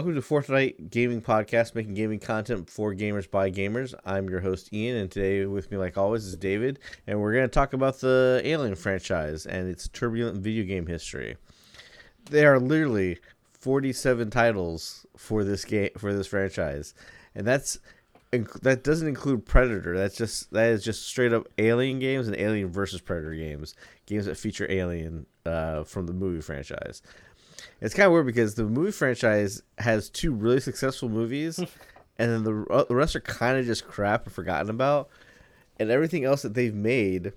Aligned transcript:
Welcome 0.00 0.14
to 0.14 0.22
Fortnite 0.22 0.88
Gaming 0.88 1.20
Podcast, 1.20 1.74
making 1.74 1.92
gaming 1.92 2.20
content 2.20 2.70
for 2.70 2.94
gamers 2.94 3.30
by 3.30 3.50
gamers. 3.50 3.92
I'm 4.06 4.30
your 4.30 4.40
host 4.40 4.72
Ian, 4.72 4.96
and 4.96 5.10
today 5.10 5.44
with 5.44 5.70
me, 5.70 5.76
like 5.76 5.98
always, 5.98 6.24
is 6.24 6.36
David, 6.36 6.78
and 7.06 7.20
we're 7.20 7.34
going 7.34 7.44
to 7.44 7.48
talk 7.48 7.74
about 7.74 8.00
the 8.00 8.40
Alien 8.42 8.76
franchise 8.76 9.44
and 9.44 9.68
its 9.68 9.88
turbulent 9.88 10.38
video 10.38 10.64
game 10.64 10.86
history. 10.86 11.36
There 12.30 12.54
are 12.54 12.58
literally 12.58 13.18
47 13.52 14.30
titles 14.30 15.04
for 15.18 15.44
this 15.44 15.66
game 15.66 15.90
for 15.98 16.14
this 16.14 16.28
franchise, 16.28 16.94
and 17.34 17.46
that's 17.46 17.78
that 18.62 18.82
doesn't 18.82 19.06
include 19.06 19.44
Predator. 19.44 19.98
That's 19.98 20.16
just 20.16 20.50
that 20.52 20.70
is 20.70 20.82
just 20.82 21.06
straight 21.06 21.34
up 21.34 21.46
Alien 21.58 21.98
games 21.98 22.26
and 22.26 22.38
Alien 22.38 22.72
versus 22.72 23.02
Predator 23.02 23.34
games, 23.34 23.74
games 24.06 24.24
that 24.24 24.38
feature 24.38 24.66
Alien 24.70 25.26
uh, 25.44 25.84
from 25.84 26.06
the 26.06 26.14
movie 26.14 26.40
franchise. 26.40 27.02
It's 27.80 27.94
kind 27.94 28.06
of 28.06 28.12
weird 28.12 28.26
because 28.26 28.54
the 28.54 28.64
movie 28.64 28.90
franchise 28.90 29.62
has 29.78 30.10
two 30.10 30.32
really 30.32 30.60
successful 30.60 31.08
movies, 31.08 31.58
and 32.18 32.30
then 32.30 32.44
the 32.44 32.84
the 32.88 32.94
rest 32.94 33.16
are 33.16 33.20
kind 33.20 33.58
of 33.58 33.66
just 33.66 33.86
crap 33.86 34.24
and 34.24 34.34
forgotten 34.34 34.70
about. 34.70 35.08
And 35.78 35.90
everything 35.90 36.24
else 36.24 36.42
that 36.42 36.52
they've 36.52 36.74
made, 36.74 37.32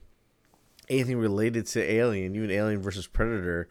anything 0.89 1.17
related 1.17 1.65
to 1.67 1.81
Alien, 1.81 2.35
even 2.35 2.51
Alien 2.51 2.81
versus 2.81 3.07
Predator, 3.07 3.69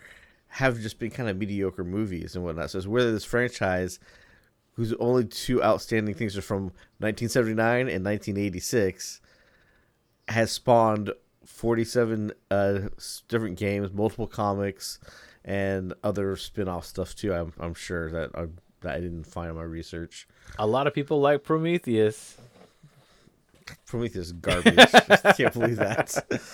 have 0.48 0.80
just 0.80 0.98
been 0.98 1.10
kind 1.10 1.28
of 1.28 1.36
mediocre 1.36 1.84
movies 1.84 2.34
and 2.34 2.42
whatnot. 2.42 2.70
So 2.70 2.78
it's 2.78 2.86
whether 2.86 3.12
this 3.12 3.24
franchise, 3.26 3.98
whose 4.73 4.95
only 4.95 5.26
two 5.26 5.62
outstanding 5.62 6.14
things 6.14 6.38
are 6.38 6.42
from 6.42 6.73
1979 7.00 7.80
and 7.88 8.02
1986, 8.02 9.20
has 10.28 10.50
spawned 10.50 11.12
47 11.45 12.32
uh, 12.51 12.79
different 13.29 13.59
games, 13.59 13.92
multiple 13.92 14.26
comics 14.26 14.98
and 15.45 15.95
other 16.02 16.37
spin-off 16.37 16.87
stuff 16.87 17.15
too. 17.15 17.35
I'm 17.35 17.52
I'm 17.59 17.74
sure 17.74 18.10
that 18.10 18.30
I, 18.35 18.46
that 18.80 18.95
I 18.95 19.01
didn't 19.01 19.24
find 19.24 19.51
in 19.51 19.57
my 19.57 19.62
research. 19.62 20.29
A 20.59 20.66
lot 20.66 20.87
of 20.87 20.95
people 20.95 21.21
like 21.21 21.43
Prometheus. 21.43 22.38
Prometheus 23.87 24.32
garbage. 24.32 24.79
I 24.79 25.32
can't 25.37 25.52
believe 25.52 25.76
that. 25.76 26.24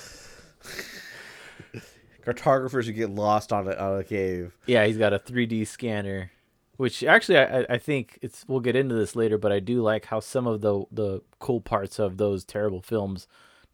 Cartographers 2.25 2.86
who 2.86 2.92
get 2.92 3.11
lost 3.11 3.53
on 3.53 3.69
a 3.69 3.75
on 3.75 4.00
a 4.00 4.05
cave. 4.05 4.56
Yeah, 4.66 4.84
he's 4.86 4.98
got 4.98 5.14
a 5.14 5.19
3D 5.19 5.66
scanner, 5.66 6.31
which 6.77 7.03
actually 7.03 7.39
I, 7.39 7.66
I 7.70 7.78
think 7.78 8.19
it's. 8.20 8.44
We'll 8.47 8.61
get 8.61 8.77
into 8.77 8.94
this 8.94 9.16
later, 9.16 9.39
but 9.39 9.50
I 9.50 9.61
do 9.61 9.81
like 9.83 10.06
how 10.06 10.20
some 10.20 10.47
of 10.47 10.61
the 10.61 10.84
the 10.92 11.22
cool 11.39 11.61
parts 11.62 11.98
of 11.98 12.19
those 12.19 12.44
terrible 12.44 12.83
films 12.83 13.27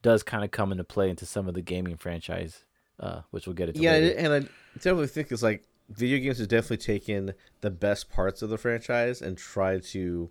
does 0.02 0.22
kind 0.22 0.44
of 0.44 0.52
come 0.52 0.70
into 0.70 0.84
play 0.84 1.10
into 1.10 1.26
some 1.26 1.48
of 1.48 1.54
the 1.54 1.62
gaming 1.62 1.96
franchise, 1.96 2.64
uh, 3.00 3.22
which 3.30 3.46
we'll 3.46 3.54
get 3.54 3.68
into. 3.68 3.80
Yeah, 3.80 3.92
later. 3.92 4.18
and 4.18 4.32
I 4.32 4.40
definitely 4.74 5.08
think 5.08 5.32
it's 5.32 5.42
like 5.42 5.64
video 5.88 6.18
games 6.18 6.38
have 6.38 6.48
definitely 6.48 6.78
taken 6.78 7.34
the 7.60 7.70
best 7.70 8.10
parts 8.10 8.42
of 8.42 8.50
the 8.50 8.58
franchise 8.58 9.20
and 9.22 9.36
tried 9.36 9.82
to 9.82 10.30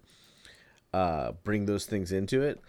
uh, 0.94 1.32
bring 1.44 1.66
those 1.66 1.86
things 1.86 2.12
into 2.12 2.42
it. 2.42 2.62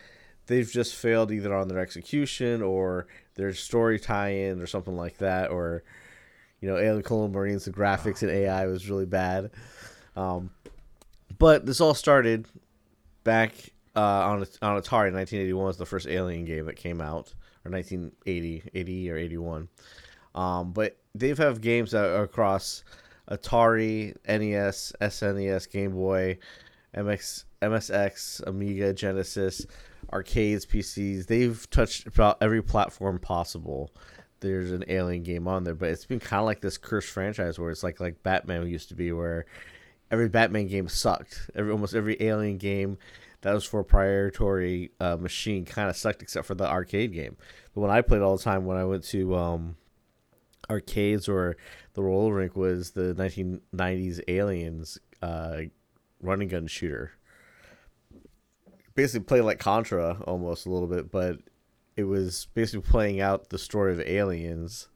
They've 0.47 0.70
just 0.70 0.95
failed 0.95 1.33
either 1.33 1.55
on 1.55 1.69
their 1.69 1.78
execution 1.78 2.62
or 2.62 3.06
their 3.34 3.55
story 3.55 3.98
tie-in 3.98 4.61
or 4.61 4.67
something 4.67 4.97
like 4.97 5.19
that, 5.19 5.51
or 5.51 5.83
you 6.61 6.69
know, 6.69 6.77
Alien 6.77 7.03
Colonial 7.03 7.31
Marines, 7.31 7.64
the 7.64 7.70
graphics 7.70 8.23
and 8.23 8.31
AI 8.31 8.67
was 8.67 8.89
really 8.89 9.06
bad. 9.06 9.51
Um, 10.17 10.51
but 11.39 11.67
this 11.67 11.81
all 11.81 11.95
started 11.95 12.47
back 13.23 13.53
uh, 13.97 14.01
on 14.01 14.39
on 14.62 14.81
Atari. 14.81 15.12
1981 15.12 15.67
was 15.67 15.77
the 15.77 15.86
first 15.86 16.06
Alien 16.06 16.45
game 16.45 16.67
that 16.67 16.77
came 16.77 17.01
out, 17.01 17.34
or 17.65 17.70
1980, 17.70 18.70
80 18.75 19.11
or 19.11 19.17
81. 19.17 19.69
Um, 20.34 20.73
but 20.73 20.98
they've 21.15 21.39
have 21.39 21.61
games 21.61 21.92
that 21.92 22.05
are 22.05 22.25
across 22.25 22.85
Atari, 23.30 24.17
NES, 24.27 24.92
SNES, 25.01 25.70
Game 25.70 25.92
Boy, 25.92 26.39
MX, 26.97 27.45
MSX, 27.63 28.47
Amiga, 28.47 28.92
Genesis, 28.92 29.67
arcades, 30.13 30.67
PCs. 30.67 31.27
They've 31.27 31.69
touched 31.70 32.07
about 32.07 32.39
every 32.41 32.63
platform 32.63 33.19
possible. 33.19 33.92
There's 34.41 34.73
an 34.73 34.85
Alien 34.89 35.23
game 35.23 35.48
on 35.48 35.64
there, 35.64 35.75
but 35.75 35.89
it's 35.89 36.05
been 36.05 36.20
kind 36.20 36.41
of 36.41 36.46
like 36.46 36.61
this 36.61 36.77
cursed 36.77 37.08
franchise 37.08 37.58
where 37.58 37.70
it's 37.70 37.83
like 37.83 38.01
like 38.01 38.23
Batman 38.23 38.67
used 38.69 38.91
to 38.91 38.95
be, 38.95 39.13
where 39.13 39.46
every 40.11 40.29
Batman 40.29 40.67
game 40.67 40.89
sucked. 40.89 41.51
Every 41.55 41.73
almost 41.73 41.95
every 41.95 42.17
Alien 42.20 42.58
game 42.58 42.98
that 43.45 43.53
was 43.53 43.65
for 43.65 43.81
a 43.81 43.85
proprietary 43.85 44.91
uh, 45.01 45.17
machine 45.17 45.67
kind 45.67 45.91
of 45.91 45.97
sucked, 45.97 46.23
except 46.23 46.47
for 46.47 46.55
the 46.55 46.67
arcade 46.67 47.13
game. 47.13 47.37
But 47.75 47.83
when 47.83 47.91
I 47.91 48.01
played 48.01 48.23
all 48.23 48.39
the 48.39 48.43
time, 48.43 48.65
when 48.65 48.79
I 48.79 48.85
went 48.85 49.05
to 49.05 49.37
um, 49.37 49.77
arcades 50.71 51.29
or 51.29 51.59
the 51.93 52.03
roller 52.03 52.33
rink 52.33 52.57
was 52.57 52.93
the 52.93 53.15
1990s 53.15 54.21
Aliens 54.29 54.99
uh, 55.21 55.59
running 56.23 56.49
gun 56.49 56.67
shooter. 56.67 57.13
Basically, 58.95 59.25
played 59.25 59.43
like 59.43 59.59
Contra 59.59 60.23
almost 60.27 60.65
a 60.65 60.71
little 60.71 60.89
bit, 60.89 61.11
but 61.11 61.37
it 61.97 62.05
was 62.05 62.47
basically 62.55 62.89
playing 62.89 63.21
out 63.21 63.51
the 63.51 63.59
story 63.59 63.93
of 63.93 64.01
Aliens. 64.01 64.89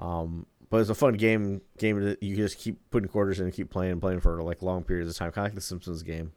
Um, 0.00 0.46
but 0.70 0.80
it's 0.80 0.88
a 0.88 0.94
fun 0.94 1.14
game. 1.14 1.60
Game 1.76 2.00
that 2.00 2.22
you 2.22 2.36
just 2.36 2.56
keep 2.56 2.90
putting 2.90 3.10
quarters 3.10 3.38
in 3.38 3.44
and 3.44 3.54
keep 3.54 3.68
playing 3.68 3.92
and 3.92 4.00
playing 4.00 4.20
for 4.20 4.42
like 4.42 4.62
long 4.62 4.82
periods 4.82 5.10
of 5.10 5.16
time, 5.16 5.30
kind 5.30 5.46
of 5.46 5.52
like 5.52 5.56
the 5.56 5.60
Simpsons 5.60 6.02
game. 6.02 6.32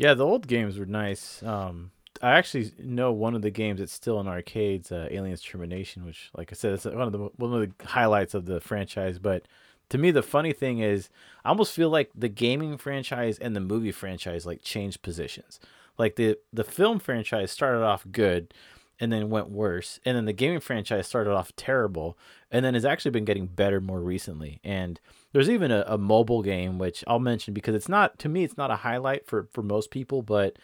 Yeah, 0.00 0.14
the 0.14 0.24
old 0.24 0.46
games 0.48 0.78
were 0.78 0.86
nice. 0.86 1.42
Um, 1.42 1.90
I 2.22 2.30
actually 2.30 2.72
know 2.78 3.12
one 3.12 3.34
of 3.34 3.42
the 3.42 3.50
games 3.50 3.80
that's 3.80 3.92
still 3.92 4.18
in 4.18 4.26
arcades, 4.28 4.90
uh, 4.90 5.08
Aliens 5.10 5.42
Termination, 5.42 6.06
which, 6.06 6.30
like 6.34 6.50
I 6.50 6.54
said, 6.54 6.72
it's 6.72 6.86
one 6.86 7.02
of 7.02 7.12
the 7.12 7.18
one 7.18 7.52
of 7.52 7.76
the 7.76 7.86
highlights 7.86 8.32
of 8.32 8.46
the 8.46 8.62
franchise. 8.62 9.18
But 9.18 9.46
to 9.90 9.98
me, 9.98 10.10
the 10.10 10.22
funny 10.22 10.54
thing 10.54 10.78
is, 10.78 11.10
I 11.44 11.50
almost 11.50 11.74
feel 11.74 11.90
like 11.90 12.10
the 12.14 12.30
gaming 12.30 12.78
franchise 12.78 13.38
and 13.38 13.54
the 13.54 13.60
movie 13.60 13.92
franchise 13.92 14.46
like 14.46 14.62
changed 14.62 15.02
positions. 15.02 15.60
Like 15.98 16.16
the 16.16 16.38
the 16.50 16.64
film 16.64 16.98
franchise 16.98 17.50
started 17.50 17.82
off 17.84 18.06
good, 18.10 18.54
and 18.98 19.12
then 19.12 19.28
went 19.28 19.50
worse, 19.50 20.00
and 20.06 20.16
then 20.16 20.24
the 20.24 20.32
gaming 20.32 20.60
franchise 20.60 21.06
started 21.06 21.32
off 21.34 21.54
terrible, 21.56 22.16
and 22.50 22.64
then 22.64 22.72
has 22.72 22.86
actually 22.86 23.10
been 23.10 23.26
getting 23.26 23.48
better 23.48 23.82
more 23.82 24.00
recently. 24.00 24.60
And 24.64 24.98
there's 25.32 25.50
even 25.50 25.70
a, 25.70 25.84
a 25.86 25.98
mobile 25.98 26.42
game 26.42 26.78
which 26.78 27.04
I'll 27.06 27.18
mention 27.18 27.54
because 27.54 27.74
it's 27.74 27.88
not 27.88 28.18
to 28.20 28.28
me, 28.28 28.44
it's 28.44 28.56
not 28.56 28.70
a 28.70 28.76
highlight 28.76 29.26
for 29.26 29.48
for 29.52 29.62
most 29.62 29.90
people, 29.90 30.22
but 30.22 30.58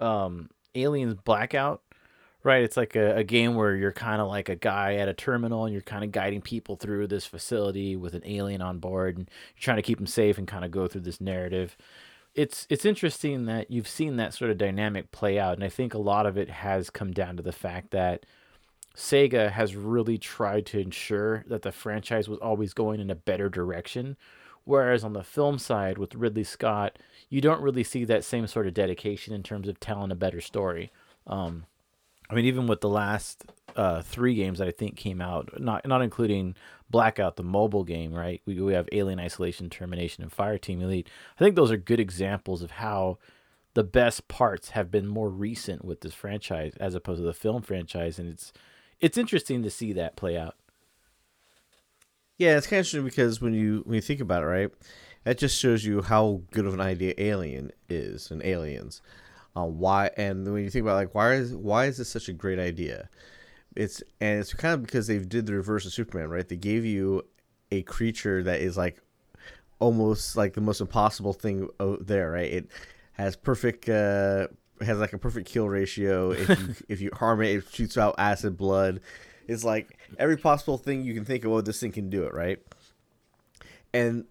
um 0.00 0.50
Aliens 0.74 1.14
Blackout, 1.14 1.82
right? 2.42 2.62
It's 2.62 2.76
like 2.76 2.96
a, 2.96 3.16
a 3.16 3.24
game 3.24 3.54
where 3.54 3.74
you're 3.76 3.92
kind 3.92 4.20
of 4.20 4.28
like 4.28 4.48
a 4.48 4.56
guy 4.56 4.94
at 4.96 5.08
a 5.08 5.14
terminal 5.14 5.64
and 5.64 5.72
you're 5.72 5.82
kind 5.82 6.04
of 6.04 6.12
guiding 6.12 6.40
people 6.40 6.76
through 6.76 7.06
this 7.06 7.26
facility 7.26 7.94
with 7.96 8.14
an 8.14 8.22
alien 8.24 8.62
on 8.62 8.78
board 8.78 9.18
and 9.18 9.30
you're 9.54 9.62
trying 9.62 9.76
to 9.76 9.82
keep 9.82 9.98
them 9.98 10.06
safe 10.06 10.38
and 10.38 10.48
kind 10.48 10.64
of 10.64 10.70
go 10.70 10.86
through 10.88 11.02
this 11.02 11.20
narrative. 11.20 11.76
It's 12.34 12.66
it's 12.70 12.84
interesting 12.86 13.44
that 13.46 13.70
you've 13.70 13.88
seen 13.88 14.16
that 14.16 14.34
sort 14.34 14.50
of 14.50 14.58
dynamic 14.58 15.12
play 15.12 15.38
out 15.38 15.54
and 15.54 15.64
I 15.64 15.68
think 15.68 15.94
a 15.94 15.98
lot 15.98 16.26
of 16.26 16.38
it 16.38 16.48
has 16.48 16.90
come 16.90 17.12
down 17.12 17.36
to 17.36 17.42
the 17.42 17.52
fact 17.52 17.90
that 17.90 18.24
Sega 18.94 19.50
has 19.52 19.74
really 19.74 20.18
tried 20.18 20.66
to 20.66 20.78
ensure 20.78 21.44
that 21.48 21.62
the 21.62 21.72
franchise 21.72 22.28
was 22.28 22.38
always 22.38 22.74
going 22.74 23.00
in 23.00 23.10
a 23.10 23.14
better 23.14 23.48
direction 23.48 24.16
whereas 24.64 25.02
on 25.02 25.12
the 25.12 25.24
film 25.24 25.58
side 25.58 25.98
with 25.98 26.14
Ridley 26.14 26.44
Scott 26.44 26.98
you 27.28 27.40
don't 27.40 27.62
really 27.62 27.82
see 27.82 28.04
that 28.04 28.24
same 28.24 28.46
sort 28.46 28.66
of 28.66 28.74
dedication 28.74 29.32
in 29.32 29.42
terms 29.42 29.66
of 29.66 29.80
telling 29.80 30.10
a 30.10 30.14
better 30.14 30.40
story. 30.40 30.92
Um, 31.26 31.64
I 32.28 32.34
mean, 32.34 32.44
even 32.44 32.66
with 32.66 32.82
the 32.82 32.90
last 32.90 33.44
uh, 33.74 34.02
three 34.02 34.34
games 34.34 34.58
that 34.58 34.68
I 34.68 34.70
think 34.70 34.96
came 34.96 35.20
out, 35.20 35.60
not 35.60 35.86
not 35.86 36.02
including 36.02 36.56
Blackout, 36.90 37.36
the 37.36 37.42
mobile 37.42 37.84
game, 37.84 38.12
right? 38.12 38.42
We 38.44 38.60
we 38.60 38.74
have 38.74 38.88
Alien 38.92 39.18
Isolation, 39.18 39.70
Termination, 39.70 40.22
and 40.22 40.30
Fireteam 40.30 40.82
Elite. 40.82 41.08
I 41.38 41.42
think 41.42 41.56
those 41.56 41.70
are 41.70 41.78
good 41.78 42.00
examples 42.00 42.62
of 42.62 42.72
how 42.72 43.18
the 43.74 43.84
best 43.84 44.28
parts 44.28 44.70
have 44.70 44.90
been 44.90 45.06
more 45.06 45.30
recent 45.30 45.84
with 45.84 46.02
this 46.02 46.12
franchise 46.12 46.74
as 46.78 46.94
opposed 46.94 47.20
to 47.20 47.26
the 47.26 47.32
film 47.32 47.62
franchise, 47.62 48.18
and 48.18 48.28
it's 48.28 48.52
it's 49.02 49.18
interesting 49.18 49.62
to 49.62 49.70
see 49.70 49.92
that 49.92 50.16
play 50.16 50.38
out. 50.38 50.56
Yeah, 52.38 52.56
it's 52.56 52.66
kind 52.66 52.78
of 52.78 52.86
interesting 52.86 53.04
because 53.04 53.42
when 53.42 53.52
you 53.52 53.82
when 53.84 53.96
you 53.96 54.00
think 54.00 54.20
about 54.20 54.42
it, 54.42 54.46
right? 54.46 54.70
that 55.24 55.38
just 55.38 55.58
shows 55.58 55.84
you 55.84 56.02
how 56.02 56.42
good 56.50 56.66
of 56.66 56.74
an 56.74 56.80
idea 56.80 57.14
Alien 57.18 57.70
is 57.88 58.30
and 58.30 58.44
Aliens. 58.44 59.02
Uh, 59.54 59.64
why 59.64 60.10
and 60.16 60.50
when 60.50 60.64
you 60.64 60.70
think 60.70 60.82
about 60.82 60.94
like 60.94 61.14
why 61.14 61.34
is 61.34 61.54
why 61.54 61.86
is 61.86 61.98
this 61.98 62.08
such 62.08 62.28
a 62.28 62.32
great 62.32 62.58
idea? 62.58 63.08
It's 63.76 64.02
and 64.20 64.40
it's 64.40 64.54
kind 64.54 64.74
of 64.74 64.82
because 64.82 65.06
they 65.06 65.18
did 65.18 65.46
the 65.46 65.54
reverse 65.54 65.86
of 65.86 65.92
Superman, 65.92 66.30
right? 66.30 66.48
They 66.48 66.56
gave 66.56 66.84
you 66.84 67.22
a 67.70 67.82
creature 67.82 68.42
that 68.42 68.60
is 68.60 68.76
like 68.76 69.00
almost 69.78 70.36
like 70.36 70.54
the 70.54 70.60
most 70.60 70.80
impossible 70.80 71.32
thing 71.32 71.68
out 71.80 72.06
there, 72.06 72.30
right? 72.32 72.50
It 72.50 72.68
has 73.12 73.36
perfect 73.36 73.88
uh 73.88 74.48
has 74.84 74.98
like 74.98 75.12
a 75.12 75.18
perfect 75.18 75.48
kill 75.48 75.68
ratio. 75.68 76.30
If 76.30 76.48
you 76.48 76.74
if 76.88 77.00
you 77.00 77.10
harm 77.12 77.42
it, 77.42 77.56
it 77.56 77.64
shoots 77.70 77.96
out 77.96 78.14
acid 78.18 78.56
blood. 78.56 79.00
It's 79.48 79.64
like 79.64 79.98
every 80.18 80.36
possible 80.36 80.78
thing 80.78 81.02
you 81.04 81.14
can 81.14 81.24
think 81.24 81.44
of. 81.44 81.52
Oh, 81.52 81.60
this 81.60 81.80
thing 81.80 81.92
can 81.92 82.10
do 82.10 82.24
it, 82.24 82.34
right? 82.34 82.58
And 83.92 84.24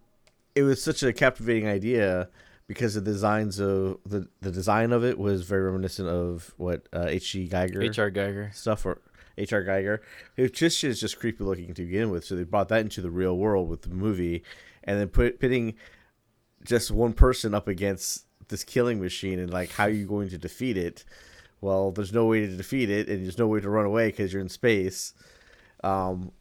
it 0.54 0.62
was 0.62 0.82
such 0.82 1.02
a 1.02 1.12
captivating 1.12 1.68
idea 1.68 2.28
because 2.66 2.94
the 2.94 3.00
designs 3.00 3.58
of 3.58 3.98
the 4.06 4.28
the 4.40 4.50
design 4.50 4.92
of 4.92 5.04
it 5.04 5.18
was 5.18 5.42
very 5.42 5.62
reminiscent 5.62 6.08
of 6.08 6.54
what 6.56 6.88
uh, 6.92 7.06
H.G. 7.08 7.48
Giger, 7.48 7.84
H.R. 7.84 8.10
Geiger 8.10 8.50
stuff, 8.54 8.86
or 8.86 9.00
H.R. 9.36 9.62
Geiger. 9.62 10.02
It 10.36 10.54
just 10.54 10.82
is 10.84 11.00
just 11.00 11.18
creepy 11.18 11.44
looking 11.44 11.74
to 11.74 11.84
begin 11.84 12.10
with. 12.10 12.24
So 12.24 12.34
they 12.34 12.44
brought 12.44 12.68
that 12.68 12.80
into 12.80 13.00
the 13.00 13.10
real 13.10 13.36
world 13.36 13.68
with 13.68 13.82
the 13.82 13.90
movie, 13.90 14.42
and 14.84 14.98
then 14.98 15.08
put 15.08 15.40
pitting 15.40 15.74
just 16.64 16.90
one 16.90 17.12
person 17.12 17.54
up 17.54 17.68
against 17.68 18.26
this 18.48 18.64
killing 18.64 19.00
machine 19.00 19.38
and 19.38 19.52
like 19.52 19.70
how 19.70 19.84
are 19.84 19.90
you 19.90 20.06
going 20.06 20.28
to 20.30 20.38
defeat 20.38 20.76
it? 20.76 21.04
Well 21.60 21.92
there's 21.92 22.12
no 22.12 22.26
way 22.26 22.40
to 22.40 22.56
defeat 22.56 22.90
it 22.90 23.08
and 23.08 23.24
there's 23.24 23.38
no 23.38 23.46
way 23.46 23.60
to 23.60 23.70
run 23.70 23.86
away 23.86 24.08
because 24.08 24.32
you're 24.32 24.42
in 24.42 24.48
space. 24.48 25.14
Um, 25.84 26.32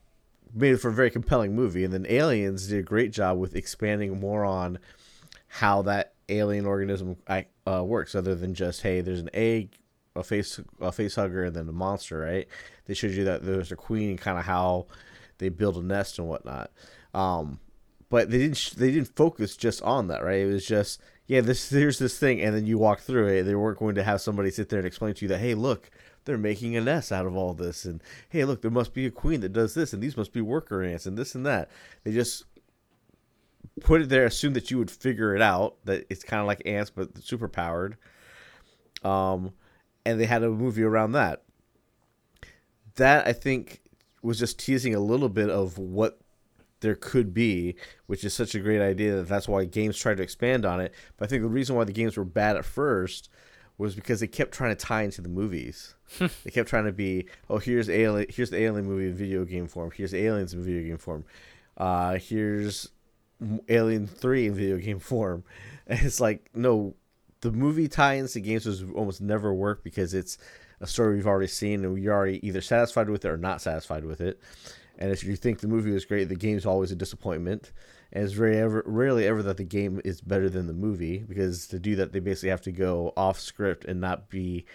made 0.53 0.79
for 0.79 0.89
a 0.89 0.93
very 0.93 1.09
compelling 1.09 1.55
movie. 1.55 1.83
And 1.83 1.93
then 1.93 2.05
aliens 2.09 2.67
did 2.67 2.79
a 2.79 2.83
great 2.83 3.11
job 3.11 3.37
with 3.37 3.55
expanding 3.55 4.19
more 4.19 4.45
on 4.45 4.79
how 5.47 5.81
that 5.83 6.13
alien 6.29 6.65
organism 6.65 7.17
uh, 7.27 7.83
works 7.83 8.15
other 8.15 8.35
than 8.35 8.53
just 8.53 8.81
hey 8.81 9.01
there's 9.01 9.19
an 9.19 9.29
egg 9.33 9.77
a 10.15 10.23
face 10.23 10.61
a 10.79 10.91
face 10.91 11.15
hugger 11.15 11.43
and 11.43 11.55
then 11.55 11.67
a 11.67 11.73
monster 11.73 12.19
right? 12.19 12.47
They 12.85 12.93
showed 12.93 13.11
you 13.11 13.25
that 13.25 13.43
there's 13.43 13.71
a 13.71 13.75
queen 13.75 14.11
and 14.11 14.19
kind 14.19 14.37
of 14.37 14.45
how 14.45 14.87
they 15.37 15.49
build 15.49 15.77
a 15.77 15.81
nest 15.81 16.19
and 16.19 16.27
whatnot. 16.27 16.71
Um, 17.13 17.59
but 18.09 18.29
they 18.29 18.39
didn't 18.39 18.73
they 18.77 18.91
didn't 18.91 19.15
focus 19.15 19.55
just 19.55 19.81
on 19.83 20.07
that 20.07 20.23
right? 20.23 20.41
It 20.41 20.51
was 20.51 20.65
just 20.65 21.01
yeah, 21.31 21.39
this 21.39 21.69
here's 21.69 21.97
this 21.97 22.19
thing, 22.19 22.41
and 22.41 22.53
then 22.53 22.65
you 22.65 22.77
walk 22.77 22.99
through 22.99 23.27
it. 23.27 23.43
They 23.43 23.55
weren't 23.55 23.79
going 23.79 23.95
to 23.95 24.03
have 24.03 24.19
somebody 24.19 24.51
sit 24.51 24.67
there 24.67 24.79
and 24.79 24.85
explain 24.85 25.13
to 25.13 25.21
you 25.23 25.29
that, 25.29 25.37
hey, 25.37 25.53
look, 25.53 25.89
they're 26.25 26.37
making 26.37 26.75
a 26.75 26.81
nest 26.81 27.09
out 27.09 27.25
of 27.25 27.37
all 27.37 27.53
this, 27.53 27.85
and 27.85 28.03
hey, 28.27 28.43
look, 28.43 28.61
there 28.61 28.69
must 28.69 28.93
be 28.93 29.05
a 29.05 29.11
queen 29.11 29.39
that 29.39 29.53
does 29.53 29.73
this, 29.73 29.93
and 29.93 30.03
these 30.03 30.17
must 30.17 30.33
be 30.33 30.41
worker 30.41 30.83
ants, 30.83 31.05
and 31.05 31.17
this 31.17 31.33
and 31.33 31.45
that. 31.45 31.71
They 32.03 32.11
just 32.11 32.43
put 33.79 34.01
it 34.01 34.09
there, 34.09 34.25
assume 34.25 34.51
that 34.55 34.71
you 34.71 34.77
would 34.77 34.91
figure 34.91 35.33
it 35.33 35.41
out, 35.41 35.77
that 35.85 36.05
it's 36.09 36.25
kind 36.25 36.41
of 36.41 36.47
like 36.47 36.63
ants 36.65 36.89
but 36.89 37.23
super 37.23 37.47
powered. 37.47 37.95
Um, 39.01 39.53
and 40.05 40.19
they 40.19 40.25
had 40.25 40.43
a 40.43 40.49
movie 40.49 40.83
around 40.83 41.13
that. 41.13 41.43
That 42.95 43.25
I 43.25 43.31
think 43.31 43.79
was 44.21 44.37
just 44.37 44.59
teasing 44.59 44.95
a 44.95 44.99
little 44.99 45.29
bit 45.29 45.49
of 45.49 45.77
what 45.77 46.19
there 46.81 46.95
could 46.95 47.33
be, 47.33 47.75
which 48.07 48.23
is 48.23 48.33
such 48.33 48.53
a 48.53 48.59
great 48.59 48.81
idea 48.81 49.15
that 49.15 49.27
that's 49.27 49.47
why 49.47 49.65
games 49.65 49.97
tried 49.97 50.17
to 50.17 50.23
expand 50.23 50.65
on 50.65 50.81
it. 50.81 50.93
But 51.17 51.25
I 51.25 51.27
think 51.29 51.43
the 51.43 51.49
reason 51.49 51.75
why 51.75 51.85
the 51.85 51.93
games 51.93 52.17
were 52.17 52.25
bad 52.25 52.57
at 52.57 52.65
first 52.65 53.29
was 53.77 53.95
because 53.95 54.19
they 54.19 54.27
kept 54.27 54.51
trying 54.51 54.75
to 54.75 54.85
tie 54.85 55.03
into 55.03 55.21
the 55.21 55.29
movies. 55.29 55.95
they 56.19 56.51
kept 56.51 56.69
trying 56.69 56.85
to 56.85 56.91
be, 56.91 57.27
oh, 57.49 57.57
here's 57.57 57.89
alien, 57.89 58.27
here's 58.29 58.49
the 58.49 58.61
alien 58.61 58.85
movie 58.85 59.07
in 59.07 59.15
video 59.15 59.45
game 59.45 59.67
form. 59.67 59.91
Here's 59.95 60.13
aliens 60.13 60.53
in 60.53 60.61
video 60.63 60.87
game 60.87 60.97
form. 60.97 61.23
Uh, 61.77 62.17
here's 62.19 62.89
Alien 63.69 64.07
Three 64.07 64.47
in 64.47 64.53
video 64.53 64.77
game 64.77 64.99
form. 64.99 65.43
And 65.87 65.99
it's 66.05 66.21
like, 66.21 66.49
no, 66.53 66.95
the 67.41 67.51
movie 67.51 67.89
tie-ins 67.89 68.31
to 68.33 68.39
games 68.39 68.65
was 68.65 68.83
almost 68.95 69.19
never 69.19 69.53
work 69.53 69.83
because 69.83 70.13
it's 70.13 70.37
a 70.79 70.87
story 70.87 71.15
we've 71.15 71.27
already 71.27 71.47
seen 71.47 71.83
and 71.83 71.93
we're 71.93 72.13
already 72.13 72.45
either 72.47 72.61
satisfied 72.61 73.09
with 73.09 73.25
it 73.25 73.29
or 73.29 73.35
not 73.35 73.61
satisfied 73.61 74.05
with 74.05 74.21
it. 74.21 74.39
And 75.01 75.11
if 75.11 75.23
you 75.23 75.35
think 75.35 75.59
the 75.59 75.67
movie 75.67 75.91
was 75.91 76.05
great, 76.05 76.29
the 76.29 76.35
game's 76.35 76.65
always 76.65 76.91
a 76.91 76.95
disappointment. 76.95 77.71
And 78.13 78.23
it's 78.23 78.33
very 78.33 78.57
ever, 78.59 78.83
rarely 78.85 79.25
ever 79.25 79.41
that 79.41 79.57
the 79.57 79.63
game 79.63 79.99
is 80.05 80.21
better 80.21 80.47
than 80.47 80.67
the 80.67 80.73
movie 80.73 81.17
because 81.17 81.65
to 81.67 81.79
do 81.79 81.95
that, 81.95 82.13
they 82.13 82.19
basically 82.19 82.49
have 82.49 82.61
to 82.61 82.71
go 82.71 83.11
off 83.17 83.39
script 83.39 83.83
and 83.83 83.99
not 83.99 84.29
be 84.29 84.65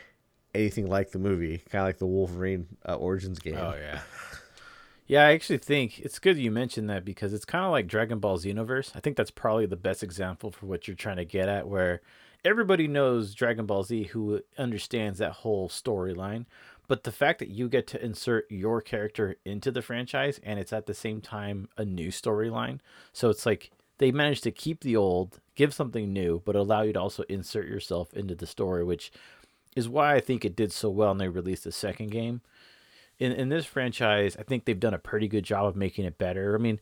anything 0.53 0.89
like 0.89 1.13
the 1.13 1.21
movie, 1.21 1.59
kind 1.71 1.83
of 1.83 1.89
like 1.89 1.99
the 1.99 2.07
Wolverine 2.07 2.67
uh, 2.89 2.97
Origins 2.97 3.39
game. 3.39 3.57
Oh 3.57 3.75
yeah. 3.79 4.01
Yeah, 5.07 5.29
I 5.29 5.35
actually 5.35 5.59
think 5.59 6.01
it's 6.01 6.19
good 6.19 6.37
you 6.37 6.51
mentioned 6.51 6.91
that 6.91 7.05
because 7.05 7.33
it's 7.33 7.45
kind 7.45 7.65
of 7.65 7.71
like 7.71 7.87
Dragon 7.87 8.19
Ball 8.19 8.41
universe. 8.41 8.91
I 8.97 8.99
think 8.99 9.17
that's 9.17 9.31
probably 9.31 9.67
the 9.67 9.77
best 9.77 10.03
example 10.03 10.51
for 10.51 10.67
what 10.67 10.89
you're 10.89 10.97
trying 10.97 11.19
to 11.19 11.25
get 11.25 11.49
at, 11.49 11.69
where 11.69 12.01
everybody 12.45 12.89
knows 12.89 13.33
Dragon 13.33 13.67
Ball 13.67 13.85
Z 13.85 14.05
who 14.05 14.41
understands 14.59 15.21
that 15.21 15.31
whole 15.31 15.69
storyline. 15.69 16.47
But 16.89 17.05
the 17.05 17.13
fact 17.13 17.39
that 17.41 17.49
you 17.49 17.69
get 17.69 17.87
to 17.89 18.05
insert 18.05 18.51
your 18.51 18.81
character 18.81 19.37
into 19.45 19.71
the 19.71 19.83
franchise 19.83 20.41
and 20.43 20.59
it's 20.59 20.73
at 20.73 20.87
the 20.87 20.95
same 20.95 21.21
time 21.21 21.69
a 21.77 21.85
new 21.85 22.09
storyline. 22.09 22.79
So 23.13 23.29
it's 23.29 23.47
like 23.47 23.71
they 23.99 24.13
managed 24.13 24.45
to 24.45 24.51
keep 24.51 24.81
the 24.81 24.97
old, 24.97 25.41
give 25.55 25.75
something 25.75 26.13
new, 26.13 26.43
but 26.45 26.55
allow 26.55 26.83
you 26.83 26.93
to 26.93 27.01
also 27.01 27.25
insert 27.29 27.67
yourself 27.67 28.13
into 28.15 28.35
the 28.35 28.47
story, 28.47 28.85
which 28.85 29.11
is 29.75 29.89
why 29.89 30.15
I 30.15 30.21
think 30.21 30.45
it 30.45 30.57
did 30.57 30.73
so 30.73 30.89
well 30.89 31.11
and 31.11 31.21
they 31.21 31.29
released 31.29 31.65
the 31.65 31.73
second 31.73 32.11
game. 32.11 32.41
In 33.19 33.33
in 33.33 33.49
this 33.49 33.65
franchise, 33.65 34.37
I 34.39 34.43
think 34.43 34.65
they've 34.65 34.79
done 34.79 34.93
a 34.93 34.99
pretty 34.99 35.27
good 35.27 35.45
job 35.45 35.65
of 35.65 35.75
making 35.75 36.05
it 36.05 36.19
better. 36.19 36.55
I 36.55 36.59
mean, 36.59 36.79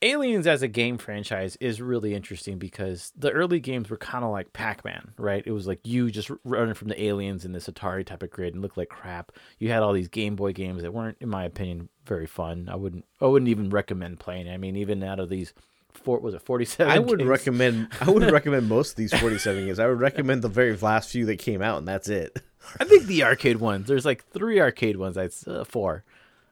Aliens 0.00 0.46
as 0.46 0.62
a 0.62 0.68
game 0.68 0.96
franchise 0.96 1.56
is 1.56 1.82
really 1.82 2.14
interesting 2.14 2.56
because 2.58 3.12
the 3.16 3.32
early 3.32 3.58
games 3.58 3.90
were 3.90 3.96
kind 3.96 4.24
of 4.24 4.30
like 4.30 4.52
Pac-Man, 4.52 5.12
right? 5.18 5.42
It 5.44 5.50
was 5.50 5.66
like 5.66 5.80
you 5.84 6.08
just 6.10 6.30
running 6.44 6.74
from 6.74 6.86
the 6.88 7.02
aliens 7.02 7.44
in 7.44 7.50
this 7.50 7.66
Atari 7.68 8.06
type 8.06 8.22
of 8.22 8.30
grid 8.30 8.54
and 8.54 8.62
looked 8.62 8.76
like 8.76 8.90
crap. 8.90 9.32
You 9.58 9.70
had 9.70 9.82
all 9.82 9.92
these 9.92 10.06
Game 10.06 10.36
Boy 10.36 10.52
games 10.52 10.82
that 10.82 10.94
weren't, 10.94 11.16
in 11.20 11.28
my 11.28 11.44
opinion, 11.44 11.88
very 12.06 12.26
fun. 12.26 12.68
I 12.70 12.76
wouldn't, 12.76 13.06
I 13.20 13.26
wouldn't 13.26 13.48
even 13.48 13.70
recommend 13.70 14.20
playing. 14.20 14.48
I 14.48 14.56
mean, 14.56 14.76
even 14.76 15.02
out 15.02 15.18
of 15.18 15.30
these 15.30 15.52
four, 15.92 16.20
was 16.20 16.34
it 16.34 16.42
forty-seven? 16.42 16.92
I 16.92 17.00
would 17.00 17.18
games? 17.18 17.28
recommend. 17.28 17.88
I 18.00 18.08
would 18.10 18.22
recommend 18.30 18.68
most 18.68 18.90
of 18.90 18.96
these 18.96 19.12
forty-seven 19.14 19.66
games. 19.66 19.80
I 19.80 19.88
would 19.88 19.98
recommend 19.98 20.42
the 20.42 20.48
very 20.48 20.76
last 20.76 21.10
few 21.10 21.26
that 21.26 21.40
came 21.40 21.60
out, 21.60 21.78
and 21.78 21.88
that's 21.88 22.08
it. 22.08 22.40
I 22.78 22.84
think 22.84 23.06
the 23.06 23.24
arcade 23.24 23.56
ones. 23.56 23.88
There's 23.88 24.04
like 24.04 24.24
three 24.26 24.60
arcade 24.60 24.96
ones. 24.96 25.18
I'd 25.18 25.32
uh, 25.46 25.64
four. 25.64 26.04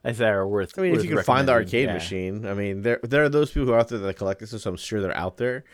I 0.07 0.13
say 0.13 0.25
are 0.25 0.47
worth. 0.47 0.79
I 0.79 0.83
mean, 0.83 0.95
if 0.95 1.03
you 1.03 1.13
can 1.13 1.23
find 1.23 1.49
the 1.49 1.51
arcade 1.51 1.87
yeah. 1.87 1.93
machine, 1.93 2.45
I 2.45 2.53
mean, 2.53 2.81
there 2.81 3.01
there 3.03 3.25
are 3.25 3.29
those 3.29 3.51
people 3.51 3.65
who 3.65 3.73
are 3.73 3.79
out 3.79 3.89
there 3.89 3.99
that 3.99 4.15
collect 4.15 4.39
this, 4.39 4.51
so 4.51 4.69
I'm 4.69 4.77
sure 4.77 5.01
they're 5.01 5.15
out 5.15 5.35
there. 5.35 5.65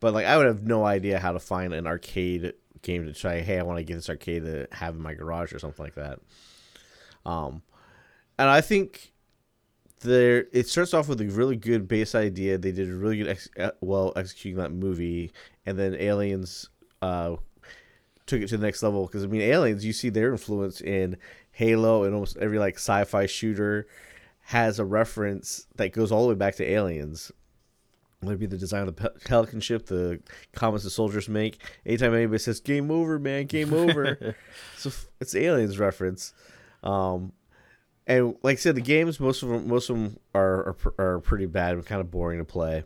But 0.00 0.14
like, 0.14 0.24
I 0.24 0.38
would 0.38 0.46
have 0.46 0.66
no 0.66 0.86
idea 0.86 1.18
how 1.18 1.32
to 1.32 1.38
find 1.38 1.74
an 1.74 1.86
arcade 1.86 2.54
game 2.80 3.04
to 3.04 3.12
try. 3.12 3.40
Hey, 3.40 3.58
I 3.58 3.62
want 3.62 3.78
to 3.78 3.84
get 3.84 3.96
this 3.96 4.08
arcade 4.08 4.44
to 4.44 4.66
have 4.72 4.94
in 4.94 5.02
my 5.02 5.12
garage 5.12 5.52
or 5.52 5.58
something 5.58 5.84
like 5.84 5.96
that. 5.96 6.20
Um, 7.26 7.62
and 8.38 8.48
I 8.48 8.62
think 8.62 9.12
there 10.00 10.46
it 10.54 10.68
starts 10.68 10.94
off 10.94 11.08
with 11.08 11.20
a 11.20 11.26
really 11.26 11.56
good 11.56 11.86
base 11.86 12.14
idea. 12.14 12.56
They 12.56 12.72
did 12.72 12.88
a 12.88 12.94
really 12.94 13.18
good 13.18 13.28
ex- 13.28 13.50
well 13.82 14.14
executing 14.16 14.58
that 14.58 14.72
movie, 14.72 15.32
and 15.66 15.78
then 15.78 15.94
Aliens 15.96 16.70
uh 17.02 17.36
took 18.24 18.40
it 18.40 18.48
to 18.48 18.56
the 18.56 18.64
next 18.64 18.82
level 18.82 19.06
because 19.06 19.22
I 19.22 19.26
mean, 19.26 19.42
Aliens, 19.42 19.84
you 19.84 19.92
see 19.92 20.08
their 20.08 20.32
influence 20.32 20.80
in 20.80 21.18
Halo 21.52 22.04
and 22.04 22.14
almost 22.14 22.36
every 22.38 22.58
like 22.58 22.76
sci-fi 22.76 23.26
shooter 23.26 23.86
has 24.46 24.78
a 24.78 24.84
reference 24.84 25.66
that 25.76 25.92
goes 25.92 26.10
all 26.10 26.24
the 26.24 26.30
way 26.30 26.34
back 26.34 26.56
to 26.56 26.64
Aliens. 26.64 27.30
Whether 28.20 28.34
it 28.34 28.38
be 28.38 28.46
the 28.46 28.58
design 28.58 28.86
of 28.86 28.94
the 28.94 29.10
Pelican 29.24 29.60
ship, 29.60 29.86
the 29.86 30.20
comments 30.52 30.84
the 30.84 30.90
soldiers 30.90 31.28
make. 31.28 31.58
Anytime 31.84 32.14
anybody 32.14 32.38
says 32.38 32.60
"Game 32.60 32.90
over, 32.90 33.18
man, 33.18 33.46
game 33.46 33.74
over," 33.74 34.36
so 34.76 34.90
it's 35.20 35.34
Aliens 35.34 35.78
reference. 35.78 36.32
Um, 36.84 37.32
and 38.06 38.36
like 38.42 38.58
I 38.58 38.60
said, 38.60 38.76
the 38.76 38.80
games 38.80 39.18
most 39.18 39.42
of 39.42 39.48
them 39.48 39.68
most 39.68 39.90
of 39.90 39.96
them 39.96 40.18
are 40.34 40.68
are, 40.68 40.94
are 40.98 41.20
pretty 41.20 41.46
bad 41.46 41.74
and 41.74 41.84
kind 41.84 42.00
of 42.00 42.10
boring 42.10 42.38
to 42.38 42.44
play. 42.44 42.84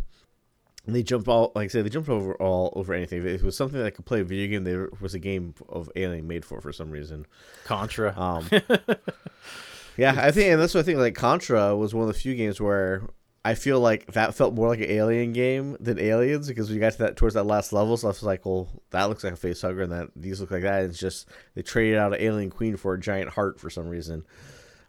And 0.87 0.95
they 0.95 1.03
jumped 1.03 1.29
all 1.29 1.53
like 1.55 1.67
I 1.67 1.69
said, 1.69 1.85
they 1.85 1.91
jumped 1.91 2.09
over 2.09 2.35
all 2.37 2.73
over 2.77 2.95
anything. 2.95 3.19
If 3.19 3.27
it 3.27 3.43
was 3.43 3.57
something 3.57 3.83
that 3.83 3.95
could 3.95 4.07
play 4.07 4.21
a 4.21 4.25
video 4.25 4.49
game, 4.49 4.65
there 4.65 4.89
was 5.01 5.15
a 5.15 5.19
game 5.19 5.55
of 5.69 5.91
Alien 5.97 6.29
made 6.29 6.45
for 6.45 6.61
for 6.61 6.73
some 6.73 6.91
reason. 6.91 7.27
Contra. 7.65 8.15
Um, 8.17 8.49
yeah, 9.97 10.15
I 10.17 10.31
think, 10.31 10.53
and 10.53 10.61
that's 10.61 10.75
what 10.75 10.81
I 10.81 10.85
think. 10.85 10.99
Like 10.99 11.17
Contra 11.17 11.77
was 11.77 11.93
one 11.93 12.09
of 12.09 12.15
the 12.15 12.21
few 12.21 12.37
games 12.37 12.61
where 12.61 13.03
I 13.47 13.55
feel 13.55 13.79
like 13.79 14.13
that 14.13 14.35
felt 14.35 14.55
more 14.55 14.67
like 14.69 14.81
an 14.81 14.91
Alien 14.91 15.33
game 15.33 15.77
than 15.79 16.01
Aliens 16.01 16.49
because 16.49 16.69
we 16.69 16.79
got 16.79 16.93
to 16.93 16.99
that 16.99 17.17
towards 17.17 17.35
that 17.35 17.47
last 17.47 17.73
level, 17.73 17.97
so 17.97 18.09
I 18.09 18.11
was 18.11 18.23
like, 18.25 18.45
well, 18.45 18.69
that 18.91 19.05
looks 19.05 19.23
like 19.23 19.35
a 19.35 19.37
face 19.37 19.63
hugger, 19.63 19.83
and 19.83 19.93
that 19.93 20.11
these 20.17 20.41
look 20.41 20.51
like 20.51 20.63
that. 20.63 20.83
And 20.83 20.91
it's 20.91 20.99
just 20.99 21.29
they 21.55 21.63
traded 21.63 21.97
out 21.97 22.13
an 22.13 22.21
Alien 22.21 22.51
Queen 22.51 22.77
for 22.77 22.95
a 22.95 23.01
giant 23.01 23.31
heart 23.31 23.61
for 23.61 23.71
some 23.71 23.89
reason. 23.89 24.25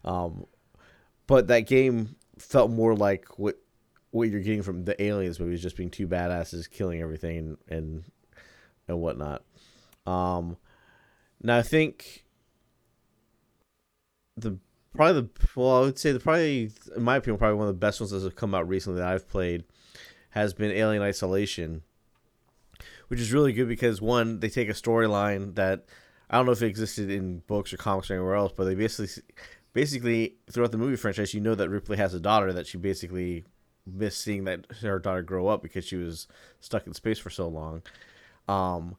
Um, 0.04 0.46
but 1.28 1.48
that 1.48 1.62
game 1.62 2.16
felt 2.40 2.72
more 2.72 2.96
like 2.96 3.38
what 3.38 3.60
what 4.12 4.30
you're 4.30 4.42
getting 4.42 4.62
from 4.62 4.86
the 4.86 5.02
aliens 5.02 5.40
movies 5.40 5.62
just 5.62 5.76
being 5.76 5.90
two 5.90 6.08
badasses 6.08 6.70
killing 6.70 7.02
everything 7.02 7.58
and 7.68 8.04
and, 8.88 9.00
whatnot. 9.00 9.44
Um, 10.06 10.58
now 11.44 11.58
I 11.58 11.62
think 11.62 12.24
the 14.38 14.58
probably 14.96 15.22
the 15.22 15.30
well 15.56 15.78
I 15.78 15.82
would 15.82 16.00
say 16.00 16.12
the 16.12 16.20
probably 16.20 16.72
in 16.96 17.04
my 17.04 17.18
opinion 17.18 17.38
probably 17.38 17.58
one 17.58 17.68
of 17.68 17.76
the 17.76 17.80
best 17.80 18.00
ones 18.00 18.12
that 18.12 18.24
have 18.24 18.36
come 18.36 18.56
out 18.56 18.68
recently 18.68 19.00
that 19.00 19.08
I've 19.08 19.28
played 19.28 19.66
has 20.30 20.54
been 20.54 20.72
Alien 20.72 21.02
Isolation, 21.02 21.82
which 23.08 23.20
is 23.20 23.34
really 23.34 23.52
good 23.52 23.68
because 23.68 24.02
one 24.02 24.40
they 24.40 24.50
take 24.50 24.70
a 24.70 24.74
storyline 24.74 25.56
that 25.56 25.86
I 26.30 26.38
don't 26.38 26.46
know 26.46 26.52
if 26.54 26.62
it 26.62 26.68
existed 26.68 27.10
in 27.10 27.40
books 27.48 27.74
or 27.74 27.78
comics 27.78 28.10
or 28.10 28.16
anywhere 28.16 28.36
else, 28.36 28.54
but 28.56 28.66
they 28.66 28.76
basically 28.76 29.24
basically 29.74 30.36
throughout 30.50 30.72
the 30.72 30.78
movie 30.78 30.96
franchise 30.96 31.34
you 31.34 31.42
know 31.42 31.56
that 31.56 31.70
Ripley 31.70 31.98
has 31.98 32.14
a 32.14 32.20
daughter 32.20 32.54
that 32.54 32.68
she 32.68 32.78
basically 32.78 33.46
miss 33.92 34.18
seeing 34.18 34.46
that 34.46 34.66
her 34.82 35.00
daughter 35.00 35.22
grow 35.22 35.48
up 35.48 35.62
because 35.62 35.86
she 35.86 35.96
was 35.96 36.28
stuck 36.60 36.88
in 36.88 36.94
space 36.94 37.20
for 37.20 37.30
so 37.30 37.48
long. 37.48 37.82
Um, 38.48 38.96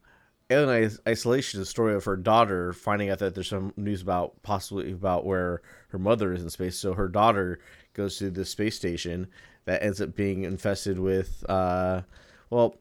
Alien 0.51 0.91
Isolation 1.07 1.61
is 1.61 1.69
a 1.69 1.71
story 1.71 1.95
of 1.95 2.05
her 2.05 2.17
daughter 2.17 2.73
finding 2.73 3.11
out 3.11 3.19
that 3.19 3.35
there's 3.35 3.49
some 3.49 3.75
news 3.77 4.01
about 4.01 4.43
possibly 4.43 4.93
about 4.93 5.27
where 5.27 5.61
her 5.89 5.99
mother 5.99 6.33
is 6.33 6.43
in 6.43 6.49
space. 6.49 6.79
So 6.79 6.95
her 6.95 7.09
daughter 7.09 7.61
goes 7.93 8.17
to 8.19 8.31
the 8.31 8.45
space 8.45 8.77
station 8.77 9.27
that 9.67 9.83
ends 9.83 10.01
up 10.01 10.15
being 10.15 10.45
infested 10.45 10.99
with, 10.99 11.45
uh, 11.51 12.03
well, 12.49 12.77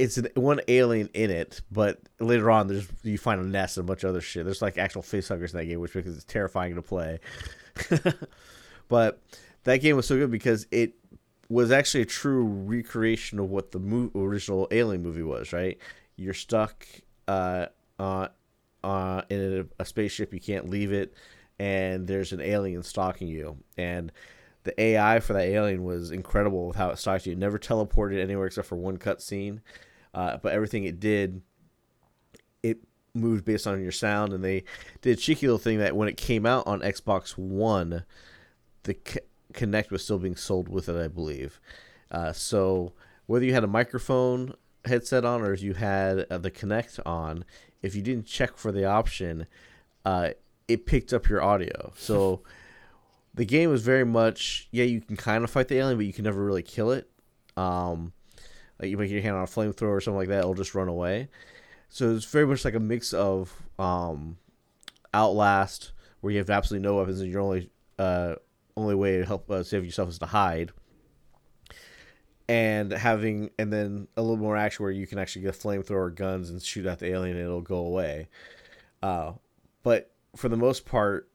it's 0.00 0.16
an, 0.16 0.28
one 0.34 0.60
alien 0.66 1.10
in 1.12 1.30
it, 1.30 1.60
but 1.70 2.00
later 2.18 2.50
on 2.50 2.68
there's 2.68 2.88
you 3.02 3.18
find 3.18 3.40
a 3.40 3.46
nest 3.46 3.76
and 3.76 3.84
a 3.84 3.86
bunch 3.86 4.02
of 4.02 4.10
other 4.10 4.20
shit. 4.20 4.44
There's 4.44 4.62
like 4.62 4.78
actual 4.78 5.02
facehuggers 5.02 5.52
in 5.52 5.58
that 5.58 5.66
game, 5.66 5.78
which 5.78 5.94
makes 5.94 6.08
it 6.08 6.24
terrifying 6.26 6.74
to 6.74 6.82
play. 6.82 7.20
but 8.88 9.20
that 9.64 9.78
game 9.78 9.96
was 9.96 10.06
so 10.06 10.16
good 10.16 10.30
because 10.30 10.66
it 10.70 10.94
was 11.48 11.70
actually 11.72 12.02
a 12.02 12.06
true 12.06 12.44
recreation 12.44 13.38
of 13.38 13.50
what 13.50 13.72
the 13.72 13.78
mo- 13.78 14.10
original 14.14 14.68
Alien 14.70 15.02
movie 15.02 15.22
was. 15.22 15.52
Right, 15.52 15.78
you're 16.16 16.34
stuck 16.34 16.86
uh, 17.28 17.66
uh, 17.98 18.28
uh, 18.84 19.22
in 19.28 19.68
a, 19.78 19.82
a 19.82 19.84
spaceship. 19.84 20.32
You 20.32 20.40
can't 20.40 20.68
leave 20.68 20.92
it, 20.92 21.14
and 21.58 22.06
there's 22.06 22.32
an 22.32 22.40
alien 22.40 22.82
stalking 22.82 23.28
you. 23.28 23.58
And 23.76 24.12
the 24.64 24.78
AI 24.80 25.20
for 25.20 25.32
that 25.32 25.46
alien 25.46 25.84
was 25.84 26.10
incredible 26.10 26.66
with 26.66 26.76
how 26.76 26.90
it 26.90 26.98
stalked 26.98 27.26
you. 27.26 27.32
It 27.32 27.38
never 27.38 27.58
teleported 27.58 28.20
anywhere 28.20 28.46
except 28.46 28.68
for 28.68 28.76
one 28.76 28.98
cutscene, 28.98 29.60
uh, 30.14 30.38
but 30.42 30.52
everything 30.52 30.84
it 30.84 31.00
did, 31.00 31.42
it 32.62 32.78
moved 33.14 33.44
based 33.44 33.66
on 33.66 33.82
your 33.82 33.92
sound. 33.92 34.32
And 34.32 34.44
they 34.44 34.64
did 35.00 35.18
a 35.18 35.20
cheeky 35.20 35.46
little 35.46 35.58
thing 35.58 35.78
that 35.78 35.96
when 35.96 36.08
it 36.08 36.16
came 36.16 36.46
out 36.46 36.66
on 36.66 36.80
Xbox 36.80 37.38
One, 37.38 38.04
the 38.84 38.96
Kinect 39.52 39.90
was 39.90 40.02
still 40.02 40.18
being 40.18 40.36
sold 40.36 40.68
with 40.68 40.88
it, 40.88 40.96
I 40.96 41.08
believe. 41.08 41.60
Uh, 42.10 42.32
so 42.32 42.92
whether 43.26 43.44
you 43.44 43.52
had 43.52 43.64
a 43.64 43.68
microphone 43.68 44.54
headset 44.84 45.24
on 45.24 45.42
or 45.42 45.52
if 45.52 45.62
you 45.62 45.74
had 45.74 46.26
uh, 46.30 46.38
the 46.38 46.50
Kinect 46.50 46.98
on, 47.06 47.44
if 47.82 47.94
you 47.94 48.02
didn't 48.02 48.26
check 48.26 48.56
for 48.56 48.72
the 48.72 48.84
option, 48.84 49.46
uh, 50.04 50.30
it 50.68 50.86
picked 50.86 51.12
up 51.12 51.28
your 51.28 51.42
audio. 51.42 51.92
So 51.96 52.42
the 53.34 53.44
game 53.44 53.70
was 53.70 53.82
very 53.82 54.04
much 54.04 54.68
yeah, 54.70 54.84
you 54.84 55.00
can 55.00 55.16
kind 55.16 55.44
of 55.44 55.50
fight 55.50 55.68
the 55.68 55.78
alien, 55.78 55.96
but 55.96 56.06
you 56.06 56.12
can 56.12 56.24
never 56.24 56.42
really 56.42 56.62
kill 56.62 56.90
it. 56.90 57.08
Um, 57.56 58.12
like 58.80 58.90
you 58.90 58.96
make 58.96 59.10
your 59.10 59.20
hand 59.20 59.36
on 59.36 59.42
a 59.42 59.46
flamethrower 59.46 59.90
or 59.90 60.00
something 60.00 60.18
like 60.18 60.28
that, 60.28 60.40
it'll 60.40 60.54
just 60.54 60.74
run 60.74 60.88
away. 60.88 61.28
So 61.88 62.14
it's 62.14 62.24
very 62.24 62.46
much 62.46 62.64
like 62.64 62.74
a 62.74 62.80
mix 62.80 63.12
of 63.12 63.52
um, 63.78 64.38
Outlast, 65.12 65.92
where 66.20 66.32
you 66.32 66.38
have 66.38 66.50
absolutely 66.50 66.88
no 66.88 66.96
weapons 66.96 67.20
and 67.20 67.30
your 67.30 67.40
only 67.40 67.70
uh, 67.98 68.36
only 68.80 68.94
way 68.94 69.18
to 69.18 69.24
help 69.24 69.50
uh, 69.50 69.62
save 69.62 69.84
yourself 69.84 70.08
is 70.08 70.18
to 70.18 70.26
hide, 70.26 70.72
and 72.48 72.92
having 72.92 73.50
and 73.58 73.72
then 73.72 74.08
a 74.16 74.22
little 74.22 74.36
more 74.36 74.56
action 74.56 74.82
where 74.82 74.92
you 74.92 75.06
can 75.06 75.18
actually 75.18 75.42
get 75.42 75.54
flamethrower 75.54 76.14
guns 76.14 76.50
and 76.50 76.62
shoot 76.62 76.86
at 76.86 76.98
the 76.98 77.06
alien 77.06 77.36
and 77.36 77.44
it'll 77.44 77.60
go 77.60 77.76
away. 77.76 78.28
Uh, 79.02 79.32
but 79.82 80.12
for 80.36 80.48
the 80.48 80.56
most 80.56 80.84
part, 80.84 81.28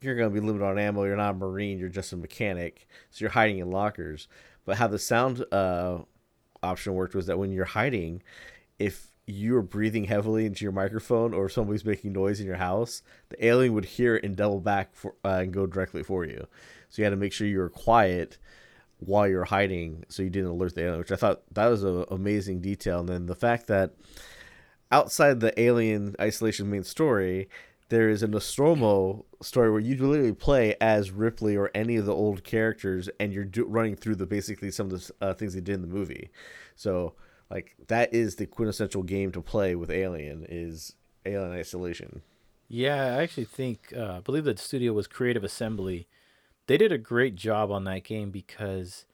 you're 0.00 0.14
going 0.14 0.32
to 0.32 0.40
be 0.40 0.44
limited 0.44 0.64
on 0.64 0.78
ammo. 0.78 1.04
You're 1.04 1.16
not 1.16 1.34
a 1.34 1.38
marine. 1.38 1.78
You're 1.78 1.88
just 1.88 2.12
a 2.12 2.16
mechanic, 2.16 2.86
so 3.10 3.22
you're 3.22 3.30
hiding 3.30 3.58
in 3.58 3.70
lockers. 3.70 4.28
But 4.64 4.76
how 4.76 4.86
the 4.86 4.98
sound 4.98 5.44
uh, 5.50 5.98
option 6.62 6.94
worked 6.94 7.14
was 7.14 7.26
that 7.26 7.38
when 7.38 7.50
you're 7.50 7.64
hiding, 7.64 8.22
if 8.78 9.08
you 9.26 9.54
were 9.54 9.62
breathing 9.62 10.04
heavily 10.04 10.46
into 10.46 10.64
your 10.64 10.72
microphone 10.72 11.34
or 11.34 11.48
somebody's 11.48 11.84
making 11.84 12.12
noise 12.12 12.40
in 12.40 12.46
your 12.46 12.56
house, 12.56 13.02
the 13.28 13.44
alien 13.44 13.74
would 13.74 13.84
hear 13.84 14.16
it 14.16 14.24
and 14.24 14.36
double 14.36 14.60
back 14.60 14.94
for, 14.94 15.14
uh, 15.24 15.40
and 15.40 15.52
go 15.52 15.66
directly 15.66 16.02
for 16.02 16.24
you. 16.24 16.46
So 16.90 17.02
you 17.02 17.04
had 17.04 17.10
to 17.10 17.16
make 17.16 17.32
sure 17.32 17.46
you 17.46 17.58
were 17.58 17.68
quiet 17.68 18.38
while 18.98 19.28
you're 19.28 19.44
hiding 19.44 20.04
so 20.08 20.22
you 20.22 20.30
didn't 20.30 20.50
alert 20.50 20.74
the 20.74 20.82
alien, 20.82 20.98
which 20.98 21.12
I 21.12 21.16
thought 21.16 21.42
that 21.52 21.66
was 21.66 21.84
an 21.84 22.04
amazing 22.10 22.60
detail. 22.60 23.00
And 23.00 23.08
then 23.08 23.26
the 23.26 23.34
fact 23.34 23.66
that 23.68 23.94
outside 24.90 25.40
the 25.40 25.58
alien 25.60 26.16
isolation 26.20 26.70
main 26.70 26.84
story, 26.84 27.48
there 27.88 28.08
is 28.10 28.22
a 28.22 28.28
Nostromo 28.28 29.24
story 29.40 29.70
where 29.70 29.80
you 29.80 29.96
literally 29.96 30.32
play 30.32 30.74
as 30.80 31.10
Ripley 31.10 31.56
or 31.56 31.70
any 31.74 31.96
of 31.96 32.06
the 32.06 32.14
old 32.14 32.44
characters, 32.44 33.08
and 33.18 33.32
you're 33.32 33.44
do- 33.44 33.64
running 33.64 33.96
through 33.96 34.16
the 34.16 34.26
basically 34.26 34.70
some 34.70 34.90
of 34.90 35.06
the 35.06 35.14
uh, 35.20 35.34
things 35.34 35.54
they 35.54 35.60
did 35.60 35.76
in 35.76 35.82
the 35.82 35.88
movie. 35.88 36.30
So 36.76 37.14
like 37.50 37.76
that 37.88 38.12
is 38.12 38.36
the 38.36 38.46
quintessential 38.46 39.02
game 39.02 39.32
to 39.32 39.40
play 39.40 39.74
with 39.74 39.90
Alien 39.90 40.46
is 40.48 40.94
Alien 41.24 41.52
Isolation. 41.52 42.22
Yeah, 42.68 43.16
I 43.16 43.22
actually 43.22 43.46
think 43.46 43.94
uh, 43.96 44.16
I 44.16 44.20
believe 44.20 44.44
that 44.44 44.58
studio 44.58 44.92
was 44.92 45.06
Creative 45.06 45.44
Assembly. 45.44 46.08
They 46.68 46.76
did 46.76 46.92
a 46.92 46.98
great 46.98 47.34
job 47.34 47.70
on 47.72 47.84
that 47.84 48.04
game 48.04 48.30
because 48.30 49.06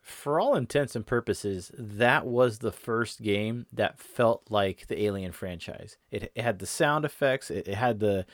for 0.00 0.38
all 0.38 0.54
intents 0.54 0.96
and 0.96 1.06
purposes, 1.06 1.70
that 1.76 2.26
was 2.26 2.58
the 2.58 2.72
first 2.72 3.22
game 3.22 3.66
that 3.72 4.00
felt 4.00 4.42
like 4.48 4.86
the 4.86 5.02
Alien 5.04 5.32
franchise. 5.32 5.96
It, 6.10 6.32
it 6.34 6.42
had 6.42 6.60
the 6.60 6.66
sound 6.66 7.04
effects, 7.04 7.50
it, 7.50 7.68
it, 7.68 7.74
had 7.74 8.00
the 8.00 8.24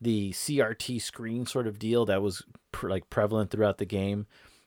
the 0.00 0.30
CRT 0.30 1.00
screen 1.00 1.46
sort 1.46 1.66
of 1.66 1.78
deal 1.78 2.04
that 2.06 2.22
was 2.22 2.44
pr- 2.70 2.88
like 2.88 3.10
prevalent 3.10 3.50
throughout 3.50 3.78
the 3.78 3.84
game. 3.84 4.26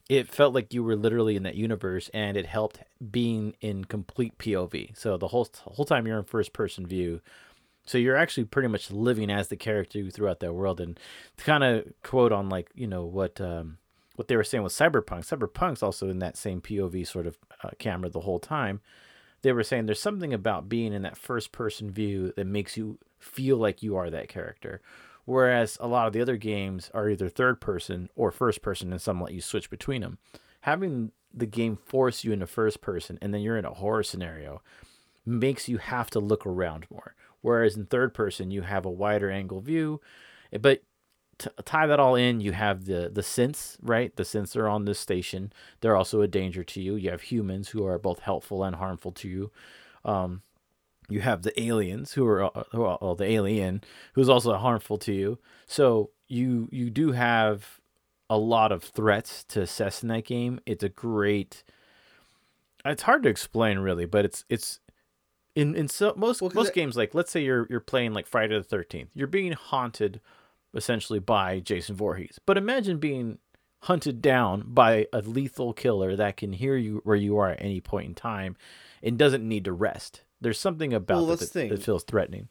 It 0.10 0.28
felt 0.28 0.54
like 0.54 0.74
you 0.74 0.84
were 0.84 0.98
literally 0.98 1.38
in 1.38 1.44
that 1.44 1.56
universe, 1.56 2.10
and 2.14 2.36
it 2.36 2.46
helped 2.46 2.80
being 3.12 3.56
in 3.62 3.86
complete 3.86 4.38
POV. 4.38 4.98
So 4.98 5.18
the 5.18 5.30
whole 5.30 5.48
whole 5.64 5.86
time 5.86 6.06
you're 6.08 6.18
in 6.18 6.26
first 6.26 6.52
person 6.54 6.86
view. 6.86 7.22
So 7.86 7.98
you're 7.98 8.18
actually 8.18 8.46
pretty 8.46 8.68
much 8.68 8.92
living 8.92 9.30
as 9.30 9.48
the 9.48 9.56
character 9.56 10.10
throughout 10.10 10.40
that 10.42 10.54
world. 10.54 10.80
And 10.80 11.00
to 11.38 11.44
kind 11.44 11.64
of 11.64 11.86
quote 12.04 12.32
on 12.32 12.50
like 12.50 12.70
you 12.76 12.88
know 12.88 13.06
what 13.06 13.42
um, 13.42 13.78
what 14.16 14.28
they 14.28 14.36
were 14.36 14.44
saying 14.44 14.64
with 14.64 14.74
Cyberpunk. 14.74 15.28
Cyberpunk's 15.28 15.84
also 15.84 16.10
in 16.10 16.20
that 16.20 16.38
same 16.38 16.62
POV 16.62 17.08
sort 17.08 17.28
of 17.28 17.38
uh, 17.64 17.70
camera 17.80 18.10
the 18.10 18.22
whole 18.22 18.40
time. 18.40 18.82
They 19.42 19.52
were 19.52 19.64
saying 19.64 19.86
there's 19.86 20.02
something 20.02 20.34
about 20.34 20.70
being 20.70 20.94
in 20.94 21.02
that 21.02 21.18
first 21.18 21.52
person 21.52 21.90
view 21.90 22.32
that 22.36 22.46
makes 22.46 22.78
you 22.78 23.00
feel 23.18 23.58
like 23.58 23.82
you 23.82 23.96
are 23.96 24.10
that 24.10 24.30
character. 24.30 24.82
Whereas 25.26 25.78
a 25.80 25.88
lot 25.88 26.08
of 26.08 26.14
the 26.14 26.22
other 26.22 26.38
games 26.38 26.92
are 26.94 27.10
either 27.10 27.30
third 27.30 27.62
person 27.62 28.10
or 28.16 28.32
first 28.32 28.62
person, 28.62 28.92
and 28.92 29.02
some 29.02 29.22
let 29.22 29.34
you 29.34 29.42
switch 29.42 29.70
between 29.70 30.02
them. 30.02 30.18
Having 30.62 31.12
the 31.34 31.46
game 31.46 31.78
force 31.78 32.24
you 32.24 32.32
into 32.32 32.48
first 32.48 32.82
person 32.82 33.18
and 33.22 33.34
then 33.34 33.42
you're 33.42 33.58
in 33.58 33.66
a 33.66 33.74
horror 33.74 34.04
scenario 34.04 34.62
makes 35.26 35.70
you 35.70 35.78
have 35.78 36.10
to 36.10 36.20
look 36.20 36.46
around 36.46 36.86
more. 36.92 37.16
Whereas 37.42 37.76
in 37.76 37.86
third 37.86 38.14
person, 38.14 38.52
you 38.52 38.62
have 38.62 38.86
a 38.86 38.92
wider 38.92 39.32
angle 39.32 39.62
view, 39.62 40.02
but 40.60 40.84
to 41.40 41.52
tie 41.66 41.88
that 41.88 42.00
all 42.00 42.16
in, 42.16 42.40
you 42.40 42.52
have 42.52 42.86
the 42.86 43.10
the 43.12 43.22
synths, 43.22 43.78
right? 43.82 44.16
The 44.16 44.24
synths 44.24 44.56
are 44.56 44.68
on 44.68 44.86
this 44.86 45.00
station. 45.00 45.52
They're 45.82 45.96
also 45.96 46.22
a 46.22 46.28
danger 46.28 46.64
to 46.64 46.82
you. 46.82 46.96
You 46.96 47.10
have 47.10 47.22
humans 47.22 47.70
who 47.70 47.86
are 47.86 47.98
both 47.98 48.20
helpful 48.20 48.64
and 48.64 48.76
harmful 48.76 49.12
to 49.14 49.28
you. 49.28 49.52
Um, 50.06 50.44
you 51.10 51.22
have 51.22 51.42
the 51.42 51.60
aliens 51.62 52.14
who 52.14 52.28
are 52.28 52.52
who 52.72 52.84
are 52.84 52.98
well, 53.02 53.16
the 53.16 53.26
alien 53.26 53.84
who's 54.14 54.30
also 54.30 54.54
harmful 54.56 54.98
to 55.00 55.14
you. 55.14 55.40
So 55.66 56.12
you 56.28 56.70
you 56.72 56.90
do 56.90 57.12
have 57.12 57.82
a 58.30 58.38
lot 58.38 58.72
of 58.72 58.84
threats 58.84 59.44
to 59.46 59.62
assess 59.62 60.04
in 60.04 60.10
that 60.10 60.26
game. 60.26 60.60
It's 60.66 60.84
a 60.84 60.90
great. 60.90 61.64
It's 62.86 63.04
hard 63.04 63.24
to 63.24 63.30
explain 63.30 63.80
really, 63.80 64.06
but 64.06 64.26
it's 64.26 64.46
it's 64.48 64.80
in 65.56 65.76
in 65.76 65.88
so 65.88 66.14
most 66.16 66.42
well, 66.42 66.52
most 66.54 66.68
that... 66.68 66.76
games 66.76 66.96
like 66.96 67.14
let's 67.14 67.32
say 67.32 67.44
you're 67.44 67.68
you're 67.70 67.80
playing 67.80 68.14
like 68.14 68.28
Friday 68.28 68.58
the 68.58 68.64
Thirteenth. 68.64 69.10
You're 69.14 69.28
being 69.28 69.52
haunted 69.54 70.22
essentially 70.74 71.20
by 71.20 71.60
Jason 71.60 71.96
Voorhees. 71.96 72.40
But 72.46 72.58
imagine 72.58 72.98
being 72.98 73.40
hunted 73.82 74.22
down 74.22 74.64
by 74.68 75.08
a 75.12 75.22
lethal 75.22 75.74
killer 75.74 76.16
that 76.16 76.38
can 76.38 76.54
hear 76.54 76.78
you 76.78 77.02
where 77.04 77.16
you 77.16 77.38
are 77.38 77.50
at 77.50 77.62
any 77.62 77.82
point 77.82 78.08
in 78.08 78.16
time 78.16 78.56
and 79.02 79.18
doesn't 79.18 79.48
need 79.48 79.66
to 79.66 79.74
rest. 79.74 80.22
There's 80.40 80.60
something 80.60 80.94
about 80.94 81.18
well, 81.18 81.36
that, 81.36 81.52
that, 81.52 81.70
that 81.70 81.84
feels 81.84 82.04
threatening. 82.04 82.48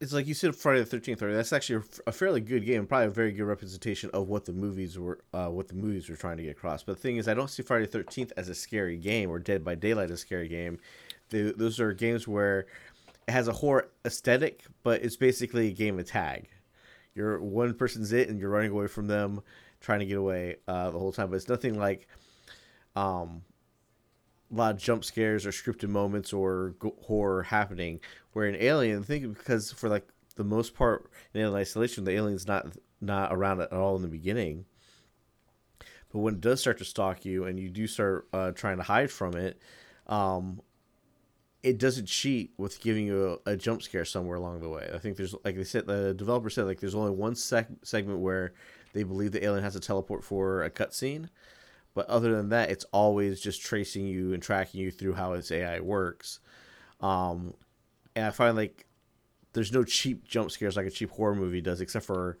It's 0.00 0.12
like 0.12 0.26
you 0.26 0.34
said 0.34 0.54
Friday 0.54 0.80
the 0.80 0.86
Thirteenth. 0.86 1.22
Right? 1.22 1.32
That's 1.32 1.52
actually 1.52 1.76
a, 1.76 2.08
a, 2.08 2.12
fairly 2.12 2.40
good 2.40 2.66
game, 2.66 2.86
probably 2.86 3.06
a 3.06 3.10
very 3.10 3.32
good 3.32 3.44
representation 3.44 4.10
of 4.12 4.28
what 4.28 4.44
the 4.44 4.52
movies 4.52 4.98
were, 4.98 5.20
uh, 5.32 5.48
what 5.48 5.68
the 5.68 5.74
movies 5.74 6.10
were 6.10 6.16
trying 6.16 6.36
to 6.38 6.42
get 6.42 6.50
across. 6.50 6.82
But 6.82 6.96
the 6.96 7.02
thing 7.02 7.16
is, 7.16 7.28
I 7.28 7.34
don't 7.34 7.48
see 7.48 7.62
Friday 7.62 7.86
the 7.86 7.92
Thirteenth 7.92 8.32
as 8.36 8.48
a 8.48 8.54
scary 8.54 8.96
game 8.96 9.30
or 9.30 9.38
Dead 9.38 9.64
by 9.64 9.76
Daylight 9.76 10.10
as 10.10 10.10
a 10.10 10.16
scary 10.18 10.48
game. 10.48 10.78
Those 11.42 11.80
are 11.80 11.92
games 11.92 12.28
where 12.28 12.66
it 13.26 13.32
has 13.32 13.48
a 13.48 13.52
horror 13.52 13.88
aesthetic, 14.04 14.64
but 14.82 15.02
it's 15.02 15.16
basically 15.16 15.68
a 15.68 15.72
game 15.72 15.98
of 15.98 16.06
tag. 16.06 16.48
You're 17.14 17.40
one 17.40 17.74
person's 17.74 18.12
it 18.12 18.28
and 18.28 18.38
you're 18.38 18.50
running 18.50 18.72
away 18.72 18.86
from 18.86 19.06
them 19.06 19.42
trying 19.80 20.00
to 20.00 20.06
get 20.06 20.18
away 20.18 20.56
uh, 20.66 20.90
the 20.90 20.98
whole 20.98 21.12
time 21.12 21.28
but 21.28 21.36
it's 21.36 21.48
nothing 21.48 21.78
like 21.78 22.08
um 22.96 23.42
a 24.50 24.54
lot 24.56 24.74
of 24.74 24.80
jump 24.80 25.04
scares 25.04 25.44
or 25.46 25.50
scripted 25.50 25.88
moments 25.88 26.32
or 26.32 26.74
horror 27.02 27.42
happening. 27.42 28.00
Where 28.32 28.46
in 28.46 28.56
alien 28.56 29.00
I 29.00 29.02
think 29.02 29.36
because 29.36 29.72
for 29.72 29.88
like 29.88 30.06
the 30.36 30.44
most 30.44 30.74
part 30.74 31.10
in 31.32 31.40
alien 31.40 31.56
isolation 31.56 32.04
the 32.04 32.12
alien's 32.12 32.46
not 32.46 32.76
not 33.00 33.32
around 33.32 33.60
at 33.60 33.72
all 33.72 33.96
in 33.96 34.02
the 34.02 34.08
beginning. 34.08 34.64
But 36.12 36.20
when 36.20 36.34
it 36.34 36.40
does 36.40 36.60
start 36.60 36.78
to 36.78 36.84
stalk 36.84 37.24
you 37.24 37.44
and 37.44 37.58
you 37.58 37.68
do 37.68 37.86
start 37.86 38.28
uh, 38.32 38.52
trying 38.52 38.76
to 38.76 38.84
hide 38.84 39.10
from 39.10 39.34
it 39.36 39.60
um, 40.06 40.60
it 41.64 41.78
doesn't 41.78 42.06
cheat 42.06 42.52
with 42.58 42.78
giving 42.82 43.06
you 43.06 43.40
a, 43.46 43.52
a, 43.52 43.56
jump 43.56 43.82
scare 43.82 44.04
somewhere 44.04 44.36
along 44.36 44.60
the 44.60 44.68
way. 44.68 44.90
I 44.92 44.98
think 44.98 45.16
there's 45.16 45.34
like 45.44 45.56
they 45.56 45.64
said 45.64 45.86
the 45.86 46.12
developer 46.12 46.50
said 46.50 46.66
like 46.66 46.78
there's 46.78 46.94
only 46.94 47.10
one 47.10 47.34
sec- 47.34 47.70
segment 47.82 48.18
where 48.18 48.52
they 48.92 49.02
believe 49.02 49.32
the 49.32 49.42
alien 49.42 49.64
has 49.64 49.72
to 49.72 49.80
teleport 49.80 50.22
for 50.22 50.62
a 50.62 50.70
cutscene, 50.70 51.30
but 51.94 52.06
other 52.06 52.36
than 52.36 52.50
that, 52.50 52.70
it's 52.70 52.84
always 52.92 53.40
just 53.40 53.62
tracing 53.62 54.06
you 54.06 54.34
and 54.34 54.42
tracking 54.42 54.78
you 54.78 54.90
through 54.90 55.14
how 55.14 55.32
its 55.32 55.50
AI 55.50 55.80
works. 55.80 56.38
Um, 57.00 57.54
and 58.14 58.26
I 58.26 58.30
find 58.30 58.56
like 58.56 58.84
there's 59.54 59.72
no 59.72 59.84
cheap 59.84 60.28
jump 60.28 60.50
scares 60.50 60.76
like 60.76 60.86
a 60.86 60.90
cheap 60.90 61.12
horror 61.12 61.34
movie 61.34 61.62
does, 61.62 61.80
except 61.80 62.04
for 62.04 62.36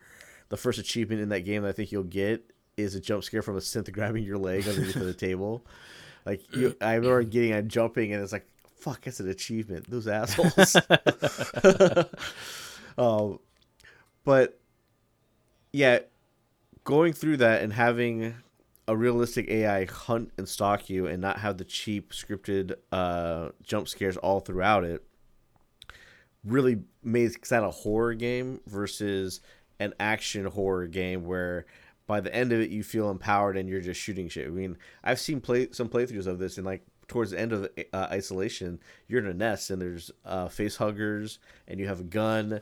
the 0.50 0.58
first 0.58 0.78
achievement 0.78 1.22
in 1.22 1.30
that 1.30 1.46
game 1.46 1.62
that 1.62 1.70
I 1.70 1.72
think 1.72 1.92
you'll 1.92 2.04
get 2.04 2.44
is 2.76 2.94
a 2.94 3.00
jump 3.00 3.24
scare 3.24 3.40
from 3.40 3.56
a 3.56 3.60
synth 3.60 3.90
grabbing 3.92 4.22
your 4.22 4.36
leg 4.36 4.68
underneath 4.68 4.94
the 4.94 5.14
table. 5.14 5.64
Like 6.26 6.42
you, 6.54 6.76
I 6.82 6.94
remember 6.94 7.22
getting 7.22 7.52
and 7.52 7.70
jumping, 7.70 8.12
and 8.12 8.22
it's 8.22 8.32
like 8.32 8.46
fuck, 8.84 9.06
it's 9.06 9.18
an 9.18 9.30
achievement. 9.30 9.90
Those 9.90 10.06
assholes. 10.06 10.76
um, 12.98 13.38
but 14.24 14.60
yeah, 15.72 16.00
going 16.84 17.14
through 17.14 17.38
that 17.38 17.62
and 17.62 17.72
having 17.72 18.34
a 18.86 18.94
realistic 18.94 19.48
AI 19.48 19.86
hunt 19.86 20.32
and 20.36 20.46
stalk 20.46 20.90
you 20.90 21.06
and 21.06 21.22
not 21.22 21.38
have 21.38 21.56
the 21.56 21.64
cheap 21.64 22.12
scripted 22.12 22.74
uh, 22.92 23.48
jump 23.62 23.88
scares 23.88 24.18
all 24.18 24.40
throughout 24.40 24.84
it 24.84 25.02
really 26.44 26.78
makes 27.02 27.48
that 27.48 27.64
a 27.64 27.70
horror 27.70 28.12
game 28.12 28.60
versus 28.66 29.40
an 29.80 29.94
action 29.98 30.44
horror 30.44 30.86
game 30.86 31.24
where 31.24 31.64
by 32.06 32.20
the 32.20 32.34
end 32.34 32.52
of 32.52 32.60
it 32.60 32.68
you 32.68 32.82
feel 32.82 33.10
empowered 33.10 33.56
and 33.56 33.66
you're 33.66 33.80
just 33.80 33.98
shooting 33.98 34.28
shit. 34.28 34.46
I 34.46 34.50
mean, 34.50 34.76
I've 35.02 35.18
seen 35.18 35.40
play 35.40 35.68
some 35.72 35.88
playthroughs 35.88 36.26
of 36.26 36.38
this 36.38 36.58
and 36.58 36.66
like 36.66 36.82
towards 37.08 37.30
the 37.30 37.40
end 37.40 37.52
of 37.52 37.68
uh, 37.92 38.06
isolation, 38.10 38.80
you're 39.08 39.20
in 39.20 39.26
a 39.26 39.34
nest 39.34 39.70
and 39.70 39.80
there's 39.80 40.10
uh, 40.24 40.48
face 40.48 40.76
huggers 40.76 41.38
and 41.68 41.78
you 41.80 41.86
have 41.86 42.00
a 42.00 42.04
gun 42.04 42.60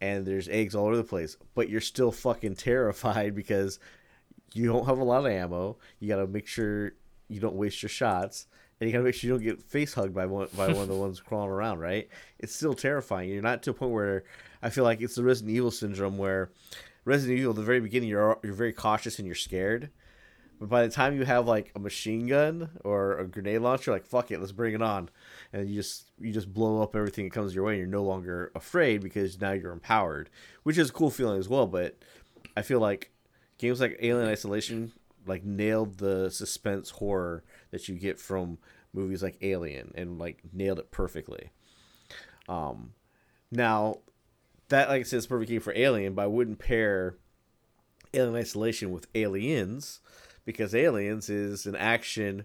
and 0.00 0.26
there's 0.26 0.48
eggs 0.48 0.74
all 0.74 0.86
over 0.86 0.96
the 0.96 1.04
place, 1.04 1.36
but 1.54 1.68
you're 1.68 1.80
still 1.80 2.12
fucking 2.12 2.56
terrified 2.56 3.34
because 3.36 3.78
you 4.52 4.66
don't 4.66 4.86
have 4.86 4.98
a 4.98 5.04
lot 5.04 5.24
of 5.24 5.32
ammo. 5.32 5.76
You 5.98 6.08
got 6.08 6.16
to 6.16 6.26
make 6.26 6.46
sure 6.46 6.92
you 7.28 7.40
don't 7.40 7.56
waste 7.56 7.82
your 7.82 7.90
shots 7.90 8.46
and 8.80 8.88
you 8.88 8.92
gotta 8.92 9.04
make 9.04 9.14
sure 9.14 9.28
you 9.28 9.34
don't 9.34 9.44
get 9.44 9.62
face 9.62 9.94
hugged 9.94 10.14
by 10.14 10.26
one 10.26 10.48
by 10.56 10.66
one 10.66 10.82
of 10.82 10.88
the 10.88 10.96
ones 10.96 11.20
crawling 11.26 11.50
around. 11.50 11.78
Right? 11.78 12.08
It's 12.38 12.54
still 12.54 12.74
terrifying. 12.74 13.30
You're 13.30 13.42
not 13.42 13.62
to 13.62 13.70
a 13.70 13.74
point 13.74 13.92
where 13.92 14.24
I 14.62 14.70
feel 14.70 14.84
like 14.84 15.00
it's 15.00 15.14
the 15.14 15.24
Resident 15.24 15.56
Evil 15.56 15.70
syndrome 15.70 16.18
where 16.18 16.50
Resident 17.04 17.38
Evil, 17.38 17.54
the 17.54 17.62
very 17.62 17.80
beginning, 17.80 18.08
you're 18.08 18.38
you're 18.42 18.54
very 18.54 18.72
cautious 18.72 19.18
and 19.18 19.26
you're 19.26 19.34
scared, 19.34 19.90
but 20.58 20.68
by 20.68 20.86
the 20.86 20.92
time 20.92 21.16
you 21.16 21.24
have 21.24 21.46
like 21.46 21.72
a 21.74 21.78
machine 21.78 22.26
gun 22.26 22.70
or 22.84 23.18
a 23.18 23.26
grenade 23.26 23.60
launcher, 23.60 23.90
like 23.90 24.06
fuck 24.06 24.30
it, 24.30 24.40
let's 24.40 24.52
bring 24.52 24.74
it 24.74 24.82
on, 24.82 25.10
and 25.52 25.68
you 25.68 25.76
just 25.76 26.10
you 26.18 26.32
just 26.32 26.52
blow 26.52 26.82
up 26.82 26.94
everything 26.94 27.24
that 27.24 27.32
comes 27.32 27.54
your 27.54 27.64
way, 27.64 27.72
and 27.72 27.80
you're 27.80 27.88
no 27.88 28.04
longer 28.04 28.52
afraid 28.54 29.02
because 29.02 29.40
now 29.40 29.52
you're 29.52 29.72
empowered, 29.72 30.30
which 30.62 30.78
is 30.78 30.90
a 30.90 30.92
cool 30.92 31.10
feeling 31.10 31.38
as 31.38 31.48
well. 31.48 31.66
But 31.66 31.98
I 32.56 32.62
feel 32.62 32.80
like 32.80 33.10
games 33.58 33.80
like 33.80 33.98
Alien 34.00 34.28
Isolation 34.28 34.92
like 35.26 35.44
nailed 35.44 35.98
the 35.98 36.30
suspense 36.30 36.90
horror 36.90 37.44
that 37.70 37.88
you 37.88 37.96
get 37.96 38.20
from 38.20 38.58
movies 38.92 39.22
like 39.22 39.38
Alien 39.42 39.92
and 39.94 40.18
like 40.18 40.38
nailed 40.52 40.78
it 40.78 40.90
perfectly. 40.90 41.50
Um, 42.48 42.92
now 43.50 43.98
that 44.68 44.88
like 44.88 45.00
I 45.00 45.02
said, 45.02 45.18
it's 45.18 45.26
perfect 45.26 45.50
game 45.50 45.60
for 45.60 45.72
Alien, 45.76 46.14
but 46.14 46.22
I 46.22 46.26
wouldn't 46.26 46.58
pair 46.58 47.16
Alien 48.12 48.36
Isolation 48.36 48.90
with 48.92 49.06
Aliens 49.14 50.00
because 50.44 50.74
Aliens 50.74 51.28
is 51.28 51.66
an 51.66 51.76
action 51.76 52.44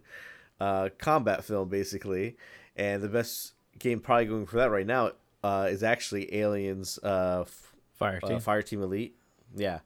uh, 0.59 0.89
combat 0.97 1.43
film 1.43 1.69
basically, 1.69 2.37
and 2.75 3.01
the 3.01 3.09
best 3.09 3.53
game 3.77 3.99
probably 3.99 4.25
going 4.25 4.45
for 4.45 4.57
that 4.57 4.71
right 4.71 4.87
now 4.87 5.11
uh, 5.43 5.67
is 5.69 5.83
actually 5.83 6.33
Aliens 6.35 6.99
uh, 7.03 7.45
Fire 7.93 8.19
Team. 8.19 8.37
uh, 8.37 8.39
Fire 8.39 8.61
Team 8.61 8.81
Elite. 8.81 9.15
Yeah, 9.55 9.79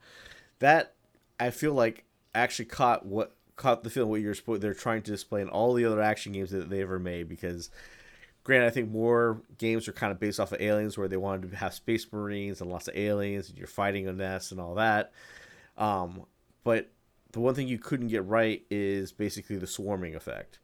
that 0.60 0.94
I 1.40 1.52
feel 1.52 1.74
like 1.74 2.06
actually 2.36 2.66
caught 2.66 3.06
what 3.06 3.36
caught 3.56 3.84
the 3.84 3.90
feeling 3.90 4.10
what 4.10 4.22
you're 4.22 4.36
they're 4.58 4.74
trying 4.74 5.02
to 5.02 5.12
display 5.12 5.42
in 5.42 5.50
all 5.50 5.74
the 5.74 5.86
other 5.86 6.02
action 6.02 6.32
games 6.32 6.52
that 6.52 6.70
they 6.70 6.82
ever 6.82 6.98
made 6.98 7.30
because 7.30 7.70
granted 8.44 8.66
i 8.66 8.70
think 8.72 8.90
more 8.90 9.42
games 9.60 9.88
are 9.88 9.94
kind 9.94 10.12
of 10.12 10.20
based 10.20 10.40
off 10.40 10.52
of 10.52 10.60
aliens 10.60 10.98
where 10.98 11.08
they 11.08 11.18
wanted 11.18 11.52
to 11.52 11.56
have 11.56 11.74
space 11.74 12.12
marines 12.12 12.62
and 12.62 12.72
lots 12.72 12.88
of 12.88 12.96
aliens 12.96 13.50
and 13.50 13.58
you're 13.58 13.68
fighting 13.68 14.08
a 14.08 14.14
nest 14.14 14.52
and 14.52 14.60
all 14.60 14.74
that 14.76 15.12
um, 15.78 16.26
but 16.64 16.90
the 17.34 17.40
one 17.40 17.54
thing 17.54 17.68
you 17.68 17.78
couldn't 17.78 18.08
get 18.08 18.26
right 18.26 18.64
is 18.72 19.12
basically 19.12 19.58
the 19.58 19.68
swarming 19.68 20.16
effect 20.16 20.60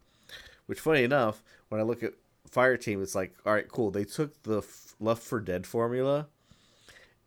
which 0.66 0.80
funny 0.80 1.04
enough 1.04 1.44
when 1.68 1.80
i 1.80 1.84
look 1.84 2.02
at 2.02 2.14
fire 2.50 2.78
team 2.78 3.02
it's 3.04 3.14
like 3.14 3.36
all 3.46 3.54
right 3.54 3.68
cool 3.68 3.92
they 3.92 4.06
took 4.06 4.42
the 4.44 4.64
Left 5.00 5.24
4 5.24 5.40
Dead 5.40 5.66
formula 5.66 6.28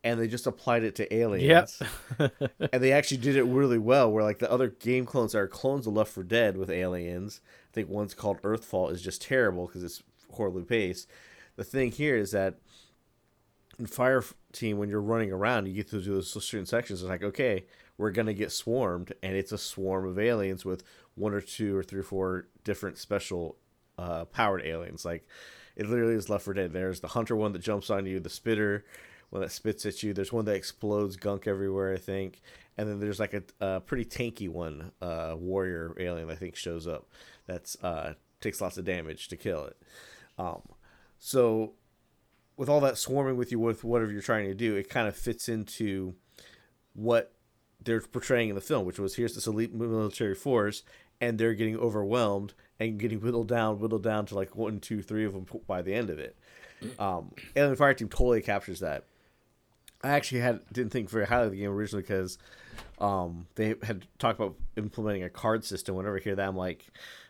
and 0.05 0.21
they 0.21 0.27
just 0.27 0.47
applied 0.47 0.83
it 0.83 0.97
to 0.97 1.14
aliens. 1.14 1.81
Yep. 2.19 2.33
and 2.73 2.83
they 2.83 2.93
actually 2.93 3.19
did 3.19 3.37
it 3.37 3.45
really 3.45 3.79
well. 3.79 4.11
Where 4.11 4.25
like 4.25 4.40
the 4.40 4.51
other 4.51 4.69
game 4.69 5.07
clones 5.07 5.35
are 5.35 5.47
clones 5.47 5.87
of 5.87 5.95
Left 5.95 6.12
4 6.12 6.25
Dead 6.25 6.57
with 6.57 6.71
aliens. 6.71 7.40
I 7.71 7.73
think 7.73 7.88
one's 7.88 8.14
called 8.14 8.43
Earthfall 8.43 8.90
is 8.90 9.03
just 9.03 9.23
terrible 9.23 9.66
because 9.66 9.85
it's 9.85 10.03
horribly 10.33 10.64
paced. 10.64 11.09
The 11.57 11.64
thing 11.64 11.93
here 11.93 12.16
is 12.16 12.33
that 12.33 12.57
in 13.83 13.87
Fire 13.88 14.23
Team, 14.53 14.79
when 14.79 14.88
you're 14.88 15.01
running 15.01 15.33
around, 15.33 15.66
you 15.66 15.73
get 15.73 15.88
to 15.90 16.01
do 16.01 16.14
those 16.14 16.31
certain 16.45 16.66
sections. 16.66 17.03
It's 17.03 17.09
like 17.09 17.25
okay, 17.25 17.66
we're 17.99 18.12
gonna 18.12 18.33
get 18.33 18.53
swarmed, 18.53 19.12
and 19.25 19.35
it's 19.35 19.51
a 19.51 19.59
swarm 19.59 20.07
of 20.07 20.21
aliens 20.21 20.64
with 20.64 20.85
one 21.16 21.35
or 21.35 21.40
two 21.40 21.77
or 21.77 21.83
three 21.83 21.99
or 21.99 22.05
four 22.05 22.47
different 22.62 22.97
special 22.97 23.57
uh, 23.99 24.25
powered 24.27 24.62
aliens. 24.64 25.05
Like 25.05 25.27
it 25.75 25.88
literally 25.88 26.14
is 26.14 26.31
Left 26.31 26.45
4 26.45 26.55
Dead. 26.55 26.73
There's 26.73 27.01
the 27.01 27.09
hunter 27.09 27.35
one 27.35 27.53
that 27.53 27.59
jumps 27.59 27.90
on 27.90 28.07
you, 28.07 28.21
the 28.21 28.31
spitter 28.31 28.85
one 29.31 29.42
that 29.42 29.51
spits 29.51 29.85
at 29.85 30.01
you. 30.03 30.12
There's 30.14 30.33
one 30.33 30.45
that 30.45 30.55
explodes 30.55 31.16
gunk 31.16 31.49
everywhere, 31.49 31.92
I 31.92 31.99
think. 31.99 32.40
And 32.79 32.88
then 32.88 33.01
there's 33.01 33.18
like 33.18 33.35
a, 33.35 33.42
a 33.61 33.81
pretty 33.81 34.05
tanky 34.05 34.49
one, 34.49 34.92
uh, 35.01 35.35
warrior 35.37 35.97
alien, 35.99 36.31
I 36.31 36.37
think, 36.37 36.55
shows 36.55 36.87
up. 36.87 37.09
That's 37.47 37.77
uh, 37.83 38.14
takes 38.40 38.61
lots 38.61 38.79
of 38.79 38.85
damage 38.85 39.27
to 39.29 39.37
kill 39.37 39.64
it. 39.64 39.77
Um, 40.38 40.62
so 41.18 41.73
with 42.57 42.69
all 42.69 42.81
that 42.81 42.99
swarming 42.99 43.37
with 43.37 43.51
you 43.51 43.59
with 43.59 43.85
whatever 43.85 44.12
you're 44.12 44.23
trying 44.23 44.47
to 44.47 44.55
do, 44.55 44.77
it 44.77 44.88
kind 44.88 45.09
of 45.09 45.17
fits 45.17 45.49
into 45.49 46.15
what 46.95 47.33
they're 47.83 48.01
portraying 48.01 48.49
in 48.51 48.55
the 48.55 48.61
film, 48.61 48.85
which 48.85 48.99
was 48.99 49.17
here's 49.17 49.35
this 49.35 49.47
elite 49.47 49.75
military 49.75 50.35
force, 50.35 50.83
and 51.21 51.38
they're 51.38 51.55
getting 51.55 51.77
overwhelmed 51.77 52.55
and 52.79 52.99
getting 52.99 53.21
whittled 53.23 53.49
down, 53.49 53.79
whittled 53.79 54.03
down 54.03 54.27
to 54.27 54.35
like 54.35 54.57
one, 54.57 54.81
two, 54.81 55.03
three 55.03 55.25
of 55.25 55.33
them 55.33 55.47
by 55.67 55.83
the 55.83 55.95
end 55.95 56.11
of 56.11 56.19
it. 56.19 56.37
Um, 56.99 57.33
Alien 57.55 57.77
Fire 57.77 57.95
Team 57.95 58.09
totally 58.09 58.43
captures 58.43 58.81
that. 58.81 59.05
I 60.03 60.11
actually 60.11 60.41
had 60.41 60.61
didn't 60.73 60.91
think 60.91 61.09
very 61.09 61.27
highly 61.27 61.47
of 61.47 61.53
the 61.53 61.59
game 61.59 61.71
originally 61.71 62.03
because 62.03 62.37
um, 62.99 63.47
they 63.55 63.75
had 63.85 64.05
talked 64.19 64.41
about 64.41 64.57
implementing 64.77 65.23
a 65.23 65.31
card 65.31 65.65
system. 65.65 65.95
Whenever 65.95 66.19
I 66.19 66.21
hear 66.21 66.35
that, 66.35 66.49
I'm 66.49 66.57
like, 66.57 66.87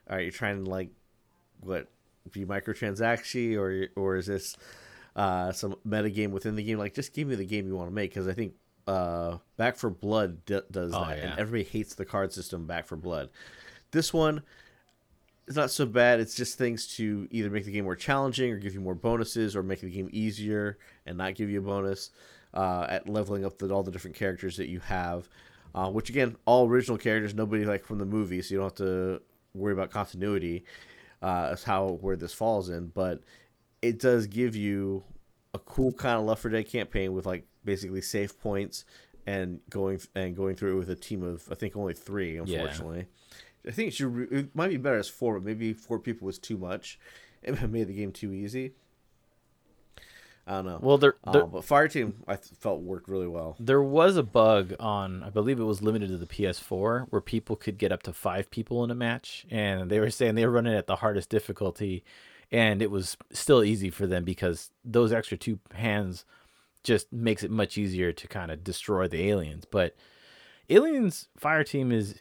all 0.09 0.17
right, 0.17 0.23
you're 0.23 0.33
trying 0.33 0.65
to 0.65 0.71
like 0.71 0.91
what 1.61 1.89
be 2.31 2.45
microtransaction 2.45 3.59
or 3.59 3.89
or 3.95 4.17
is 4.17 4.27
this 4.27 4.57
uh, 5.17 5.53
some 5.53 5.77
meta 5.85 6.11
game 6.11 6.33
within 6.33 6.57
the 6.57 6.63
game? 6.63 6.79
Like, 6.79 6.95
just 6.95 7.15
give 7.15 7.29
me 7.29 7.35
the 7.35 7.45
game 7.45 7.67
you 7.67 7.77
want 7.77 7.89
to 7.89 7.95
make 7.95 8.11
because 8.11 8.29
I 8.29 8.33
think 8.33 8.55
uh, 8.87 9.39
Back 9.57 9.77
4 9.77 9.91
Blood 9.91 10.45
d- 10.45 10.61
does 10.71 10.93
oh, 10.95 11.05
that, 11.05 11.19
yeah. 11.19 11.25
and 11.25 11.39
everybody 11.39 11.65
hates 11.65 11.95
the 11.95 12.05
card 12.05 12.33
system 12.33 12.67
Back 12.67 12.87
4 12.87 12.99
Blood. 12.99 13.31
This 13.91 14.13
one 14.13 14.43
is 15.47 15.57
not 15.57 15.71
so 15.71 15.87
bad. 15.87 16.21
It's 16.21 16.35
just 16.35 16.59
things 16.59 16.87
to 16.97 17.29
either 17.31 17.51
make 17.51 17.65
the 17.65 17.73
game 17.73 17.85
more 17.85 17.97
challenging 17.97 18.53
or 18.53 18.59
give 18.59 18.75
you 18.75 18.81
more 18.81 18.95
bonuses 18.95 19.55
or 19.55 19.63
make 19.63 19.81
the 19.81 19.91
game 19.91 20.09
easier 20.13 20.79
and 21.07 21.19
not 21.19 21.35
give 21.35 21.51
you 21.51 21.59
a 21.59 21.63
bonus 21.63 22.11
uh, 22.55 22.87
at 22.89 23.09
leveling 23.09 23.45
up 23.45 23.59
the, 23.59 23.71
all 23.71 23.83
the 23.83 23.91
different 23.91 24.17
characters 24.17 24.57
that 24.57 24.69
you 24.69 24.81
have. 24.81 25.29
Uh, 25.75 25.91
which 25.91 26.11
again, 26.11 26.37
all 26.45 26.69
original 26.69 26.99
characters, 26.99 27.35
nobody 27.35 27.65
like 27.65 27.83
from 27.83 27.99
the 27.99 28.05
movie, 28.05 28.43
so 28.43 28.53
you 28.53 28.61
don't 28.61 28.67
have 28.67 28.87
to 28.87 29.23
worry 29.55 29.73
about 29.73 29.91
continuity. 29.91 30.65
Uh, 31.23 31.51
as 31.53 31.63
how 31.63 31.99
where 32.01 32.17
this 32.17 32.35
falls 32.35 32.69
in, 32.69 32.89
but 32.89 33.23
it 33.83 33.99
does 33.99 34.27
give 34.27 34.57
you 34.57 35.03
a 35.53 35.59
cool 35.59 35.93
kind 35.93 36.19
of 36.19 36.25
Left 36.25 36.41
4 36.43 36.51
Dead 36.53 36.63
campaign 36.65 37.13
with 37.13 37.27
like 37.27 37.45
basically 37.65 38.01
save 38.01 38.41
points 38.41 38.85
and 39.27 39.61
going 39.69 40.01
and 40.15 40.35
going 40.35 40.57
through 40.57 40.77
it 40.77 40.79
with 40.79 40.91
a 40.91 40.97
team 40.97 41.23
of 41.23 41.47
I 41.51 41.55
think 41.55 41.77
only 41.77 41.95
three. 41.95 42.39
Unfortunately, 42.39 43.07
yeah. 43.65 43.71
I 43.71 43.73
think 43.73 43.89
it 43.89 43.95
should 43.95 44.29
it 44.31 44.57
might 44.57 44.71
be 44.71 44.77
better 44.77 44.99
as 44.99 45.09
four, 45.09 45.35
but 45.35 45.45
maybe 45.45 45.73
four 45.73 45.99
people 45.99 46.27
was 46.27 46.39
too 46.39 46.59
much. 46.59 46.99
It 47.45 47.61
made 47.71 47.89
the 47.89 47.93
game 47.93 48.13
too 48.13 48.33
easy. 48.33 48.75
I 50.47 50.53
don't 50.53 50.67
know. 50.67 50.79
Well, 50.81 50.97
there, 50.97 51.17
there 51.33 51.43
um, 51.43 51.51
but 51.51 51.65
Fire 51.65 51.89
Team 51.89 52.23
I 52.29 52.35
th- 52.35 52.53
felt 52.59 52.81
worked 52.83 53.09
really 53.09 53.27
well. 53.27 53.57
There 53.59 53.83
was 53.83 54.17
a 54.17 54.23
bug 54.23 54.75
on, 54.79 55.25
I 55.25 55.31
believe 55.31 55.59
it 55.59 55.65
was 55.65 55.83
limited 55.83 56.09
to 56.11 56.17
the 56.17 56.27
PS4, 56.27 57.07
where 57.11 57.21
people 57.21 57.57
could 57.57 57.79
get 57.79 57.91
up 57.91 58.03
to 58.05 58.13
five 58.13 58.49
people 58.51 58.83
in 58.85 58.93
a 58.93 58.95
match, 58.95 59.45
and 59.51 59.91
they 59.91 60.01
were 60.01 60.11
saying 60.11 60.37
they 60.37 60.47
were 60.47 60.53
running 60.53 60.75
at 60.75 60.87
the 60.87 60.97
hardest 60.97 61.31
difficulty, 61.31 62.05
and 62.53 62.83
it 62.83 62.91
was 62.91 63.17
still 63.33 63.65
easy 63.65 63.89
for 63.91 64.07
them 64.07 64.25
because 64.25 64.71
those 64.85 65.13
extra 65.13 65.39
two 65.39 65.59
hands 65.75 66.27
just 66.85 67.13
makes 67.13 67.43
it 67.43 67.51
much 67.51 67.79
easier 67.79 68.13
to 68.13 68.29
kind 68.29 68.51
of 68.51 68.63
destroy 68.63 69.09
the 69.09 69.29
aliens. 69.31 69.65
But 69.65 69.97
Aliens 70.69 71.29
Fire 71.39 71.65
Team 71.65 71.91
is 71.91 72.21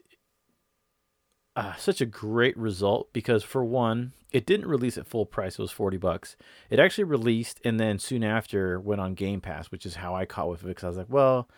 uh, 1.56 1.76
such 1.76 2.00
a 2.00 2.06
great 2.06 2.58
result 2.58 3.12
because 3.12 3.44
for 3.44 3.66
one, 3.66 4.14
it 4.32 4.46
didn't 4.46 4.68
release 4.68 4.98
at 4.98 5.08
full 5.08 5.26
price. 5.26 5.60
It 5.60 5.62
was 5.62 5.72
40 5.72 5.98
bucks. 5.98 6.38
It 6.70 6.80
actually 6.80 7.04
released 7.04 7.60
and 7.66 7.78
then 7.78 8.00
soon 8.00 8.24
after 8.24 8.80
went 8.80 9.02
on 9.02 9.16
Game 9.16 9.42
Pass, 9.42 9.70
which 9.70 9.86
is 9.86 9.96
how 9.96 10.16
I 10.16 10.26
caught 10.26 10.50
with 10.50 10.64
it 10.64 10.68
because 10.68 10.86
I 10.86 10.88
was 10.88 10.98
like, 10.98 11.10
well, 11.10 11.50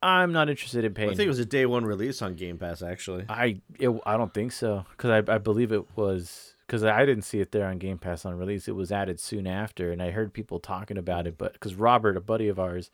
I'm 0.00 0.32
not 0.32 0.48
interested 0.48 0.84
in 0.84 0.94
paying. 0.94 1.08
Well, 1.08 1.14
I 1.14 1.16
think 1.16 1.26
it 1.26 1.30
was 1.30 1.38
a 1.40 1.44
day 1.44 1.66
one 1.66 1.84
release 1.84 2.22
on 2.22 2.34
Game 2.36 2.58
Pass 2.58 2.82
actually. 2.82 3.24
I 3.28 3.60
it, 3.80 3.90
I 4.06 4.16
don't 4.16 4.32
think 4.32 4.52
so 4.52 4.84
because 4.90 5.10
I, 5.28 5.34
I 5.34 5.38
believe 5.38 5.72
it 5.72 5.96
was 5.96 6.51
because 6.72 6.84
I 6.84 7.04
didn't 7.04 7.24
see 7.24 7.38
it 7.38 7.52
there 7.52 7.66
on 7.66 7.76
Game 7.76 7.98
Pass 7.98 8.24
on 8.24 8.38
release. 8.38 8.66
It 8.66 8.74
was 8.74 8.90
added 8.90 9.20
soon 9.20 9.46
after, 9.46 9.92
and 9.92 10.02
I 10.02 10.10
heard 10.10 10.32
people 10.32 10.58
talking 10.58 10.96
about 10.96 11.26
it. 11.26 11.36
But 11.36 11.52
because 11.52 11.74
Robert, 11.74 12.16
a 12.16 12.20
buddy 12.22 12.48
of 12.48 12.58
ours, 12.58 12.90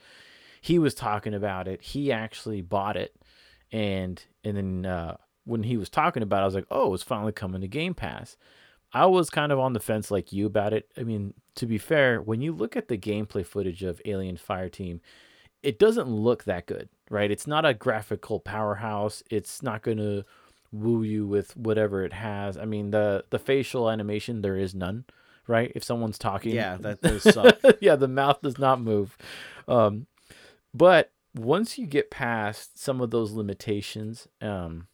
he 0.60 0.80
was 0.80 0.94
talking 0.94 1.32
about 1.32 1.68
it. 1.68 1.80
He 1.80 2.10
actually 2.10 2.60
bought 2.60 2.96
it, 2.96 3.14
and 3.70 4.20
and 4.42 4.56
then 4.56 4.84
uh, 4.84 5.18
when 5.44 5.62
he 5.62 5.76
was 5.76 5.88
talking 5.88 6.24
about, 6.24 6.40
it, 6.40 6.42
I 6.42 6.44
was 6.46 6.54
like, 6.56 6.66
oh, 6.72 6.92
it's 6.92 7.04
finally 7.04 7.30
coming 7.30 7.60
to 7.60 7.68
Game 7.68 7.94
Pass. 7.94 8.36
I 8.92 9.06
was 9.06 9.30
kind 9.30 9.52
of 9.52 9.60
on 9.60 9.74
the 9.74 9.80
fence 9.80 10.10
like 10.10 10.32
you 10.32 10.46
about 10.46 10.72
it. 10.72 10.90
I 10.96 11.04
mean, 11.04 11.34
to 11.54 11.64
be 11.64 11.78
fair, 11.78 12.20
when 12.20 12.40
you 12.40 12.52
look 12.52 12.76
at 12.76 12.88
the 12.88 12.98
gameplay 12.98 13.46
footage 13.46 13.84
of 13.84 14.02
Alien 14.04 14.38
Fireteam, 14.38 14.98
it 15.62 15.78
doesn't 15.78 16.08
look 16.08 16.42
that 16.44 16.66
good, 16.66 16.88
right? 17.10 17.30
It's 17.30 17.46
not 17.46 17.64
a 17.64 17.74
graphical 17.74 18.40
powerhouse. 18.40 19.22
It's 19.30 19.62
not 19.62 19.82
going 19.82 19.98
to 19.98 20.24
woo 20.72 21.02
you 21.02 21.26
with 21.26 21.56
whatever 21.56 22.04
it 22.04 22.12
has. 22.12 22.56
I 22.56 22.64
mean, 22.64 22.90
the 22.90 23.24
the 23.30 23.38
facial 23.38 23.90
animation 23.90 24.42
there 24.42 24.56
is 24.56 24.74
none, 24.74 25.04
right? 25.46 25.72
If 25.74 25.84
someone's 25.84 26.18
talking, 26.18 26.54
Yeah, 26.54 26.76
that 26.80 27.00
does 27.02 27.22
suck. 27.22 27.58
yeah, 27.80 27.96
the 27.96 28.08
mouth 28.08 28.40
does 28.42 28.58
not 28.58 28.80
move. 28.80 29.16
Um, 29.66 30.06
but 30.74 31.12
once 31.34 31.78
you 31.78 31.86
get 31.86 32.10
past 32.10 32.78
some 32.78 33.00
of 33.00 33.10
those 33.10 33.32
limitations, 33.32 34.28
um, 34.40 34.88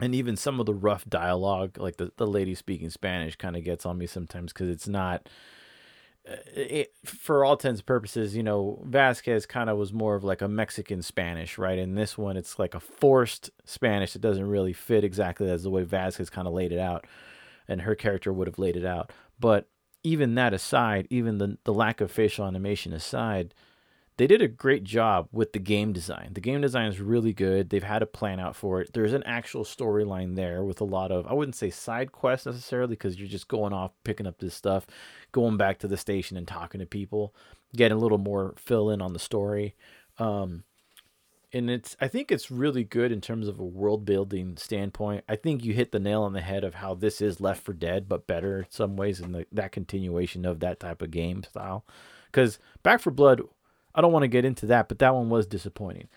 and 0.00 0.14
even 0.14 0.36
some 0.36 0.58
of 0.58 0.66
the 0.66 0.74
rough 0.74 1.04
dialogue, 1.08 1.78
like 1.78 1.96
the, 1.96 2.10
the 2.16 2.26
lady 2.26 2.54
speaking 2.54 2.90
Spanish 2.90 3.36
kind 3.36 3.56
of 3.56 3.62
gets 3.64 3.86
on 3.86 3.98
me 3.98 4.06
sometimes 4.06 4.52
because 4.52 4.68
it's 4.68 4.88
not, 4.88 5.28
Uh, 6.28 6.36
it, 6.54 6.92
for 7.04 7.44
all 7.44 7.54
intents 7.54 7.82
purposes, 7.82 8.36
you 8.36 8.42
know, 8.42 8.80
Vasquez 8.86 9.44
kind 9.44 9.68
of 9.68 9.76
was 9.76 9.92
more 9.92 10.14
of 10.14 10.22
like 10.22 10.40
a 10.40 10.48
Mexican 10.48 11.02
Spanish, 11.02 11.58
right? 11.58 11.78
In 11.78 11.94
this 11.96 12.16
one, 12.16 12.36
it's 12.36 12.58
like 12.58 12.74
a 12.74 12.80
forced 12.80 13.50
Spanish 13.64 14.12
that 14.12 14.22
doesn't 14.22 14.46
really 14.46 14.72
fit 14.72 15.02
exactly 15.02 15.50
as 15.50 15.64
the 15.64 15.70
way 15.70 15.82
Vasquez 15.82 16.30
kind 16.30 16.46
of 16.46 16.54
laid 16.54 16.70
it 16.72 16.78
out, 16.78 17.06
and 17.66 17.82
her 17.82 17.96
character 17.96 18.32
would 18.32 18.46
have 18.46 18.58
laid 18.58 18.76
it 18.76 18.84
out. 18.84 19.10
But 19.40 19.68
even 20.04 20.36
that 20.36 20.54
aside, 20.54 21.08
even 21.10 21.38
the, 21.38 21.58
the 21.64 21.74
lack 21.74 22.00
of 22.00 22.10
facial 22.10 22.46
animation 22.46 22.92
aside, 22.92 23.54
they 24.18 24.26
did 24.26 24.42
a 24.42 24.48
great 24.48 24.84
job 24.84 25.28
with 25.32 25.52
the 25.52 25.58
game 25.58 25.92
design. 25.92 26.30
The 26.34 26.40
game 26.40 26.60
design 26.60 26.88
is 26.88 27.00
really 27.00 27.32
good. 27.32 27.70
They've 27.70 27.82
had 27.82 28.02
a 28.02 28.06
plan 28.06 28.40
out 28.40 28.54
for 28.54 28.80
it. 28.80 28.92
There's 28.92 29.14
an 29.14 29.22
actual 29.24 29.64
storyline 29.64 30.36
there 30.36 30.62
with 30.64 30.80
a 30.80 30.84
lot 30.84 31.10
of, 31.10 31.26
I 31.26 31.32
wouldn't 31.32 31.56
say 31.56 31.70
side 31.70 32.12
quests 32.12 32.46
necessarily, 32.46 32.90
because 32.90 33.18
you're 33.18 33.28
just 33.28 33.48
going 33.48 33.72
off, 33.72 33.92
picking 34.04 34.26
up 34.26 34.38
this 34.38 34.54
stuff, 34.54 34.86
going 35.32 35.56
back 35.56 35.78
to 35.78 35.88
the 35.88 35.96
station 35.96 36.36
and 36.36 36.46
talking 36.46 36.80
to 36.80 36.86
people, 36.86 37.34
getting 37.74 37.96
a 37.96 38.00
little 38.00 38.18
more 38.18 38.54
fill 38.58 38.90
in 38.90 39.00
on 39.00 39.14
the 39.14 39.18
story. 39.18 39.74
Um, 40.18 40.64
and 41.54 41.70
it's, 41.70 41.96
I 42.00 42.08
think 42.08 42.30
it's 42.30 42.50
really 42.50 42.84
good 42.84 43.12
in 43.12 43.20
terms 43.20 43.48
of 43.48 43.58
a 43.58 43.64
world 43.64 44.04
building 44.04 44.56
standpoint. 44.58 45.24
I 45.28 45.36
think 45.36 45.64
you 45.64 45.72
hit 45.72 45.92
the 45.92 45.98
nail 45.98 46.22
on 46.22 46.34
the 46.34 46.40
head 46.40 46.64
of 46.64 46.74
how 46.74 46.94
this 46.94 47.20
is 47.20 47.40
Left 47.40 47.62
4 47.62 47.74
Dead, 47.74 48.08
but 48.08 48.26
better 48.26 48.60
in 48.60 48.66
some 48.70 48.96
ways 48.96 49.20
in 49.20 49.46
that 49.52 49.72
continuation 49.72 50.44
of 50.44 50.60
that 50.60 50.80
type 50.80 51.00
of 51.00 51.10
game 51.10 51.42
style. 51.42 51.86
Because 52.26 52.58
Back 52.82 53.00
4 53.00 53.12
Blood 53.12 53.42
I 53.94 54.00
don't 54.00 54.12
want 54.12 54.22
to 54.22 54.28
get 54.28 54.44
into 54.44 54.66
that, 54.66 54.88
but 54.88 54.98
that 55.00 55.14
one 55.14 55.28
was 55.28 55.46
disappointing. 55.46 56.08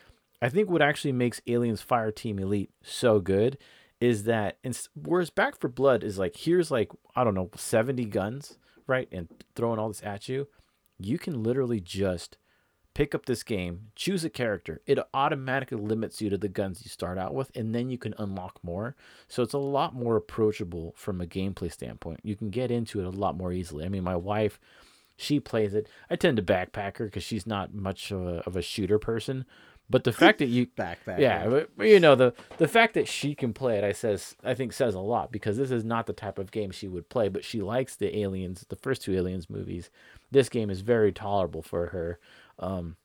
I 0.42 0.50
think 0.50 0.70
what 0.70 0.82
actually 0.82 1.12
makes 1.12 1.42
Aliens 1.48 1.82
Fire 1.82 2.12
Team 2.12 2.40
Elite 2.40 2.72
so 2.84 3.20
good 3.20 3.58
is 4.00 4.24
that 4.24 4.58
whereas 4.94 5.30
Back 5.30 5.60
4 5.60 5.70
Blood 5.70 6.04
is 6.04 6.20
like 6.20 6.36
here's 6.36 6.70
like 6.70 6.92
I 7.16 7.24
don't 7.24 7.34
know 7.34 7.50
70 7.56 8.06
guns, 8.06 8.58
right? 8.88 9.08
And 9.12 9.28
throwing 9.56 9.80
all 9.80 9.88
this 9.88 10.04
at 10.04 10.28
you, 10.28 10.48
you 11.00 11.18
can 11.18 11.44
literally 11.44 11.80
just 11.80 12.38
pick 12.94 13.14
up 13.14 13.26
this 13.26 13.44
game, 13.44 13.92
choose 13.96 14.24
a 14.24 14.30
character. 14.30 14.82
It 14.86 15.00
automatically 15.14 15.78
limits 15.78 16.22
you 16.22 16.30
to 16.30 16.38
the 16.38 16.48
guns 16.48 16.82
you 16.84 16.90
start 16.90 17.18
out 17.18 17.34
with 17.34 17.52
and 17.56 17.76
then 17.76 17.90
you 17.90 17.98
can 17.98 18.14
unlock 18.18 18.60
more. 18.64 18.96
So 19.28 19.44
it's 19.44 19.54
a 19.54 19.58
lot 19.58 19.94
more 19.94 20.16
approachable 20.16 20.94
from 20.96 21.22
a 21.22 21.28
gameplay 21.28 21.72
standpoint. 21.72 22.22
You 22.24 22.36
can 22.36 22.50
get 22.50 22.72
into 22.72 23.00
it 23.00 23.06
a 23.06 23.10
lot 23.10 23.38
more 23.38 23.52
easily. 23.52 23.86
I 23.86 23.90
mean, 23.90 24.04
my 24.04 24.16
wife 24.16 24.60
she 25.18 25.40
plays 25.40 25.74
it. 25.74 25.88
I 26.10 26.16
tend 26.16 26.38
to 26.38 26.44
backpack 26.44 26.98
her 26.98 27.06
because 27.06 27.24
she's 27.24 27.48
not 27.48 27.74
much 27.74 28.12
of 28.12 28.26
a, 28.26 28.40
of 28.46 28.56
a 28.56 28.62
shooter 28.62 29.00
person. 29.00 29.46
But 29.90 30.04
the 30.04 30.12
fact 30.12 30.40
that 30.40 30.48
you 30.48 30.66
backpack, 30.78 31.20
yeah, 31.20 31.48
but, 31.48 31.70
you 31.88 32.00
know 32.00 32.16
the 32.16 32.34
the 32.58 32.68
fact 32.68 32.96
that 32.96 33.08
she 33.08 33.36
can 33.36 33.54
play 33.54 33.78
it, 33.78 33.84
I 33.84 33.92
says 33.92 34.36
I 34.44 34.56
think 34.56 34.74
says 34.74 34.96
a 34.96 35.00
lot 35.00 35.32
because 35.32 35.58
this 35.58 35.72
is 35.72 35.84
not 35.84 36.08
the 36.08 36.14
type 36.14 36.40
of 36.40 36.52
game 36.52 36.72
she 36.72 36.88
would 36.88 37.10
play. 37.10 37.30
But 37.30 37.46
she 37.46 37.62
likes 37.62 37.96
the 37.96 38.18
aliens, 38.18 38.66
the 38.70 38.76
first 38.76 39.04
two 39.04 39.14
aliens 39.16 39.50
movies. 39.50 39.90
This 40.32 40.50
game 40.50 40.70
is 40.70 40.82
very 40.82 41.12
tolerable 41.12 41.62
for 41.62 41.88
her. 41.88 42.20
Um, 42.58 42.98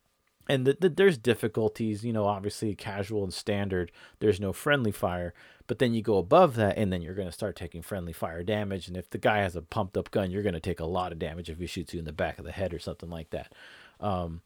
and 0.49 0.67
the, 0.67 0.77
the, 0.81 0.89
there's 0.89 1.17
difficulties, 1.17 2.05
you 2.05 2.13
know, 2.13 2.25
obviously 2.25 2.75
casual 2.75 3.23
and 3.23 3.33
standard. 3.33 3.93
There's 4.19 4.41
no 4.41 4.53
friendly 4.53 4.91
fire, 4.91 5.33
but 5.71 5.79
then 5.79 5.95
you 5.95 6.03
go 6.03 6.19
above 6.19 6.57
that, 6.57 6.77
and 6.79 6.93
then 6.93 7.01
you're 7.01 7.15
going 7.15 7.29
to 7.29 7.33
start 7.33 7.55
taking 7.55 7.81
friendly 7.81 8.13
fire 8.13 8.43
damage. 8.43 8.89
And 8.89 8.97
if 8.97 9.09
the 9.09 9.19
guy 9.19 9.39
has 9.39 9.55
a 9.55 9.63
pumped 9.63 9.97
up 9.97 10.11
gun, 10.11 10.33
you're 10.33 10.43
going 10.43 10.55
to 10.55 10.59
take 10.59 10.81
a 10.81 10.85
lot 10.85 11.13
of 11.13 11.21
damage 11.21 11.49
if 11.49 11.61
he 11.61 11.69
shoots 11.69 11.95
you 11.95 12.01
in 12.01 12.05
the 12.05 12.13
back 12.13 12.41
of 12.41 12.45
the 12.45 12.51
head 12.51 12.75
or 12.75 12.81
something 12.81 13.09
like 13.09 13.31
that. 13.31 13.53
Um, 14.01 14.41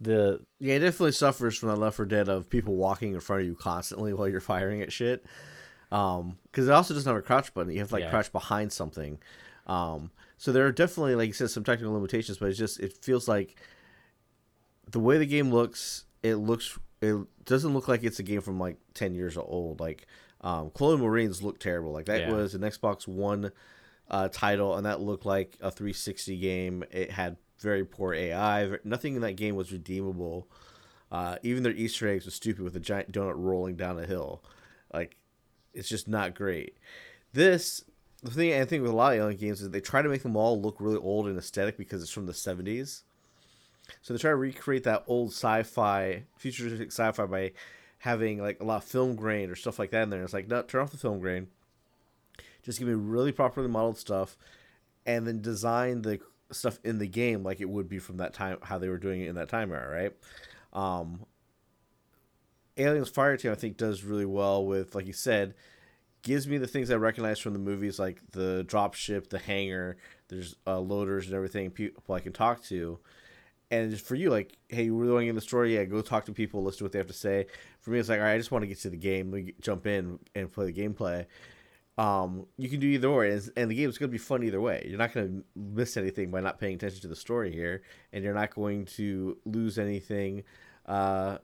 the 0.00 0.40
yeah, 0.58 0.76
it 0.76 0.78
definitely 0.78 1.12
suffers 1.12 1.58
from 1.58 1.68
the 1.68 1.76
Left 1.76 1.96
4 1.96 2.06
Dead 2.06 2.30
of 2.30 2.48
people 2.48 2.74
walking 2.74 3.12
in 3.12 3.20
front 3.20 3.42
of 3.42 3.48
you 3.48 3.54
constantly 3.54 4.14
while 4.14 4.28
you're 4.28 4.40
firing 4.40 4.80
at 4.80 4.90
shit. 4.90 5.26
Um, 5.92 6.38
because 6.44 6.68
it 6.68 6.72
also 6.72 6.94
doesn't 6.94 7.06
have 7.06 7.18
a 7.18 7.22
crouch 7.22 7.52
button. 7.52 7.70
You 7.70 7.80
have 7.80 7.88
to 7.88 7.94
like 7.94 8.04
yeah. 8.04 8.10
crouch 8.10 8.32
behind 8.32 8.72
something. 8.72 9.18
Um, 9.66 10.10
so 10.38 10.52
there 10.52 10.64
are 10.64 10.72
definitely, 10.72 11.16
like 11.16 11.26
you 11.26 11.34
said, 11.34 11.50
some 11.50 11.64
technical 11.64 11.92
limitations, 11.92 12.38
but 12.38 12.48
it's 12.48 12.58
just 12.58 12.80
it 12.80 12.94
feels 12.94 13.28
like 13.28 13.60
the 14.90 15.00
way 15.00 15.18
the 15.18 15.26
game 15.26 15.52
looks, 15.52 16.06
it 16.22 16.36
looks 16.36 16.78
it 17.02 17.14
doesn't 17.44 17.74
look 17.74 17.88
like 17.88 18.04
it's 18.04 18.20
a 18.20 18.22
game 18.22 18.40
from 18.40 18.58
like 18.58 18.78
ten 18.94 19.14
years 19.14 19.36
old. 19.36 19.80
Like 19.80 20.06
um, 20.46 20.70
Colonial 20.70 21.08
Marines 21.08 21.42
looked 21.42 21.60
terrible. 21.60 21.90
Like 21.90 22.06
that 22.06 22.20
yeah. 22.20 22.32
was 22.32 22.54
an 22.54 22.60
Xbox 22.60 23.08
One 23.08 23.50
uh, 24.08 24.28
title, 24.28 24.76
and 24.76 24.86
that 24.86 25.00
looked 25.00 25.26
like 25.26 25.58
a 25.60 25.72
360 25.72 26.38
game. 26.38 26.84
It 26.92 27.10
had 27.10 27.36
very 27.58 27.84
poor 27.84 28.14
AI. 28.14 28.78
Nothing 28.84 29.16
in 29.16 29.22
that 29.22 29.32
game 29.32 29.56
was 29.56 29.72
redeemable. 29.72 30.46
Uh, 31.10 31.36
even 31.42 31.64
their 31.64 31.72
Easter 31.72 32.06
eggs 32.06 32.26
was 32.26 32.34
stupid 32.34 32.62
with 32.62 32.76
a 32.76 32.80
giant 32.80 33.10
donut 33.10 33.34
rolling 33.34 33.74
down 33.74 33.98
a 33.98 34.06
hill. 34.06 34.40
Like, 34.94 35.16
it's 35.74 35.88
just 35.88 36.06
not 36.06 36.36
great. 36.36 36.76
This 37.32 37.84
the 38.22 38.30
thing 38.30 38.54
I 38.54 38.64
think 38.64 38.82
with 38.82 38.92
a 38.92 38.96
lot 38.96 39.14
of 39.14 39.18
alien 39.18 39.38
games 39.38 39.60
is 39.60 39.70
they 39.70 39.80
try 39.80 40.00
to 40.00 40.08
make 40.08 40.22
them 40.22 40.36
all 40.36 40.60
look 40.60 40.76
really 40.78 40.96
old 40.96 41.26
and 41.26 41.36
aesthetic 41.36 41.76
because 41.76 42.02
it's 42.02 42.12
from 42.12 42.26
the 42.26 42.32
70s. 42.32 43.02
So 44.00 44.14
they 44.14 44.18
try 44.18 44.30
to 44.30 44.36
recreate 44.36 44.84
that 44.84 45.02
old 45.08 45.30
sci-fi, 45.30 46.22
futuristic 46.36 46.92
sci-fi 46.92 47.26
by 47.26 47.52
having 47.98 48.38
like 48.38 48.60
a 48.60 48.64
lot 48.64 48.82
of 48.82 48.84
film 48.84 49.16
grain 49.16 49.50
or 49.50 49.54
stuff 49.54 49.78
like 49.78 49.90
that 49.90 50.02
in 50.02 50.10
there. 50.10 50.22
It's 50.22 50.32
like, 50.32 50.48
no, 50.48 50.62
turn 50.62 50.82
off 50.82 50.90
the 50.90 50.96
film 50.96 51.20
grain. 51.20 51.48
Just 52.62 52.78
give 52.78 52.88
me 52.88 52.94
really 52.94 53.32
properly 53.32 53.68
modeled 53.68 53.98
stuff, 53.98 54.36
and 55.04 55.26
then 55.26 55.40
design 55.40 56.02
the 56.02 56.18
stuff 56.50 56.78
in 56.84 56.98
the 56.98 57.06
game 57.06 57.42
like 57.42 57.60
it 57.60 57.68
would 57.68 57.88
be 57.88 57.98
from 57.98 58.16
that 58.16 58.34
time, 58.34 58.58
how 58.62 58.78
they 58.78 58.88
were 58.88 58.98
doing 58.98 59.20
it 59.20 59.28
in 59.28 59.36
that 59.36 59.48
time 59.48 59.72
era, 59.72 59.88
right? 59.88 60.12
Um, 60.72 61.26
Aliens 62.76 63.08
Fire 63.08 63.36
Team, 63.36 63.52
I 63.52 63.54
think, 63.54 63.76
does 63.76 64.04
really 64.04 64.26
well 64.26 64.64
with, 64.66 64.94
like 64.94 65.06
you 65.06 65.12
said, 65.12 65.54
gives 66.22 66.46
me 66.46 66.58
the 66.58 66.66
things 66.66 66.90
I 66.90 66.96
recognize 66.96 67.38
from 67.38 67.52
the 67.52 67.58
movies, 67.58 67.98
like 67.98 68.20
the 68.32 68.64
drop 68.64 68.94
ship, 68.94 69.30
the 69.30 69.38
hangar. 69.38 69.96
There's 70.28 70.56
uh, 70.66 70.80
loaders 70.80 71.26
and 71.26 71.34
everything 71.34 71.70
people 71.70 72.14
I 72.14 72.20
can 72.20 72.32
talk 72.32 72.62
to 72.64 72.98
and 73.70 74.00
for 74.00 74.14
you, 74.14 74.30
like, 74.30 74.56
hey, 74.68 74.90
we're 74.90 75.06
going 75.06 75.28
in 75.28 75.34
the 75.34 75.40
story, 75.40 75.74
yeah, 75.74 75.84
go 75.84 76.00
talk 76.00 76.24
to 76.26 76.32
people, 76.32 76.62
listen 76.62 76.78
to 76.78 76.84
what 76.84 76.92
they 76.92 76.98
have 76.98 77.08
to 77.08 77.12
say. 77.12 77.46
For 77.80 77.90
me, 77.90 77.98
it's 77.98 78.08
like, 78.08 78.18
all 78.18 78.24
right, 78.24 78.34
I 78.34 78.38
just 78.38 78.50
want 78.50 78.62
to 78.62 78.66
get 78.68 78.78
to 78.80 78.90
the 78.90 78.96
game, 78.96 79.30
we 79.30 79.54
jump 79.60 79.86
in 79.86 80.18
and 80.34 80.52
play 80.52 80.70
the 80.70 80.72
gameplay. 80.72 81.26
Um, 81.98 82.46
you 82.58 82.68
can 82.68 82.78
do 82.78 82.86
either 82.86 83.08
or, 83.08 83.24
and, 83.24 83.50
and 83.56 83.70
the 83.70 83.74
game's 83.74 83.98
going 83.98 84.10
to 84.10 84.12
be 84.12 84.18
fun 84.18 84.42
either 84.42 84.60
way. 84.60 84.86
You're 84.86 84.98
not 84.98 85.14
going 85.14 85.28
to 85.28 85.44
miss 85.58 85.96
anything 85.96 86.30
by 86.30 86.40
not 86.40 86.60
paying 86.60 86.74
attention 86.74 87.00
to 87.00 87.08
the 87.08 87.16
story 87.16 87.52
here, 87.52 87.82
and 88.12 88.22
you're 88.22 88.34
not 88.34 88.54
going 88.54 88.84
to 88.96 89.38
lose 89.46 89.78
anything, 89.78 90.44
uh, 90.84 91.38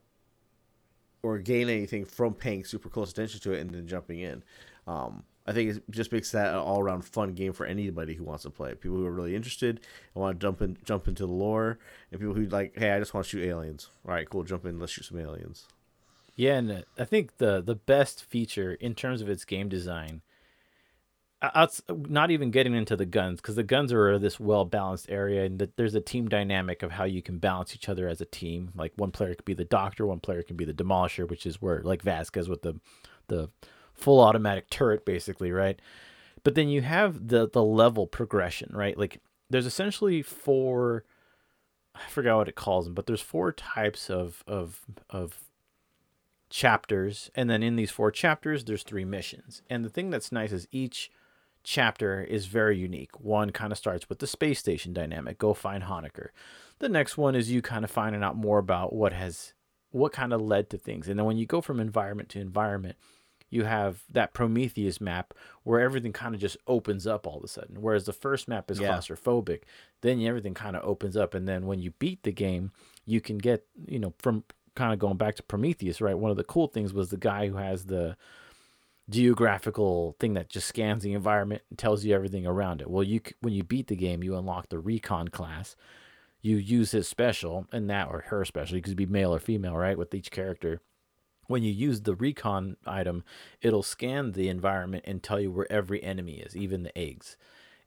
or 1.22 1.38
gain 1.38 1.68
anything 1.68 2.04
from 2.04 2.34
paying 2.34 2.64
super 2.64 2.88
close 2.88 3.10
attention 3.12 3.40
to 3.40 3.52
it 3.52 3.60
and 3.60 3.70
then 3.70 3.86
jumping 3.86 4.20
in. 4.20 4.42
Um, 4.86 5.24
I 5.46 5.52
think 5.52 5.76
it 5.76 5.82
just 5.90 6.12
makes 6.12 6.30
that 6.32 6.52
an 6.52 6.60
all 6.60 6.80
around 6.80 7.04
fun 7.04 7.34
game 7.34 7.52
for 7.52 7.66
anybody 7.66 8.14
who 8.14 8.24
wants 8.24 8.44
to 8.44 8.50
play. 8.50 8.74
People 8.74 8.98
who 8.98 9.06
are 9.06 9.12
really 9.12 9.34
interested 9.34 9.80
and 10.14 10.22
want 10.22 10.38
to 10.38 10.44
jump 10.44 10.62
in, 10.62 10.78
jump 10.84 11.08
into 11.08 11.26
the 11.26 11.32
lore, 11.32 11.78
and 12.10 12.20
people 12.20 12.34
who 12.34 12.46
like, 12.46 12.74
hey, 12.76 12.92
I 12.92 12.98
just 12.98 13.12
want 13.12 13.26
to 13.26 13.30
shoot 13.30 13.44
aliens. 13.44 13.90
All 14.06 14.14
right, 14.14 14.28
cool, 14.28 14.44
jump 14.44 14.64
in, 14.66 14.78
let's 14.78 14.92
shoot 14.92 15.06
some 15.06 15.18
aliens. 15.18 15.66
Yeah, 16.36 16.54
and 16.54 16.70
uh, 16.70 16.82
I 16.98 17.04
think 17.04 17.38
the 17.38 17.60
the 17.60 17.74
best 17.74 18.24
feature 18.24 18.72
in 18.74 18.94
terms 18.94 19.20
of 19.20 19.28
its 19.28 19.44
game 19.44 19.68
design, 19.68 20.22
not 21.88 22.30
even 22.30 22.52
getting 22.52 22.74
into 22.74 22.94
the 22.94 23.04
guns, 23.04 23.40
because 23.40 23.56
the 23.56 23.64
guns 23.64 23.92
are 23.92 24.18
this 24.18 24.38
well 24.38 24.64
balanced 24.64 25.10
area, 25.10 25.44
and 25.44 25.58
the, 25.58 25.70
there's 25.76 25.94
a 25.94 26.00
team 26.00 26.28
dynamic 26.28 26.82
of 26.82 26.92
how 26.92 27.04
you 27.04 27.20
can 27.20 27.38
balance 27.38 27.74
each 27.74 27.88
other 27.88 28.08
as 28.08 28.20
a 28.20 28.26
team. 28.26 28.70
Like 28.76 28.92
one 28.94 29.10
player 29.10 29.34
could 29.34 29.44
be 29.44 29.54
the 29.54 29.64
doctor, 29.64 30.06
one 30.06 30.20
player 30.20 30.42
can 30.42 30.56
be 30.56 30.64
the 30.64 30.72
demolisher, 30.72 31.28
which 31.28 31.46
is 31.46 31.60
where 31.60 31.82
like 31.82 32.02
Vasquez 32.02 32.48
with 32.48 32.62
the 32.62 32.80
the 33.26 33.50
full 33.94 34.20
automatic 34.20 34.70
turret 34.70 35.04
basically, 35.04 35.52
right? 35.52 35.80
But 36.44 36.54
then 36.54 36.68
you 36.68 36.82
have 36.82 37.28
the 37.28 37.48
the 37.48 37.62
level 37.62 38.06
progression, 38.06 38.70
right? 38.72 38.96
Like 38.98 39.20
there's 39.50 39.66
essentially 39.66 40.22
four 40.22 41.04
I 41.94 42.08
forgot 42.08 42.38
what 42.38 42.48
it 42.48 42.54
calls 42.54 42.86
them, 42.86 42.94
but 42.94 43.06
there's 43.06 43.20
four 43.20 43.52
types 43.52 44.10
of 44.10 44.42
of 44.46 44.80
of 45.10 45.38
chapters 46.50 47.30
and 47.34 47.48
then 47.48 47.62
in 47.62 47.76
these 47.76 47.90
four 47.90 48.10
chapters 48.10 48.64
there's 48.64 48.82
three 48.82 49.04
missions. 49.04 49.62
And 49.70 49.84
the 49.84 49.88
thing 49.88 50.10
that's 50.10 50.32
nice 50.32 50.52
is 50.52 50.68
each 50.70 51.10
chapter 51.64 52.22
is 52.22 52.46
very 52.46 52.76
unique. 52.76 53.20
One 53.20 53.50
kind 53.50 53.72
of 53.72 53.78
starts 53.78 54.08
with 54.08 54.18
the 54.18 54.26
space 54.26 54.58
station 54.58 54.92
dynamic, 54.92 55.38
go 55.38 55.54
find 55.54 55.84
Hoenikker. 55.84 56.28
The 56.80 56.88
next 56.88 57.16
one 57.16 57.34
is 57.34 57.50
you 57.50 57.62
kind 57.62 57.84
of 57.84 57.90
finding 57.90 58.22
out 58.22 58.36
more 58.36 58.58
about 58.58 58.92
what 58.92 59.12
has 59.12 59.54
what 59.90 60.12
kind 60.12 60.32
of 60.32 60.40
led 60.40 60.70
to 60.70 60.78
things. 60.78 61.08
And 61.08 61.18
then 61.18 61.26
when 61.26 61.36
you 61.36 61.46
go 61.46 61.60
from 61.60 61.78
environment 61.78 62.28
to 62.30 62.40
environment, 62.40 62.96
you 63.52 63.64
have 63.64 64.02
that 64.10 64.32
Prometheus 64.32 64.98
map 64.98 65.34
where 65.62 65.78
everything 65.78 66.12
kind 66.12 66.34
of 66.34 66.40
just 66.40 66.56
opens 66.66 67.06
up 67.06 67.26
all 67.26 67.36
of 67.36 67.44
a 67.44 67.48
sudden. 67.48 67.82
Whereas 67.82 68.06
the 68.06 68.12
first 68.14 68.48
map 68.48 68.70
is 68.70 68.80
yeah. 68.80 68.88
claustrophobic, 68.88 69.64
then 70.00 70.22
everything 70.22 70.54
kind 70.54 70.74
of 70.74 70.82
opens 70.84 71.18
up. 71.18 71.34
And 71.34 71.46
then 71.46 71.66
when 71.66 71.78
you 71.78 71.90
beat 71.98 72.22
the 72.22 72.32
game, 72.32 72.72
you 73.04 73.20
can 73.20 73.36
get, 73.36 73.66
you 73.86 73.98
know, 73.98 74.14
from 74.18 74.44
kind 74.74 74.94
of 74.94 74.98
going 74.98 75.18
back 75.18 75.34
to 75.34 75.42
Prometheus, 75.42 76.00
right? 76.00 76.16
One 76.16 76.30
of 76.30 76.38
the 76.38 76.44
cool 76.44 76.66
things 76.66 76.94
was 76.94 77.10
the 77.10 77.18
guy 77.18 77.48
who 77.48 77.56
has 77.56 77.84
the 77.84 78.16
geographical 79.10 80.16
thing 80.18 80.32
that 80.32 80.48
just 80.48 80.66
scans 80.66 81.02
the 81.02 81.12
environment 81.12 81.60
and 81.68 81.78
tells 81.78 82.06
you 82.06 82.14
everything 82.14 82.46
around 82.46 82.80
it. 82.80 82.88
Well, 82.88 83.02
you 83.02 83.20
when 83.40 83.52
you 83.52 83.64
beat 83.64 83.88
the 83.88 83.96
game, 83.96 84.22
you 84.22 84.34
unlock 84.34 84.70
the 84.70 84.78
recon 84.78 85.28
class. 85.28 85.76
You 86.40 86.56
use 86.56 86.92
his 86.92 87.06
special 87.06 87.66
and 87.70 87.90
that 87.90 88.08
or 88.08 88.24
her 88.28 88.46
special. 88.46 88.76
You 88.76 88.82
could 88.82 88.96
be 88.96 89.04
male 89.04 89.34
or 89.34 89.38
female, 89.38 89.76
right? 89.76 89.98
With 89.98 90.14
each 90.14 90.30
character. 90.30 90.80
When 91.52 91.62
you 91.62 91.70
use 91.70 92.00
the 92.00 92.14
recon 92.14 92.78
item, 92.86 93.24
it'll 93.60 93.82
scan 93.82 94.32
the 94.32 94.48
environment 94.48 95.04
and 95.06 95.22
tell 95.22 95.38
you 95.38 95.50
where 95.50 95.70
every 95.70 96.02
enemy 96.02 96.38
is, 96.38 96.56
even 96.56 96.82
the 96.82 96.96
eggs. 96.96 97.36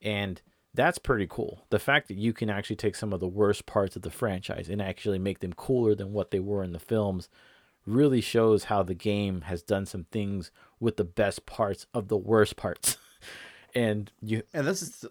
And 0.02 0.40
that's 0.76 1.00
pretty 1.00 1.26
cool. 1.28 1.66
The 1.72 1.80
fact 1.80 2.08
that 2.10 2.18
you 2.18 2.32
can 2.32 2.48
actually 2.48 2.76
take 2.76 2.96
some 2.96 3.12
of 3.12 3.20
the 3.20 3.28
worst 3.28 3.66
parts 3.66 3.96
of 3.96 4.04
the 4.04 4.12
franchise 4.12 4.70
and 4.70 4.82
actually 4.82 5.18
make 5.18 5.40
them 5.40 5.54
cooler 5.54 5.96
than 5.96 6.14
what 6.14 6.30
they 6.30 6.40
were 6.40 6.64
in 6.64 6.74
the 6.74 6.80
films 6.80 7.28
really 7.88 8.22
shows 8.22 8.66
how 8.66 8.84
the 8.84 8.94
game 8.94 9.42
has 9.42 9.64
done 9.64 9.88
some 9.88 10.04
things 10.12 10.52
with 10.80 10.98
the 10.98 11.04
best 11.04 11.48
parts 11.48 11.88
of 11.92 12.08
the 12.08 12.18
worst 12.18 12.58
parts. 12.58 12.98
and 13.76 14.12
you 14.22 14.44
and 14.54 14.68
that's 14.68 15.06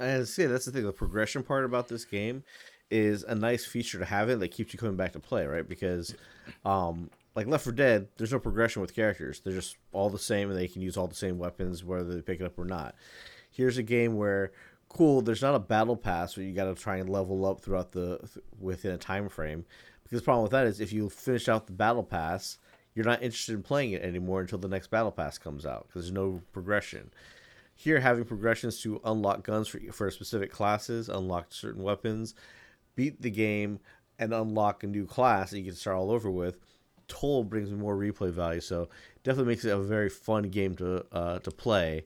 I 0.00 0.24
say 0.24 0.46
that's 0.46 0.64
the 0.64 0.72
thing. 0.72 0.84
The 0.84 0.92
progression 0.92 1.44
part 1.44 1.64
about 1.64 1.86
this 1.86 2.04
game 2.04 2.42
is 2.90 3.22
a 3.24 3.34
nice 3.34 3.64
feature 3.64 3.98
to 3.98 4.04
have 4.04 4.30
it 4.30 4.40
that 4.40 4.48
keeps 4.48 4.72
you 4.72 4.78
coming 4.78 4.96
back 4.96 5.12
to 5.12 5.20
play, 5.20 5.46
right? 5.46 5.68
Because, 5.68 6.14
um, 6.64 7.10
like 7.34 7.46
Left 7.46 7.64
4 7.64 7.72
Dead, 7.72 8.08
there's 8.16 8.32
no 8.32 8.38
progression 8.38 8.82
with 8.82 8.94
characters. 8.94 9.40
They're 9.40 9.52
just 9.52 9.76
all 9.92 10.10
the 10.10 10.18
same, 10.18 10.50
and 10.50 10.58
they 10.58 10.68
can 10.68 10.82
use 10.82 10.96
all 10.96 11.06
the 11.06 11.14
same 11.14 11.38
weapons 11.38 11.84
whether 11.84 12.14
they 12.14 12.22
pick 12.22 12.40
it 12.40 12.44
up 12.44 12.58
or 12.58 12.64
not. 12.64 12.94
Here's 13.50 13.78
a 13.78 13.82
game 13.82 14.16
where 14.16 14.52
cool. 14.88 15.22
There's 15.22 15.42
not 15.42 15.54
a 15.54 15.60
battle 15.60 15.96
pass 15.96 16.36
where 16.36 16.44
you 16.44 16.54
got 16.54 16.64
to 16.64 16.74
try 16.74 16.96
and 16.96 17.08
level 17.08 17.44
up 17.46 17.60
throughout 17.60 17.92
the 17.92 18.20
within 18.58 18.92
a 18.92 18.98
time 18.98 19.28
frame. 19.28 19.64
Because 20.02 20.20
the 20.20 20.24
problem 20.24 20.42
with 20.42 20.52
that 20.52 20.66
is 20.66 20.80
if 20.80 20.92
you 20.92 21.08
finish 21.10 21.48
out 21.48 21.66
the 21.66 21.72
battle 21.72 22.02
pass, 22.02 22.58
you're 22.94 23.04
not 23.04 23.22
interested 23.22 23.54
in 23.54 23.62
playing 23.62 23.92
it 23.92 24.02
anymore 24.02 24.40
until 24.40 24.58
the 24.58 24.68
next 24.68 24.88
battle 24.88 25.12
pass 25.12 25.38
comes 25.38 25.66
out 25.66 25.86
because 25.86 26.04
there's 26.04 26.12
no 26.12 26.40
progression. 26.52 27.10
Here, 27.74 28.00
having 28.00 28.24
progressions 28.24 28.80
to 28.80 29.00
unlock 29.04 29.44
guns 29.44 29.68
for 29.68 29.78
for 29.92 30.10
specific 30.10 30.50
classes, 30.50 31.08
unlock 31.08 31.52
certain 31.52 31.82
weapons, 31.82 32.34
beat 32.96 33.22
the 33.22 33.30
game, 33.30 33.78
and 34.18 34.32
unlock 34.32 34.82
a 34.82 34.88
new 34.88 35.06
class 35.06 35.50
that 35.50 35.58
you 35.58 35.64
can 35.64 35.76
start 35.76 35.96
all 35.96 36.10
over 36.10 36.30
with. 36.30 36.58
Toll 37.08 37.44
brings 37.44 37.70
more 37.70 37.96
replay 37.96 38.30
value, 38.30 38.60
so 38.60 38.88
definitely 39.24 39.52
makes 39.52 39.64
it 39.64 39.70
a 39.70 39.78
very 39.78 40.08
fun 40.08 40.44
game 40.44 40.74
to 40.76 41.04
uh, 41.12 41.38
to 41.40 41.50
play. 41.50 42.04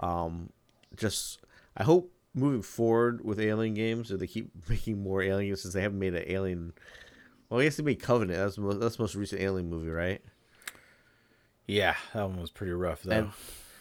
Um, 0.00 0.50
just 0.96 1.40
I 1.76 1.84
hope 1.84 2.12
moving 2.34 2.62
forward 2.62 3.24
with 3.24 3.38
Alien 3.40 3.74
games, 3.74 4.10
if 4.10 4.20
they 4.20 4.26
keep 4.26 4.50
making 4.68 5.02
more 5.02 5.22
Alien 5.22 5.50
games, 5.50 5.62
since 5.62 5.74
they 5.74 5.82
haven't 5.82 5.98
made 5.98 6.14
an 6.14 6.24
Alien. 6.26 6.72
Well, 7.48 7.60
I 7.60 7.64
guess 7.64 7.76
they 7.76 7.82
made 7.82 8.00
Covenant. 8.00 8.38
That's 8.38 8.58
most, 8.58 8.80
that's 8.80 8.96
the 8.96 9.02
most 9.02 9.14
recent 9.14 9.40
Alien 9.40 9.68
movie, 9.68 9.90
right? 9.90 10.22
Yeah, 11.66 11.94
that 12.12 12.28
one 12.28 12.40
was 12.40 12.50
pretty 12.50 12.72
rough 12.72 13.02
though. 13.02 13.30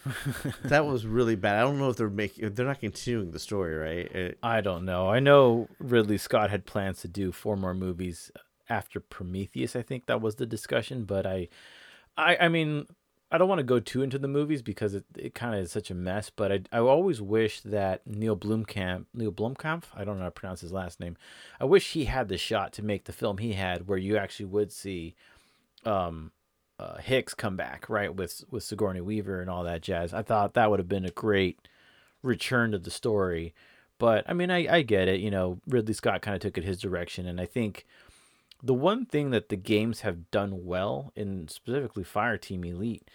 that 0.66 0.86
was 0.86 1.06
really 1.06 1.36
bad. 1.36 1.56
I 1.56 1.62
don't 1.62 1.80
know 1.80 1.90
if 1.90 1.96
they're 1.96 2.10
making 2.10 2.54
they're 2.54 2.66
not 2.66 2.80
continuing 2.80 3.32
the 3.32 3.40
story, 3.40 3.76
right? 3.76 4.12
It, 4.14 4.38
I 4.44 4.62
don't 4.62 4.86
know. 4.86 5.10
I 5.10 5.20
know 5.20 5.70
Ridley 5.80 6.18
Scott 6.18 6.50
had 6.50 6.66
plans 6.66 7.02
to 7.02 7.08
do 7.08 7.32
four 7.32 7.56
more 7.56 7.74
movies 7.74 8.32
after 8.70 9.00
Prometheus. 9.00 9.76
I 9.76 9.82
think 9.82 10.06
that 10.06 10.22
was 10.22 10.36
the 10.36 10.46
discussion, 10.46 11.06
but 11.06 11.26
I, 11.26 11.50
I, 12.18 12.38
I 12.42 12.48
mean, 12.50 12.88
I 13.32 13.38
don't 13.38 13.50
want 13.50 13.60
to 13.60 13.64
go 13.64 13.80
too 13.80 14.04
into 14.04 14.20
the 14.20 14.28
movies 14.28 14.62
because 14.62 14.94
it, 14.94 15.06
it 15.18 15.34
kind 15.34 15.56
of 15.56 15.62
is 15.62 15.72
such 15.72 15.90
a 15.90 15.96
mess. 15.96 16.30
But 16.30 16.52
I, 16.52 16.60
I 16.72 16.80
always 16.80 17.22
wish 17.22 17.62
that 17.62 18.06
Neil 18.06 18.38
Blomkamp, 18.38 19.06
Neil 19.14 19.32
Blomkamp, 19.32 19.86
I 19.96 20.04
don't 20.04 20.18
know 20.18 20.24
how 20.24 20.28
to 20.28 20.32
pronounce 20.32 20.62
his 20.62 20.72
last 20.72 21.00
name. 21.00 21.18
I 21.60 21.66
wish 21.66 21.94
he 21.94 22.06
had 22.06 22.28
the 22.28 22.38
shot 22.38 22.74
to 22.74 22.84
make 22.84 23.06
the 23.06 23.12
film 23.12 23.40
he 23.40 23.54
had, 23.54 23.88
where 23.88 23.98
you 23.98 24.18
actually 24.18 24.46
would 24.46 24.72
see, 24.72 25.16
um, 25.84 26.32
uh, 26.80 26.98
Hicks 26.98 27.34
come 27.34 27.56
back, 27.56 27.90
right, 27.90 28.14
with 28.14 28.44
with 28.50 28.64
Sigourney 28.64 29.02
Weaver 29.02 29.42
and 29.42 29.50
all 29.50 29.64
that 29.64 29.82
jazz. 29.82 30.14
I 30.14 30.22
thought 30.22 30.54
that 30.54 30.70
would 30.70 30.80
have 30.80 30.90
been 30.90 31.06
a 31.06 31.12
great 31.12 31.68
return 32.22 32.72
to 32.72 32.80
the 32.80 32.92
story. 32.92 33.54
But 34.00 34.26
I 34.28 34.34
mean, 34.34 34.52
I, 34.52 34.78
I 34.78 34.82
get 34.82 35.08
it. 35.08 35.20
You 35.20 35.32
know, 35.32 35.60
Ridley 35.68 35.94
Scott 35.94 36.22
kind 36.22 36.36
of 36.36 36.42
took 36.42 36.58
it 36.58 36.64
his 36.64 36.82
direction, 36.82 37.28
and 37.28 37.40
I 37.40 37.46
think 37.46 37.86
the 38.64 38.74
one 38.74 39.06
thing 39.06 39.32
that 39.32 39.50
the 39.50 39.58
games 39.58 40.02
have 40.02 40.32
done 40.32 40.66
well, 40.66 41.12
in 41.16 41.50
specifically 41.50 42.06
Fireteam 42.06 42.66
Elite, 42.66 43.10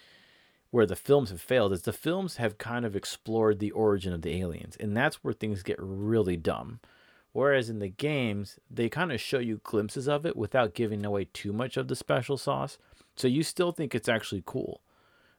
where 0.69 0.85
the 0.85 0.95
films 0.95 1.31
have 1.31 1.41
failed, 1.41 1.73
is 1.73 1.81
the 1.81 1.91
films 1.91 2.35
have 2.35 2.59
kind 2.59 2.85
of 2.85 2.95
explored 2.95 3.57
the 3.57 3.71
origin 3.71 4.13
of 4.13 4.21
the 4.21 4.39
aliens, 4.39 4.77
and 4.79 4.95
that's 4.95 5.23
where 5.23 5.33
things 5.33 5.63
get 5.63 5.77
really 5.79 6.37
dumb. 6.37 6.79
Whereas 7.31 7.69
in 7.69 7.79
the 7.79 7.89
games, 7.89 8.59
they 8.69 8.89
kind 8.89 9.11
of 9.11 9.19
show 9.19 9.39
you 9.39 9.61
glimpses 9.63 10.07
of 10.07 10.25
it 10.25 10.37
without 10.37 10.75
giving 10.75 11.03
away 11.03 11.25
too 11.25 11.51
much 11.51 11.77
of 11.77 11.87
the 11.87 11.95
special 11.95 12.37
sauce. 12.37 12.77
So 13.15 13.27
you 13.27 13.43
still 13.43 13.71
think 13.71 13.93
it's 13.93 14.09
actually 14.09 14.43
cool. 14.45 14.81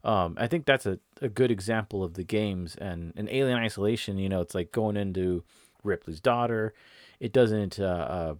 Um, 0.02 0.36
I 0.38 0.46
think 0.46 0.66
that's 0.66 0.86
a, 0.86 0.98
a 1.20 1.28
good 1.28 1.50
example 1.50 2.02
of 2.02 2.14
the 2.14 2.24
games 2.24 2.74
and 2.76 3.12
an 3.16 3.28
Alien 3.30 3.58
Isolation. 3.58 4.18
You 4.18 4.28
know, 4.28 4.40
it's 4.40 4.54
like 4.54 4.72
going 4.72 4.96
into 4.96 5.44
Ripley's 5.84 6.20
daughter. 6.20 6.74
It 7.18 7.32
doesn't 7.32 7.78
uh, 7.78 7.84
uh, 7.84 8.34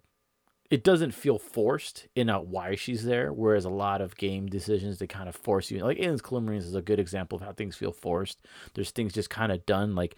it 0.70 0.84
doesn't 0.84 1.12
feel 1.12 1.38
forced 1.38 2.06
in 2.14 2.28
why 2.28 2.76
she's 2.76 3.04
there. 3.04 3.32
Whereas 3.32 3.64
a 3.64 3.70
lot 3.70 4.00
of 4.00 4.16
game 4.16 4.46
decisions 4.46 4.98
they 4.98 5.06
kind 5.06 5.28
of 5.28 5.36
force 5.36 5.70
you. 5.70 5.84
Like 5.84 5.98
Aliens 5.98 6.22
Colonial 6.22 6.48
Marines 6.48 6.66
is 6.66 6.74
a 6.74 6.82
good 6.82 7.00
example 7.00 7.36
of 7.36 7.42
how 7.42 7.52
things 7.52 7.76
feel 7.76 7.92
forced. 7.92 8.38
There's 8.74 8.90
things 8.90 9.12
just 9.12 9.30
kind 9.30 9.52
of 9.52 9.66
done 9.66 9.94
like 9.94 10.16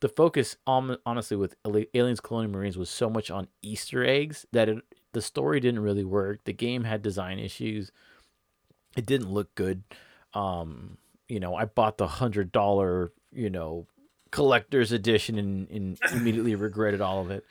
the 0.00 0.08
focus 0.08 0.56
honestly 0.66 1.36
with 1.36 1.56
aliens 1.66 2.20
colonial 2.20 2.50
marines 2.50 2.78
was 2.78 2.88
so 2.88 3.10
much 3.10 3.30
on 3.30 3.48
easter 3.60 4.02
eggs 4.02 4.46
that 4.50 4.66
it, 4.66 4.78
the 5.12 5.20
story 5.20 5.60
didn't 5.60 5.80
really 5.80 6.04
work 6.04 6.42
the 6.44 6.54
game 6.54 6.84
had 6.84 7.02
design 7.02 7.38
issues 7.38 7.92
it 8.96 9.06
didn't 9.06 9.30
look 9.30 9.54
good. 9.54 9.82
Um, 10.34 10.98
you 11.28 11.40
know, 11.40 11.54
I 11.54 11.64
bought 11.64 11.98
the 11.98 12.06
hundred 12.06 12.52
dollar, 12.52 13.12
you 13.32 13.50
know, 13.50 13.86
collector's 14.30 14.92
edition 14.92 15.38
and, 15.38 15.70
and 15.70 15.98
immediately 16.12 16.54
regretted 16.54 17.00
all 17.00 17.20
of 17.20 17.30
it. 17.30 17.44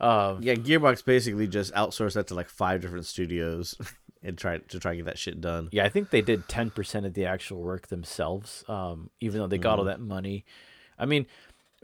Um, 0.00 0.42
yeah, 0.42 0.54
Gearbox 0.54 1.04
basically 1.04 1.46
just 1.46 1.72
outsourced 1.74 2.14
that 2.14 2.26
to 2.28 2.34
like 2.34 2.48
five 2.48 2.80
different 2.80 3.06
studios 3.06 3.74
and 4.22 4.36
try 4.36 4.58
to 4.58 4.78
try 4.78 4.92
and 4.92 4.98
get 5.00 5.06
that 5.06 5.18
shit 5.18 5.40
done. 5.40 5.68
Yeah, 5.72 5.84
I 5.84 5.88
think 5.88 6.10
they 6.10 6.22
did 6.22 6.48
ten 6.48 6.70
percent 6.70 7.06
of 7.06 7.14
the 7.14 7.26
actual 7.26 7.62
work 7.62 7.88
themselves, 7.88 8.64
um, 8.68 9.10
even 9.20 9.40
though 9.40 9.46
they 9.46 9.58
got 9.58 9.76
mm. 9.76 9.78
all 9.78 9.84
mm-hmm. 9.84 9.88
that 9.88 10.00
money. 10.00 10.44
I 10.98 11.06
mean, 11.06 11.26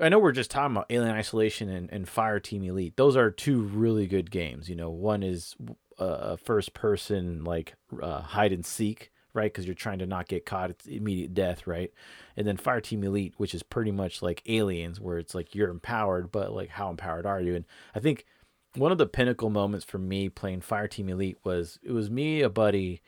I 0.00 0.08
know 0.08 0.18
we're 0.18 0.32
just 0.32 0.50
talking 0.50 0.74
about 0.74 0.86
Alien 0.90 1.14
Isolation 1.14 1.68
and, 1.68 1.90
and 1.90 2.06
Fireteam 2.06 2.66
Elite. 2.66 2.96
Those 2.96 3.16
are 3.16 3.30
two 3.30 3.62
really 3.62 4.06
good 4.06 4.30
games. 4.30 4.68
You 4.68 4.76
know, 4.76 4.90
one 4.90 5.22
is 5.22 5.54
a 5.98 6.36
first 6.36 6.74
person 6.74 7.44
like 7.44 7.74
uh, 8.02 8.22
hide 8.22 8.52
and 8.52 8.64
seek, 8.64 9.11
right? 9.34 9.52
Because 9.52 9.66
you're 9.66 9.74
trying 9.74 9.98
to 9.98 10.06
not 10.06 10.28
get 10.28 10.46
caught. 10.46 10.70
It's 10.70 10.86
immediate 10.86 11.34
death, 11.34 11.66
right? 11.66 11.92
And 12.36 12.46
then 12.46 12.56
Fireteam 12.56 13.04
Elite, 13.04 13.34
which 13.36 13.54
is 13.54 13.62
pretty 13.62 13.90
much 13.90 14.22
like 14.22 14.42
Aliens, 14.46 15.00
where 15.00 15.18
it's 15.18 15.34
like 15.34 15.54
you're 15.54 15.70
empowered, 15.70 16.32
but 16.32 16.52
like 16.52 16.70
how 16.70 16.90
empowered 16.90 17.26
are 17.26 17.40
you? 17.40 17.54
And 17.54 17.64
I 17.94 18.00
think 18.00 18.26
one 18.74 18.92
of 18.92 18.98
the 18.98 19.06
pinnacle 19.06 19.50
moments 19.50 19.84
for 19.84 19.98
me 19.98 20.28
playing 20.28 20.60
Fireteam 20.60 21.08
Elite 21.08 21.38
was 21.44 21.78
it 21.82 21.92
was 21.92 22.10
me, 22.10 22.42
a 22.42 22.48
buddy, 22.48 23.02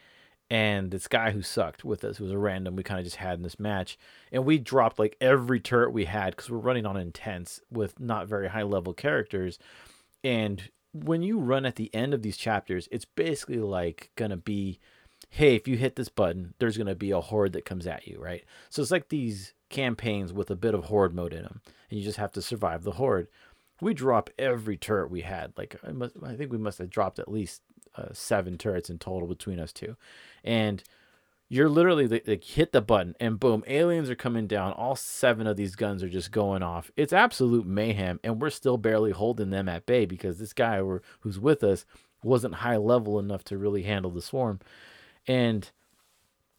and 0.50 0.90
this 0.90 1.08
guy 1.08 1.30
who 1.30 1.42
sucked 1.42 1.84
with 1.84 2.04
us, 2.04 2.18
who 2.18 2.24
was 2.24 2.32
a 2.32 2.38
random 2.38 2.76
we 2.76 2.82
kind 2.82 3.00
of 3.00 3.04
just 3.04 3.16
had 3.16 3.34
in 3.34 3.42
this 3.42 3.58
match, 3.58 3.98
and 4.30 4.44
we 4.44 4.58
dropped 4.58 4.98
like 4.98 5.16
every 5.20 5.60
turret 5.60 5.92
we 5.92 6.04
had 6.04 6.36
because 6.36 6.50
we're 6.50 6.58
running 6.58 6.86
on 6.86 6.96
intense 6.96 7.60
with 7.70 7.98
not 7.98 8.28
very 8.28 8.48
high 8.48 8.62
level 8.62 8.92
characters, 8.92 9.58
and 10.22 10.70
when 10.92 11.22
you 11.22 11.38
run 11.38 11.66
at 11.66 11.74
the 11.76 11.92
end 11.92 12.14
of 12.14 12.22
these 12.22 12.36
chapters, 12.36 12.88
it's 12.92 13.04
basically 13.04 13.58
like 13.58 14.10
gonna 14.16 14.36
be, 14.36 14.78
hey, 15.34 15.56
if 15.56 15.66
you 15.66 15.76
hit 15.76 15.96
this 15.96 16.08
button, 16.08 16.54
there's 16.60 16.78
gonna 16.78 16.94
be 16.94 17.10
a 17.10 17.20
horde 17.20 17.54
that 17.54 17.64
comes 17.64 17.88
at 17.88 18.06
you, 18.06 18.20
right? 18.20 18.44
So 18.70 18.80
it's 18.80 18.92
like 18.92 19.08
these 19.08 19.52
campaigns 19.68 20.32
with 20.32 20.48
a 20.48 20.54
bit 20.54 20.74
of 20.74 20.84
horde 20.84 21.12
mode 21.12 21.32
in 21.32 21.42
them, 21.42 21.60
and 21.90 21.98
you 21.98 22.04
just 22.04 22.18
have 22.18 22.30
to 22.32 22.42
survive 22.42 22.84
the 22.84 22.92
horde. 22.92 23.26
We 23.80 23.94
drop 23.94 24.30
every 24.38 24.76
turret 24.76 25.10
we 25.10 25.22
had. 25.22 25.52
Like 25.56 25.74
I, 25.84 25.90
must, 25.90 26.14
I 26.24 26.36
think 26.36 26.52
we 26.52 26.58
must 26.58 26.78
have 26.78 26.88
dropped 26.88 27.18
at 27.18 27.30
least 27.30 27.62
uh, 27.96 28.12
seven 28.12 28.58
turrets 28.58 28.88
in 28.88 28.98
total 29.00 29.26
between 29.26 29.58
us 29.58 29.72
two, 29.72 29.96
and 30.44 30.84
you're 31.48 31.68
literally 31.68 32.06
like, 32.06 32.44
hit 32.44 32.70
the 32.70 32.80
button 32.80 33.16
and 33.18 33.40
boom 33.40 33.64
aliens 33.66 34.08
are 34.08 34.14
coming 34.14 34.46
down 34.46 34.72
all 34.72 34.96
seven 34.96 35.46
of 35.46 35.56
these 35.56 35.76
guns 35.76 36.02
are 36.02 36.08
just 36.08 36.32
going 36.32 36.62
off 36.62 36.90
it's 36.96 37.12
absolute 37.12 37.66
mayhem 37.66 38.18
and 38.24 38.40
we're 38.40 38.48
still 38.48 38.78
barely 38.78 39.12
holding 39.12 39.50
them 39.50 39.68
at 39.68 39.84
bay 39.84 40.06
because 40.06 40.38
this 40.38 40.54
guy 40.54 40.80
who's 41.20 41.38
with 41.38 41.62
us 41.62 41.84
wasn't 42.22 42.54
high 42.54 42.78
level 42.78 43.18
enough 43.18 43.44
to 43.44 43.58
really 43.58 43.82
handle 43.82 44.10
the 44.10 44.22
swarm 44.22 44.58
and 45.26 45.70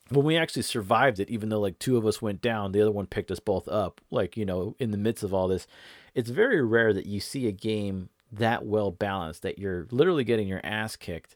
when 0.09 0.25
we 0.25 0.37
actually 0.37 0.61
survived 0.61 1.19
it 1.19 1.29
even 1.29 1.49
though 1.49 1.59
like 1.59 1.79
two 1.79 1.97
of 1.97 2.05
us 2.05 2.21
went 2.21 2.41
down 2.41 2.71
the 2.71 2.81
other 2.81 2.91
one 2.91 3.07
picked 3.07 3.31
us 3.31 3.39
both 3.39 3.67
up 3.67 4.01
like 4.11 4.37
you 4.37 4.45
know 4.45 4.75
in 4.79 4.91
the 4.91 4.97
midst 4.97 5.23
of 5.23 5.33
all 5.33 5.47
this 5.47 5.67
it's 6.13 6.29
very 6.29 6.63
rare 6.63 6.93
that 6.93 7.05
you 7.05 7.19
see 7.19 7.47
a 7.47 7.51
game 7.51 8.09
that 8.31 8.65
well 8.65 8.91
balanced 8.91 9.41
that 9.41 9.59
you're 9.59 9.87
literally 9.91 10.23
getting 10.23 10.47
your 10.47 10.61
ass 10.63 10.95
kicked 10.95 11.35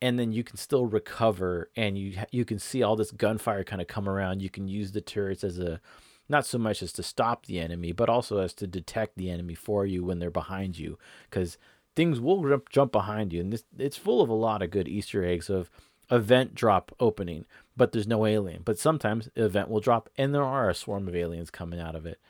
and 0.00 0.18
then 0.18 0.32
you 0.32 0.44
can 0.44 0.56
still 0.56 0.86
recover 0.86 1.70
and 1.76 1.98
you 1.98 2.16
you 2.30 2.44
can 2.44 2.58
see 2.58 2.82
all 2.82 2.96
this 2.96 3.10
gunfire 3.10 3.64
kind 3.64 3.82
of 3.82 3.88
come 3.88 4.08
around. 4.08 4.42
You 4.42 4.50
can 4.50 4.68
use 4.68 4.92
the 4.92 5.00
turrets 5.00 5.42
as 5.42 5.58
a 5.58 5.80
not 6.28 6.46
so 6.46 6.58
much 6.58 6.82
as 6.82 6.92
to 6.92 7.02
stop 7.02 7.46
the 7.46 7.58
enemy 7.58 7.92
but 7.92 8.08
also 8.08 8.38
as 8.38 8.52
to 8.54 8.66
detect 8.66 9.16
the 9.16 9.30
enemy 9.30 9.54
for 9.54 9.86
you 9.86 10.04
when 10.04 10.18
they're 10.18 10.30
behind 10.30 10.78
you 10.78 10.98
because 11.28 11.58
things 11.96 12.20
will 12.20 12.60
jump 12.70 12.92
behind 12.92 13.32
you 13.32 13.40
and 13.40 13.52
this 13.52 13.64
it's 13.78 13.96
full 13.96 14.20
of 14.20 14.28
a 14.28 14.34
lot 14.34 14.62
of 14.62 14.70
good 14.70 14.86
easter 14.86 15.24
eggs 15.24 15.48
of 15.48 15.70
event 16.10 16.54
drop 16.54 16.94
opening 16.98 17.44
but 17.78 17.92
there's 17.92 18.08
no 18.08 18.26
alien. 18.26 18.62
But 18.64 18.78
sometimes 18.78 19.30
event 19.36 19.70
will 19.70 19.80
drop, 19.80 20.10
and 20.18 20.34
there 20.34 20.44
are 20.44 20.68
a 20.68 20.74
swarm 20.74 21.08
of 21.08 21.16
aliens 21.16 21.50
coming 21.50 21.80
out 21.80 21.94
of 21.94 22.04
it. 22.04 22.20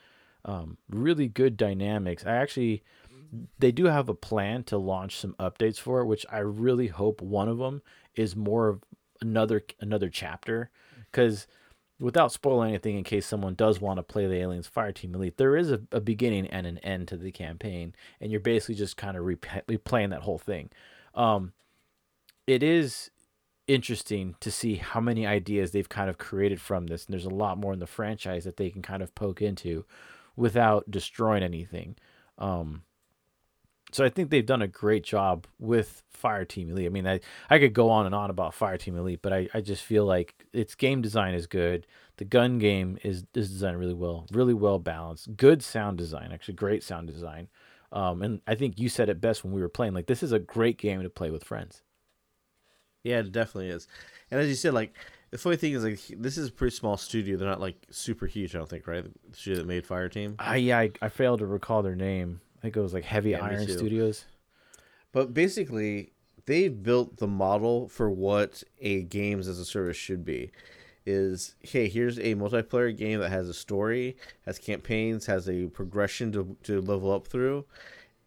Um, 0.45 0.77
really 0.89 1.27
good 1.27 1.57
dynamics. 1.57 2.23
I 2.25 2.35
actually, 2.35 2.83
they 3.57 3.71
do 3.71 3.85
have 3.85 4.07
a 4.07 4.13
plan 4.13 4.63
to 4.65 4.77
launch 4.77 5.17
some 5.17 5.35
updates 5.39 5.77
for 5.77 5.99
it, 5.99 6.05
which 6.05 6.25
I 6.31 6.37
really 6.37 6.87
hope 6.87 7.21
one 7.21 7.49
of 7.49 7.57
them 7.57 7.81
is 8.15 8.35
more 8.35 8.69
of 8.69 8.83
another 9.21 9.63
another 9.81 10.07
chapter, 10.07 10.69
because 11.11 11.47
without 11.99 12.31
spoiling 12.31 12.69
anything, 12.69 12.97
in 12.97 13.03
case 13.03 13.25
someone 13.25 13.55
does 13.55 13.81
want 13.81 13.97
to 13.97 14.03
play 14.03 14.27
the 14.27 14.35
Aliens 14.35 14.67
Fire 14.67 14.93
Team 14.93 15.15
Elite, 15.15 15.37
there 15.37 15.57
is 15.57 15.71
a, 15.71 15.81
a 15.91 15.99
beginning 15.99 16.47
and 16.47 16.67
an 16.67 16.77
end 16.79 17.07
to 17.09 17.17
the 17.17 17.31
campaign, 17.31 17.95
and 18.21 18.31
you're 18.31 18.39
basically 18.39 18.75
just 18.75 18.95
kind 18.95 19.17
of 19.17 19.25
replaying 19.25 20.11
that 20.11 20.21
whole 20.21 20.37
thing. 20.37 20.69
Um, 21.15 21.53
it 22.45 22.63
is 22.63 23.09
interesting 23.69 24.35
to 24.39 24.51
see 24.51 24.75
how 24.75 24.99
many 24.99 25.27
ideas 25.27 25.71
they've 25.71 25.87
kind 25.87 26.09
of 26.09 26.17
created 26.17 26.59
from 26.59 26.87
this, 26.87 27.05
and 27.05 27.13
there's 27.13 27.25
a 27.25 27.29
lot 27.29 27.57
more 27.57 27.71
in 27.71 27.79
the 27.79 27.87
franchise 27.87 28.43
that 28.43 28.57
they 28.57 28.69
can 28.69 28.81
kind 28.81 29.03
of 29.03 29.13
poke 29.13 29.41
into 29.41 29.85
without 30.35 30.89
destroying 30.89 31.43
anything. 31.43 31.95
Um, 32.39 32.83
so 33.91 34.03
I 34.03 34.09
think 34.09 34.29
they've 34.29 34.45
done 34.45 34.61
a 34.61 34.67
great 34.67 35.03
job 35.03 35.47
with 35.59 36.03
Fire 36.09 36.45
Team 36.45 36.69
Elite. 36.69 36.85
I 36.85 36.89
mean, 36.89 37.07
I, 37.07 37.19
I 37.49 37.59
could 37.59 37.73
go 37.73 37.89
on 37.89 38.05
and 38.05 38.13
on 38.13 38.29
about 38.29 38.53
Fire 38.53 38.77
Team 38.77 38.97
Elite, 38.97 39.21
but 39.21 39.33
I, 39.33 39.47
I 39.53 39.61
just 39.61 39.83
feel 39.83 40.05
like 40.05 40.45
its 40.53 40.75
game 40.75 41.01
design 41.01 41.33
is 41.33 41.47
good. 41.47 41.87
The 42.17 42.25
gun 42.25 42.59
game 42.59 42.97
is 43.03 43.23
is 43.33 43.49
designed 43.49 43.79
really 43.79 43.93
well, 43.93 44.25
really 44.31 44.53
well 44.53 44.79
balanced. 44.79 45.37
Good 45.37 45.63
sound 45.63 45.97
design, 45.97 46.31
actually 46.31 46.55
great 46.55 46.83
sound 46.83 47.07
design. 47.07 47.47
Um, 47.91 48.21
and 48.21 48.41
I 48.45 48.55
think 48.55 48.79
you 48.79 48.89
said 48.89 49.09
it 49.09 49.21
best 49.21 49.43
when 49.43 49.53
we 49.53 49.61
were 49.61 49.69
playing. 49.69 49.93
Like 49.93 50.07
this 50.07 50.23
is 50.23 50.31
a 50.31 50.39
great 50.39 50.77
game 50.77 51.01
to 51.01 51.09
play 51.09 51.31
with 51.31 51.43
friends. 51.43 51.83
Yeah, 53.03 53.19
it 53.19 53.31
definitely 53.31 53.69
is. 53.69 53.87
And 54.31 54.39
as 54.39 54.47
you 54.47 54.55
said, 54.55 54.73
like 54.73 54.93
the 55.31 55.37
funny 55.37 55.55
thing 55.55 55.73
is, 55.73 55.83
like 55.83 55.99
this 56.17 56.37
is 56.37 56.49
a 56.49 56.51
pretty 56.51 56.75
small 56.75 56.97
studio. 56.97 57.37
They're 57.37 57.47
not 57.47 57.61
like 57.61 57.75
super 57.91 58.25
huge. 58.25 58.55
I 58.55 58.57
don't 58.57 58.69
think, 58.69 58.87
right? 58.87 59.03
The 59.03 59.37
studio 59.37 59.59
that 59.59 59.67
made 59.67 59.85
Fire 59.85 60.09
Team. 60.09 60.35
I 60.39 60.57
yeah, 60.57 60.79
I, 60.79 60.91
I 61.01 61.09
failed 61.09 61.39
to 61.39 61.45
recall 61.45 61.81
their 61.81 61.95
name. 61.95 62.41
I 62.57 62.61
think 62.61 62.75
it 62.75 62.81
was 62.81 62.93
like 62.93 63.05
Heavy 63.05 63.31
yeah, 63.31 63.43
Iron 63.45 63.67
Studios. 63.67 64.25
But 65.11 65.33
basically, 65.33 66.11
they 66.45 66.67
built 66.67 67.17
the 67.17 67.27
model 67.27 67.87
for 67.87 68.09
what 68.09 68.63
a 68.81 69.03
games 69.03 69.47
as 69.47 69.59
a 69.59 69.65
service 69.65 69.97
should 69.97 70.25
be. 70.25 70.51
Is 71.05 71.55
hey, 71.61 71.87
here's 71.87 72.19
a 72.19 72.35
multiplayer 72.35 72.95
game 72.95 73.19
that 73.19 73.29
has 73.29 73.47
a 73.49 73.53
story, 73.53 74.17
has 74.45 74.59
campaigns, 74.59 75.25
has 75.27 75.47
a 75.47 75.67
progression 75.67 76.31
to 76.33 76.57
to 76.63 76.81
level 76.81 77.11
up 77.11 77.27
through, 77.27 77.65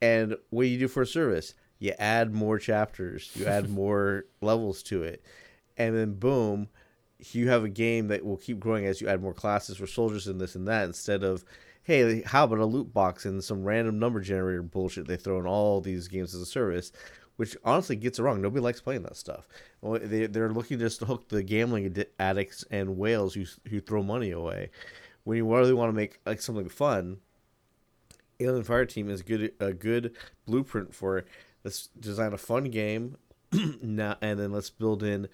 and 0.01 0.37
what 0.51 0.67
you 0.67 0.79
do 0.79 0.89
for 0.89 1.03
a 1.03 1.07
service? 1.07 1.55
You 1.83 1.95
add 1.99 2.33
more 2.33 2.61
chapters, 2.61 3.31
you 3.35 3.47
add 3.47 3.69
more 3.83 4.27
levels 4.41 4.85
to 4.85 5.03
it, 5.03 5.25
and 5.77 5.97
then 5.97 6.15
boom, 6.15 6.69
you 7.19 7.49
have 7.49 7.65
a 7.65 7.69
game 7.69 8.07
that 8.09 8.25
will 8.25 8.37
keep 8.37 8.61
growing 8.61 8.87
as 8.87 9.01
you 9.01 9.09
add 9.09 9.21
more 9.21 9.35
classes 9.35 9.79
for 9.79 9.89
soldiers 9.89 10.29
and 10.29 10.41
this 10.41 10.55
and 10.55 10.69
that 10.69 10.85
instead 10.85 11.25
of 11.25 11.45
hey, 11.83 12.23
how 12.23 12.45
about 12.45 12.61
a 12.61 12.65
loot 12.65 12.95
box 12.95 13.25
and 13.25 13.43
some 13.43 13.65
random 13.65 13.99
number 13.99 14.21
generator 14.21 14.63
bullshit 14.63 15.09
they 15.09 15.17
throw 15.17 15.41
in 15.41 15.47
all 15.47 15.81
these 15.81 16.07
games 16.07 16.35
as 16.37 16.41
a 16.41 16.47
service, 16.47 16.93
which 17.35 17.57
honestly 17.65 17.97
gets 17.97 18.21
it 18.21 18.23
wrong. 18.23 18.41
Nobody 18.41 18.63
likes 18.63 18.81
playing 18.81 19.03
that 19.03 19.17
stuff. 19.17 19.49
They, 19.83 20.27
they're 20.27 20.53
looking 20.53 20.79
just 20.79 21.01
to 21.01 21.07
hook 21.07 21.29
the 21.29 21.43
gambling 21.43 21.93
addicts 22.21 22.65
and 22.71 22.97
whales 22.97 23.35
who, 23.35 23.45
who 23.69 23.81
throw 23.81 24.05
money 24.05 24.31
away. 24.31 24.71
When 25.25 25.37
you 25.37 25.53
really 25.53 25.75
want 25.75 25.89
to 25.89 25.97
make 25.97 26.21
like 26.25 26.41
something 26.41 26.69
fun, 26.69 27.19
Alien 28.45 28.65
Fire 28.65 28.87
Team 28.87 29.11
is 29.11 29.23
good 29.23 29.53
a 29.61 29.73
good 29.73 30.17
blueprint 30.47 30.95
for 30.95 31.25
let's 31.65 31.89
design 31.99 32.33
a 32.33 32.39
fun 32.39 32.65
game 32.65 33.17
now 33.83 34.17
and 34.21 34.39
then 34.39 34.53
let's 34.53 34.71
build 34.71 35.03
in 35.03 35.29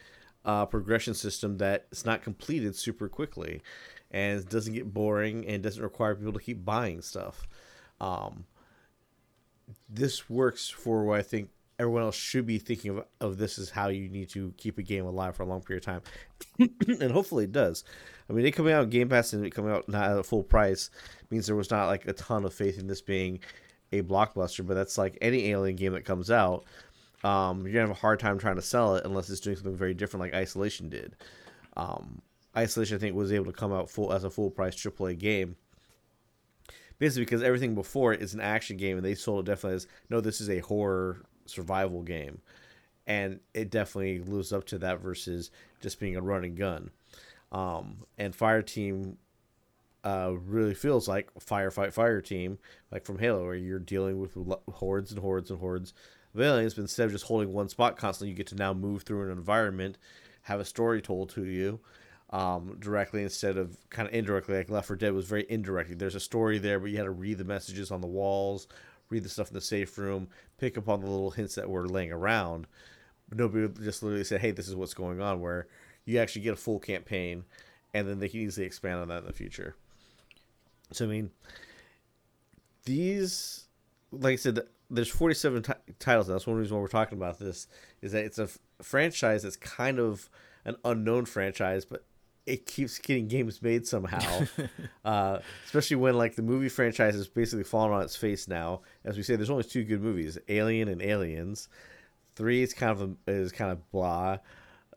a 0.44 0.66
progression 0.66 1.14
system 1.14 1.58
that 1.58 1.86
is 1.90 2.06
not 2.06 2.22
completed 2.22 2.74
super 2.74 3.08
quickly 3.08 3.62
and 4.10 4.48
doesn't 4.48 4.72
get 4.74 4.92
boring 4.92 5.46
and 5.46 5.62
doesn't 5.62 5.82
require 5.82 6.14
people 6.14 6.32
to 6.32 6.40
keep 6.40 6.64
buying 6.64 7.02
stuff. 7.02 7.46
Um, 8.00 8.46
this 9.88 10.30
works 10.30 10.68
for 10.68 11.04
what 11.04 11.18
I 11.18 11.22
think 11.22 11.50
everyone 11.78 12.02
else 12.02 12.16
should 12.16 12.46
be 12.46 12.58
thinking 12.58 12.90
of, 12.90 13.04
of 13.20 13.38
this 13.38 13.58
is 13.58 13.70
how 13.70 13.88
you 13.88 14.08
need 14.08 14.28
to 14.30 14.52
keep 14.56 14.78
a 14.78 14.82
game 14.82 15.06
alive 15.06 15.36
for 15.36 15.44
a 15.44 15.46
long 15.46 15.62
period 15.62 15.86
of 15.86 16.02
time. 16.58 16.68
and 17.00 17.12
hopefully 17.12 17.44
it 17.44 17.52
does. 17.52 17.84
I 18.28 18.32
mean, 18.32 18.44
it 18.44 18.52
coming 18.52 18.72
out 18.72 18.90
Game 18.90 19.08
Pass 19.08 19.32
and 19.32 19.46
it 19.46 19.54
coming 19.54 19.72
out 19.72 19.88
not 19.88 20.10
at 20.10 20.18
a 20.18 20.22
full 20.22 20.42
price 20.42 20.90
means 21.30 21.46
there 21.46 21.56
was 21.56 21.70
not 21.70 21.86
like 21.86 22.06
a 22.06 22.12
ton 22.12 22.44
of 22.44 22.52
faith 22.52 22.78
in 22.78 22.88
this 22.88 23.00
being 23.00 23.40
a 23.92 24.02
blockbuster, 24.02 24.66
but 24.66 24.74
that's 24.74 24.98
like 24.98 25.16
any 25.20 25.50
alien 25.50 25.76
game 25.76 25.92
that 25.92 26.04
comes 26.04 26.30
out. 26.30 26.64
Um, 27.24 27.62
you're 27.62 27.72
gonna 27.72 27.88
have 27.88 27.96
a 27.96 28.00
hard 28.00 28.20
time 28.20 28.38
trying 28.38 28.56
to 28.56 28.62
sell 28.62 28.96
it 28.96 29.04
unless 29.04 29.30
it's 29.30 29.40
doing 29.40 29.56
something 29.56 29.76
very 29.76 29.94
different, 29.94 30.20
like 30.22 30.34
Isolation 30.34 30.88
did. 30.88 31.16
Um, 31.76 32.20
Isolation, 32.56 32.96
I 32.96 33.00
think, 33.00 33.14
was 33.14 33.32
able 33.32 33.46
to 33.46 33.52
come 33.52 33.72
out 33.72 33.90
full 33.90 34.12
as 34.12 34.24
a 34.24 34.30
full 34.30 34.50
price 34.50 34.74
AAA 34.74 35.18
game. 35.18 35.56
Basically, 36.98 37.24
because 37.24 37.42
everything 37.42 37.76
before 37.76 38.12
it 38.12 38.20
is 38.20 38.34
an 38.34 38.40
action 38.40 38.76
game, 38.76 38.96
and 38.96 39.06
they 39.06 39.14
sold 39.14 39.48
it 39.48 39.50
definitely 39.50 39.76
as 39.76 39.86
no, 40.10 40.20
this 40.20 40.40
is 40.40 40.50
a 40.50 40.58
horror 40.58 41.22
survival 41.50 42.02
game, 42.02 42.40
and 43.06 43.40
it 43.54 43.70
definitely 43.70 44.20
lives 44.20 44.52
up 44.52 44.64
to 44.66 44.78
that 44.78 45.00
versus 45.00 45.50
just 45.80 46.00
being 46.00 46.16
a 46.16 46.22
run 46.22 46.44
and 46.44 46.56
gun. 46.56 46.90
Um, 47.50 48.04
and 48.18 48.34
Fire 48.34 48.62
Team 48.62 49.16
uh, 50.04 50.32
really 50.46 50.74
feels 50.74 51.08
like 51.08 51.32
firefight 51.34 51.92
fire 51.92 52.20
team, 52.20 52.58
like 52.90 53.04
from 53.04 53.18
Halo, 53.18 53.44
where 53.44 53.54
you're 53.54 53.78
dealing 53.78 54.18
with 54.20 54.36
hordes 54.72 55.10
and 55.10 55.20
hordes 55.20 55.50
and 55.50 55.60
hordes 55.60 55.92
of 56.34 56.40
aliens, 56.40 56.74
but 56.74 56.82
instead 56.82 57.06
of 57.06 57.12
just 57.12 57.26
holding 57.26 57.52
one 57.52 57.68
spot 57.68 57.96
constantly, 57.96 58.30
you 58.30 58.36
get 58.36 58.46
to 58.48 58.54
now 58.54 58.72
move 58.72 59.02
through 59.02 59.24
an 59.24 59.30
environment, 59.30 59.98
have 60.42 60.60
a 60.60 60.64
story 60.64 61.02
told 61.02 61.30
to 61.30 61.44
you, 61.44 61.80
um, 62.30 62.76
directly 62.78 63.22
instead 63.22 63.56
of 63.56 63.76
kind 63.90 64.08
of 64.08 64.14
indirectly. 64.14 64.56
Like 64.56 64.70
Left 64.70 64.86
4 64.86 64.96
Dead 64.96 65.12
was 65.12 65.26
very 65.26 65.46
indirectly. 65.48 65.94
There's 65.94 66.14
a 66.14 66.20
story 66.20 66.58
there, 66.58 66.78
but 66.78 66.90
you 66.90 66.96
had 66.96 67.04
to 67.04 67.10
read 67.10 67.38
the 67.38 67.44
messages 67.44 67.90
on 67.90 68.00
the 68.00 68.06
walls, 68.06 68.68
read 69.10 69.24
the 69.24 69.28
stuff 69.28 69.48
in 69.48 69.54
the 69.54 69.60
safe 69.60 69.96
room, 69.98 70.28
pick 70.58 70.76
up 70.76 70.88
on 70.88 71.00
the 71.00 71.06
little 71.06 71.30
hints 71.30 71.54
that 71.54 71.68
were 71.68 71.88
laying 71.88 72.12
around. 72.12 72.66
Nobody 73.32 73.68
just 73.82 74.02
literally 74.02 74.24
said, 74.24 74.40
"Hey, 74.40 74.50
this 74.50 74.68
is 74.68 74.74
what's 74.74 74.94
going 74.94 75.20
on." 75.20 75.40
Where 75.40 75.66
you 76.04 76.18
actually 76.18 76.42
get 76.42 76.54
a 76.54 76.56
full 76.56 76.78
campaign, 76.78 77.44
and 77.92 78.08
then 78.08 78.18
they 78.18 78.28
can 78.28 78.40
easily 78.40 78.66
expand 78.66 79.00
on 79.00 79.08
that 79.08 79.18
in 79.18 79.26
the 79.26 79.32
future. 79.32 79.74
So 80.92 81.04
I 81.04 81.08
mean, 81.08 81.30
these, 82.84 83.66
like 84.10 84.32
I 84.32 84.36
said, 84.36 84.60
there's 84.90 85.10
47 85.10 85.62
t- 85.62 85.72
titles. 85.98 86.26
That's 86.26 86.46
one 86.46 86.56
reason 86.56 86.76
why 86.76 86.80
we're 86.80 86.88
talking 86.88 87.18
about 87.18 87.38
this 87.38 87.66
is 88.00 88.12
that 88.12 88.24
it's 88.24 88.38
a 88.38 88.44
f- 88.44 88.58
franchise 88.80 89.42
that's 89.42 89.56
kind 89.56 89.98
of 89.98 90.30
an 90.64 90.76
unknown 90.84 91.26
franchise, 91.26 91.84
but 91.84 92.04
it 92.48 92.66
keeps 92.66 92.98
getting 92.98 93.28
games 93.28 93.60
made 93.60 93.86
somehow. 93.86 94.46
uh, 95.04 95.38
especially 95.66 95.96
when 95.96 96.16
like 96.16 96.34
the 96.34 96.42
movie 96.42 96.68
franchise 96.68 97.14
is 97.14 97.28
basically 97.28 97.64
falling 97.64 97.92
on 97.92 98.02
its 98.02 98.16
face 98.16 98.48
now. 98.48 98.80
As 99.04 99.16
we 99.16 99.22
say, 99.22 99.36
there's 99.36 99.50
only 99.50 99.64
two 99.64 99.84
good 99.84 100.02
movies: 100.02 100.38
Alien 100.48 100.88
and 100.88 101.02
Aliens. 101.02 101.68
Three 102.34 102.62
is 102.62 102.72
kind 102.72 102.92
of 102.92 103.16
a, 103.26 103.30
is 103.30 103.52
kind 103.52 103.70
of 103.70 103.90
blah. 103.90 104.38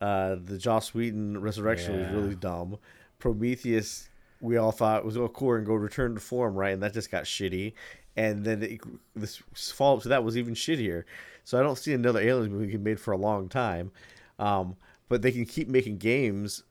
Uh, 0.00 0.36
the 0.42 0.58
Joss 0.58 0.94
Whedon 0.94 1.40
Resurrection 1.40 1.94
yeah. 1.94 2.00
was 2.06 2.22
really 2.22 2.34
dumb. 2.34 2.78
Prometheus, 3.18 4.08
we 4.40 4.56
all 4.56 4.72
thought 4.72 5.04
was 5.04 5.16
all 5.16 5.28
cool 5.28 5.54
and 5.54 5.66
go 5.66 5.74
return 5.74 6.14
to 6.14 6.20
form, 6.20 6.54
right? 6.54 6.72
And 6.72 6.82
that 6.82 6.94
just 6.94 7.10
got 7.10 7.24
shitty. 7.24 7.74
And 8.16 8.44
then 8.44 8.62
it, 8.62 8.80
this 9.14 9.42
follow 9.54 9.96
up 9.96 10.02
to 10.02 10.08
that 10.08 10.24
was 10.24 10.36
even 10.36 10.54
shittier. 10.54 11.04
So 11.44 11.58
I 11.58 11.62
don't 11.62 11.78
see 11.78 11.92
another 11.92 12.20
Aliens 12.20 12.52
movie 12.52 12.76
made 12.76 12.98
for 12.98 13.12
a 13.12 13.16
long 13.16 13.48
time. 13.48 13.92
Um, 14.38 14.76
but 15.08 15.22
they 15.22 15.30
can 15.30 15.44
keep 15.44 15.68
making 15.68 15.98
games 15.98 16.62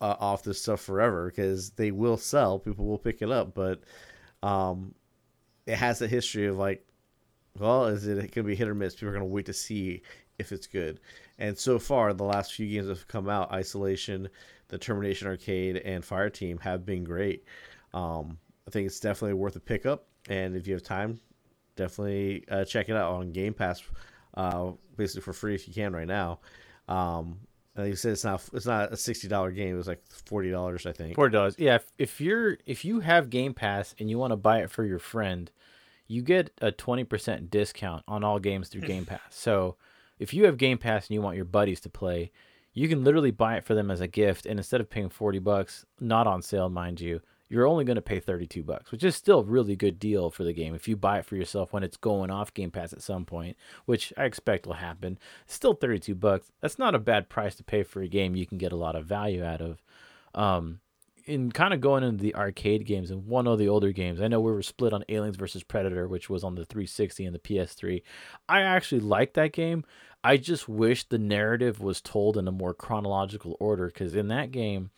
uh, 0.00 0.16
off 0.18 0.42
this 0.42 0.60
stuff 0.60 0.80
forever 0.80 1.26
because 1.26 1.70
they 1.70 1.90
will 1.90 2.16
sell. 2.16 2.58
People 2.58 2.86
will 2.86 2.98
pick 2.98 3.22
it 3.22 3.30
up, 3.30 3.54
but 3.54 3.82
um, 4.42 4.94
it 5.66 5.76
has 5.76 6.02
a 6.02 6.06
history 6.06 6.46
of 6.46 6.56
like, 6.56 6.86
well, 7.58 7.86
is 7.86 8.06
it 8.06 8.16
going 8.16 8.30
to 8.30 8.42
be 8.42 8.56
hit 8.56 8.68
or 8.68 8.74
miss? 8.74 8.94
People 8.94 9.08
are 9.08 9.12
going 9.12 9.20
to 9.20 9.26
wait 9.26 9.46
to 9.46 9.52
see 9.52 10.02
if 10.38 10.52
it's 10.52 10.66
good. 10.66 11.00
And 11.38 11.56
so 11.56 11.78
far, 11.78 12.12
the 12.12 12.24
last 12.24 12.54
few 12.54 12.68
games 12.68 12.86
that 12.86 12.96
have 12.96 13.08
come 13.08 13.28
out, 13.28 13.52
Isolation, 13.52 14.28
the 14.68 14.78
Termination 14.78 15.28
Arcade, 15.28 15.76
and 15.76 16.04
Fire 16.04 16.30
Team 16.30 16.58
have 16.58 16.84
been 16.84 17.04
great. 17.04 17.44
Um, 17.92 18.38
I 18.66 18.70
think 18.70 18.86
it's 18.86 19.00
definitely 19.00 19.34
worth 19.34 19.56
a 19.56 19.60
pickup. 19.60 20.06
And 20.28 20.56
if 20.56 20.66
you 20.66 20.74
have 20.74 20.82
time, 20.82 21.20
definitely 21.76 22.44
uh, 22.50 22.64
check 22.64 22.88
it 22.88 22.96
out 22.96 23.12
on 23.12 23.30
Game 23.30 23.54
Pass, 23.54 23.82
uh, 24.34 24.72
basically 24.96 25.22
for 25.22 25.32
free 25.32 25.54
if 25.54 25.68
you 25.68 25.74
can 25.74 25.92
right 25.92 26.06
now. 26.06 26.40
Um, 26.88 27.38
like 27.76 27.88
you 27.88 27.96
said, 27.96 28.12
it's 28.12 28.24
not 28.24 28.42
it's 28.52 28.66
not 28.66 28.92
a 28.92 28.96
sixty 28.96 29.28
dollar 29.28 29.50
game. 29.50 29.74
It 29.74 29.78
was 29.78 29.88
like 29.88 30.02
forty 30.08 30.50
dollars, 30.50 30.86
I 30.86 30.92
think. 30.92 31.16
Forty 31.16 31.32
dollars. 31.32 31.56
Yeah. 31.58 31.76
If, 31.76 31.86
if 31.98 32.20
you're 32.20 32.58
if 32.66 32.84
you 32.84 33.00
have 33.00 33.30
Game 33.30 33.54
Pass 33.54 33.94
and 33.98 34.08
you 34.08 34.18
want 34.18 34.32
to 34.32 34.36
buy 34.36 34.60
it 34.60 34.70
for 34.70 34.84
your 34.84 34.98
friend, 35.00 35.50
you 36.06 36.22
get 36.22 36.50
a 36.60 36.70
twenty 36.70 37.04
percent 37.04 37.50
discount 37.50 38.04
on 38.06 38.22
all 38.22 38.38
games 38.38 38.68
through 38.68 38.82
Game 38.82 39.04
Pass. 39.06 39.20
So 39.30 39.76
if 40.18 40.32
you 40.32 40.44
have 40.44 40.56
Game 40.56 40.78
Pass 40.78 41.08
and 41.08 41.14
you 41.14 41.22
want 41.22 41.36
your 41.36 41.44
buddies 41.44 41.80
to 41.80 41.90
play, 41.90 42.30
you 42.72 42.88
can 42.88 43.02
literally 43.02 43.32
buy 43.32 43.56
it 43.56 43.64
for 43.64 43.74
them 43.74 43.90
as 43.90 44.00
a 44.00 44.08
gift, 44.08 44.46
and 44.46 44.58
instead 44.58 44.80
of 44.80 44.88
paying 44.88 45.08
forty 45.08 45.40
bucks, 45.40 45.84
not 45.98 46.28
on 46.28 46.42
sale, 46.42 46.68
mind 46.68 47.00
you, 47.00 47.20
you're 47.54 47.68
only 47.68 47.84
going 47.84 47.94
to 47.94 48.02
pay 48.02 48.18
32 48.18 48.64
bucks, 48.64 48.90
which 48.90 49.04
is 49.04 49.14
still 49.14 49.38
a 49.38 49.44
really 49.44 49.76
good 49.76 50.00
deal 50.00 50.28
for 50.28 50.42
the 50.42 50.52
game 50.52 50.74
if 50.74 50.88
you 50.88 50.96
buy 50.96 51.18
it 51.18 51.24
for 51.24 51.36
yourself 51.36 51.72
when 51.72 51.84
it's 51.84 51.96
going 51.96 52.30
off 52.30 52.52
Game 52.52 52.72
Pass 52.72 52.92
at 52.92 53.00
some 53.00 53.24
point, 53.24 53.56
which 53.86 54.12
I 54.18 54.24
expect 54.24 54.66
will 54.66 54.74
happen. 54.74 55.18
Still 55.46 55.74
32 55.74 56.16
bucks. 56.16 56.50
That's 56.60 56.80
not 56.80 56.96
a 56.96 56.98
bad 56.98 57.28
price 57.28 57.54
to 57.54 57.64
pay 57.64 57.84
for 57.84 58.02
a 58.02 58.08
game 58.08 58.34
you 58.34 58.44
can 58.44 58.58
get 58.58 58.72
a 58.72 58.76
lot 58.76 58.96
of 58.96 59.06
value 59.06 59.44
out 59.44 59.60
of. 59.60 59.82
Um, 60.34 60.80
in 61.26 61.52
kind 61.52 61.72
of 61.72 61.80
going 61.80 62.02
into 62.02 62.22
the 62.22 62.34
arcade 62.34 62.84
games 62.84 63.10
and 63.10 63.26
one 63.26 63.46
of 63.46 63.58
the 63.58 63.68
older 63.68 63.92
games, 63.92 64.20
I 64.20 64.26
know 64.28 64.40
we 64.40 64.52
were 64.52 64.60
split 64.60 64.92
on 64.92 65.04
Aliens 65.08 65.36
versus 65.36 65.62
Predator, 65.62 66.08
which 66.08 66.28
was 66.28 66.42
on 66.42 66.56
the 66.56 66.64
360 66.64 67.24
and 67.24 67.34
the 67.34 67.38
PS3. 67.38 68.02
I 68.48 68.62
actually 68.62 69.00
liked 69.00 69.34
that 69.34 69.52
game. 69.52 69.84
I 70.24 70.38
just 70.38 70.68
wish 70.68 71.04
the 71.04 71.18
narrative 71.18 71.80
was 71.80 72.00
told 72.00 72.36
in 72.36 72.48
a 72.48 72.52
more 72.52 72.74
chronological 72.74 73.56
order 73.60 73.86
because 73.86 74.14
in 74.14 74.28
that 74.28 74.50
game, 74.50 74.90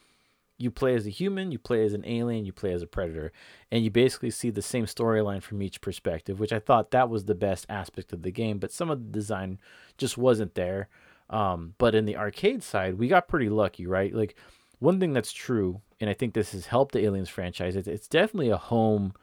you 0.58 0.70
play 0.70 0.94
as 0.94 1.06
a 1.06 1.10
human, 1.10 1.52
you 1.52 1.58
play 1.58 1.84
as 1.84 1.92
an 1.92 2.04
alien, 2.06 2.46
you 2.46 2.52
play 2.52 2.72
as 2.72 2.82
a 2.82 2.86
predator, 2.86 3.32
and 3.70 3.84
you 3.84 3.90
basically 3.90 4.30
see 4.30 4.50
the 4.50 4.62
same 4.62 4.86
storyline 4.86 5.42
from 5.42 5.62
each 5.62 5.80
perspective, 5.80 6.40
which 6.40 6.52
I 6.52 6.58
thought 6.58 6.90
that 6.92 7.10
was 7.10 7.24
the 7.24 7.34
best 7.34 7.66
aspect 7.68 8.12
of 8.12 8.22
the 8.22 8.30
game. 8.30 8.58
But 8.58 8.72
some 8.72 8.90
of 8.90 8.98
the 8.98 9.10
design 9.10 9.58
just 9.98 10.16
wasn't 10.16 10.54
there. 10.54 10.88
Um, 11.28 11.74
but 11.78 11.94
in 11.94 12.04
the 12.04 12.16
arcade 12.16 12.62
side, 12.62 12.98
we 12.98 13.08
got 13.08 13.28
pretty 13.28 13.48
lucky, 13.48 13.86
right? 13.86 14.14
Like 14.14 14.36
one 14.78 15.00
thing 15.00 15.12
that's 15.12 15.32
true, 15.32 15.80
and 16.00 16.08
I 16.08 16.14
think 16.14 16.34
this 16.34 16.52
has 16.52 16.66
helped 16.66 16.92
the 16.92 17.04
Aliens 17.04 17.28
franchise. 17.28 17.76
It's, 17.76 17.88
it's 17.88 18.08
definitely 18.08 18.50
a 18.50 18.56
home, 18.56 19.14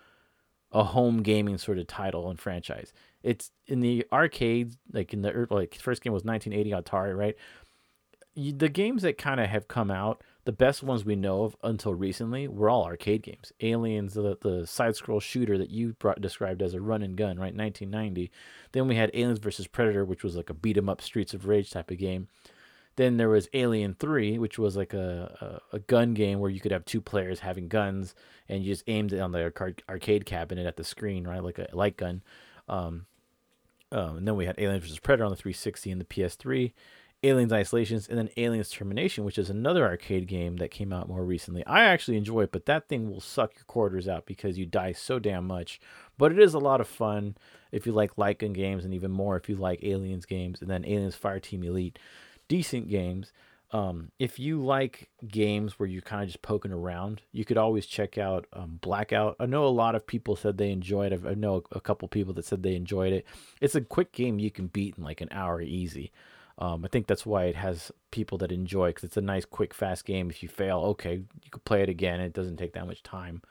a 0.71 0.83
home 0.83 1.23
gaming 1.23 1.57
sort 1.57 1.77
of 1.77 1.87
title 1.87 2.29
and 2.29 2.39
franchise. 2.39 2.93
It's 3.23 3.51
in 3.67 3.79
the 3.79 4.05
arcades, 4.11 4.77
like 4.91 5.13
in 5.13 5.21
the 5.21 5.47
like 5.49 5.75
first 5.75 6.01
game 6.01 6.13
was 6.13 6.25
1980 6.25 6.83
Atari, 6.83 7.17
right? 7.17 7.35
You, 8.35 8.51
the 8.51 8.69
games 8.69 9.03
that 9.03 9.17
kind 9.17 9.39
of 9.39 9.47
have 9.47 9.67
come 9.67 9.89
out, 9.91 10.23
the 10.45 10.51
best 10.51 10.83
ones 10.83 11.05
we 11.05 11.15
know 11.15 11.43
of 11.43 11.55
until 11.63 11.93
recently 11.93 12.47
were 12.47 12.69
all 12.69 12.85
arcade 12.85 13.23
games. 13.23 13.53
Aliens, 13.61 14.13
the 14.13 14.37
the 14.41 14.67
side 14.67 14.95
scroll 14.95 15.19
shooter 15.19 15.57
that 15.57 15.69
you 15.69 15.93
brought, 15.93 16.21
described 16.21 16.61
as 16.61 16.73
a 16.73 16.81
run 16.81 17.01
and 17.01 17.15
gun, 17.15 17.37
right? 17.37 17.55
1990. 17.55 18.31
Then 18.73 18.87
we 18.87 18.95
had 18.95 19.11
Aliens 19.13 19.39
versus 19.39 19.67
Predator, 19.67 20.03
which 20.03 20.23
was 20.23 20.35
like 20.35 20.49
a 20.49 20.53
beat 20.53 20.77
'em 20.77 20.89
up 20.89 21.01
Streets 21.01 21.33
of 21.33 21.47
Rage 21.47 21.71
type 21.71 21.91
of 21.91 21.97
game. 21.97 22.27
Then 22.95 23.17
there 23.17 23.29
was 23.29 23.49
Alien 23.53 23.95
3, 23.95 24.37
which 24.37 24.59
was 24.59 24.77
like 24.77 24.93
a, 24.93 25.61
a, 25.71 25.77
a, 25.77 25.79
gun 25.79 26.13
game 26.13 26.39
where 26.39 26.51
you 26.51 26.59
could 26.59 26.71
have 26.71 26.85
two 26.85 27.01
players 27.01 27.39
having 27.39 27.67
guns 27.67 28.13
and 28.47 28.63
you 28.63 28.71
just 28.71 28.83
aimed 28.85 29.13
it 29.13 29.19
on 29.19 29.31
the 29.31 29.51
arcade 29.89 30.25
cabinet 30.27 30.67
at 30.67 30.77
the 30.77 30.83
screen, 30.83 31.25
right? 31.25 31.43
Like 31.43 31.57
a 31.57 31.67
light 31.73 31.97
gun. 31.97 32.21
Um, 32.69 33.07
um, 33.91 34.17
and 34.17 34.27
then 34.27 34.35
we 34.35 34.45
had 34.45 34.55
Aliens 34.59 34.83
vs. 34.83 34.99
Predator 34.99 35.25
on 35.25 35.31
the 35.31 35.35
360 35.35 35.91
and 35.91 36.01
the 36.01 36.05
PS3, 36.05 36.73
Aliens 37.23 37.53
Isolations, 37.53 38.07
and 38.07 38.17
then 38.17 38.29
Aliens 38.35 38.69
Termination, 38.69 39.23
which 39.23 39.37
is 39.37 39.49
another 39.49 39.85
arcade 39.85 40.27
game 40.27 40.57
that 40.57 40.71
came 40.71 40.91
out 40.91 41.07
more 41.07 41.23
recently. 41.23 41.65
I 41.65 41.85
actually 41.85 42.17
enjoy 42.17 42.41
it, 42.41 42.51
but 42.51 42.65
that 42.65 42.89
thing 42.89 43.09
will 43.09 43.21
suck 43.21 43.55
your 43.55 43.63
quarters 43.65 44.07
out 44.07 44.25
because 44.25 44.57
you 44.57 44.65
die 44.65 44.91
so 44.91 45.19
damn 45.19 45.47
much. 45.47 45.79
But 46.17 46.31
it 46.31 46.39
is 46.39 46.53
a 46.53 46.59
lot 46.59 46.81
of 46.81 46.87
fun 46.87 47.35
if 47.71 47.85
you 47.85 47.93
like 47.93 48.15
gun 48.15 48.53
games, 48.53 48.83
and 48.83 48.93
even 48.93 49.11
more 49.11 49.37
if 49.37 49.47
you 49.47 49.55
like 49.55 49.83
Aliens 49.83 50.25
games, 50.25 50.61
and 50.61 50.69
then 50.69 50.85
Aliens 50.85 51.17
Fireteam 51.17 51.63
Elite 51.63 51.97
decent 52.47 52.89
games. 52.89 53.31
Um, 53.71 54.11
if 54.19 54.37
you 54.37 54.63
like 54.63 55.09
games 55.27 55.79
where 55.79 55.89
you're 55.89 56.03
kind 56.03 56.21
of 56.21 56.27
just 56.27 56.43
poking 56.43 56.71
around, 56.71 57.23
you 57.31 57.43
could 57.43 57.57
always 57.57 57.87
check 57.87 58.19
out 58.19 58.45
um, 58.53 58.77
Blackout. 58.81 59.35
I 59.39 59.47
know 59.47 59.65
a 59.65 59.69
lot 59.69 59.95
of 59.95 60.05
people 60.05 60.35
said 60.35 60.57
they 60.57 60.69
enjoyed 60.69 61.11
it. 61.11 61.21
I 61.25 61.33
know 61.33 61.63
a 61.71 61.81
couple 61.81 62.07
people 62.07 62.33
that 62.35 62.45
said 62.45 62.61
they 62.61 62.75
enjoyed 62.75 63.13
it. 63.13 63.25
It's 63.61 63.73
a 63.73 63.81
quick 63.81 64.11
game 64.11 64.37
you 64.37 64.51
can 64.51 64.67
beat 64.67 64.95
in 64.99 65.03
like 65.03 65.21
an 65.21 65.29
hour 65.31 65.59
easy. 65.59 66.11
Um, 66.59 66.85
I 66.85 66.87
think 66.87 67.07
that's 67.07 67.25
why 67.25 67.45
it 67.45 67.55
has 67.55 67.91
people 68.11 68.37
that 68.39 68.51
enjoy 68.51 68.89
because 68.89 69.03
it's 69.03 69.17
a 69.17 69.21
nice, 69.21 69.45
quick, 69.45 69.73
fast 69.73 70.05
game. 70.05 70.29
If 70.29 70.43
you 70.43 70.49
fail, 70.49 70.79
okay, 70.79 71.15
you 71.15 71.51
could 71.51 71.65
play 71.65 71.81
it 71.81 71.89
again. 71.89 72.19
It 72.19 72.33
doesn't 72.33 72.57
take 72.57 72.73
that 72.73 72.87
much 72.87 73.01
time. 73.01 73.41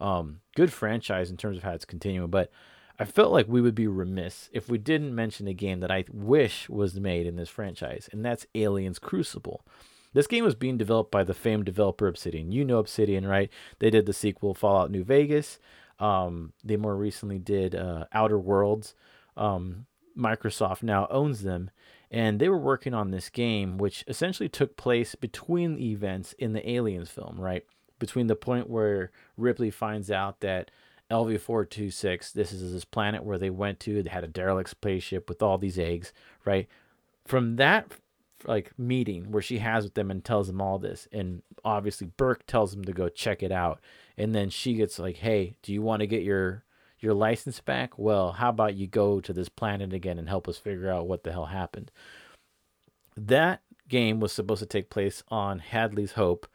Um, 0.00 0.40
good 0.56 0.72
franchise 0.72 1.30
in 1.30 1.36
terms 1.36 1.56
of 1.56 1.62
how 1.62 1.72
it's 1.72 1.84
continuing, 1.84 2.30
but 2.30 2.50
I 2.98 3.04
felt 3.04 3.32
like 3.32 3.46
we 3.48 3.60
would 3.60 3.74
be 3.74 3.86
remiss 3.86 4.50
if 4.52 4.68
we 4.68 4.78
didn't 4.78 5.14
mention 5.14 5.46
a 5.46 5.54
game 5.54 5.80
that 5.80 5.90
I 5.90 6.04
wish 6.12 6.68
was 6.68 6.98
made 6.98 7.26
in 7.26 7.36
this 7.36 7.48
franchise, 7.48 8.08
and 8.12 8.24
that's 8.24 8.46
Aliens 8.54 8.98
Crucible. 8.98 9.64
This 10.12 10.26
game 10.26 10.44
was 10.44 10.54
being 10.54 10.76
developed 10.76 11.10
by 11.10 11.24
the 11.24 11.34
famed 11.34 11.64
developer 11.64 12.06
Obsidian. 12.06 12.52
You 12.52 12.64
know 12.64 12.78
Obsidian, 12.78 13.26
right? 13.26 13.50
They 13.78 13.90
did 13.90 14.06
the 14.06 14.12
sequel 14.12 14.54
Fallout 14.54 14.90
New 14.90 15.04
Vegas. 15.04 15.58
Um, 15.98 16.52
they 16.62 16.76
more 16.76 16.96
recently 16.96 17.38
did 17.38 17.74
uh, 17.74 18.04
Outer 18.12 18.38
Worlds. 18.38 18.94
Um, 19.36 19.86
Microsoft 20.16 20.82
now 20.82 21.06
owns 21.10 21.42
them, 21.42 21.70
and 22.12 22.38
they 22.38 22.48
were 22.50 22.58
working 22.58 22.92
on 22.92 23.10
this 23.10 23.30
game, 23.30 23.78
which 23.78 24.04
essentially 24.06 24.48
took 24.48 24.76
place 24.76 25.14
between 25.14 25.76
the 25.76 25.90
events 25.90 26.34
in 26.34 26.52
the 26.52 26.70
Aliens 26.70 27.10
film, 27.10 27.40
right? 27.40 27.64
Between 27.98 28.26
the 28.26 28.36
point 28.36 28.68
where 28.68 29.10
Ripley 29.38 29.70
finds 29.70 30.10
out 30.10 30.40
that 30.40 30.70
LV 31.10 31.40
four 31.40 31.64
two 31.64 31.90
six. 31.90 32.30
This 32.30 32.52
is 32.52 32.72
this 32.72 32.84
planet 32.84 33.24
where 33.24 33.38
they 33.38 33.50
went 33.50 33.80
to. 33.80 34.02
They 34.02 34.10
had 34.10 34.24
a 34.24 34.28
derelict 34.28 34.68
spaceship 34.68 35.28
with 35.28 35.42
all 35.42 35.56
these 35.56 35.78
eggs, 35.78 36.12
right? 36.44 36.68
From 37.26 37.56
that 37.56 37.90
like 38.44 38.72
meeting 38.78 39.30
where 39.30 39.42
she 39.42 39.58
has 39.58 39.84
with 39.84 39.94
them 39.94 40.10
and 40.10 40.22
tells 40.22 40.48
them 40.48 40.60
all 40.60 40.78
this, 40.78 41.08
and 41.12 41.42
obviously 41.64 42.08
Burke 42.16 42.44
tells 42.46 42.72
them 42.72 42.84
to 42.84 42.92
go 42.92 43.08
check 43.08 43.42
it 43.42 43.52
out, 43.52 43.80
and 44.18 44.34
then 44.34 44.50
she 44.50 44.74
gets 44.74 44.98
like, 44.98 45.18
"Hey, 45.18 45.54
do 45.62 45.72
you 45.72 45.80
want 45.80 46.00
to 46.00 46.06
get 46.06 46.22
your 46.22 46.64
your 47.02 47.14
license 47.14 47.60
back? 47.60 47.98
Well, 47.98 48.32
how 48.32 48.50
about 48.50 48.74
you 48.74 48.86
go 48.86 49.20
to 49.20 49.32
this 49.32 49.48
planet 49.48 49.92
again 49.92 50.18
and 50.18 50.28
help 50.28 50.48
us 50.48 50.58
figure 50.58 50.90
out 50.90 51.06
what 51.06 51.24
the 51.24 51.32
hell 51.32 51.46
happened?" 51.46 51.90
That 53.16 53.62
game 53.88 54.20
was 54.20 54.32
supposed 54.32 54.60
to 54.60 54.66
take 54.66 54.90
place 54.90 55.22
on 55.28 55.58
Hadley's 55.58 56.12
Hope, 56.12 56.46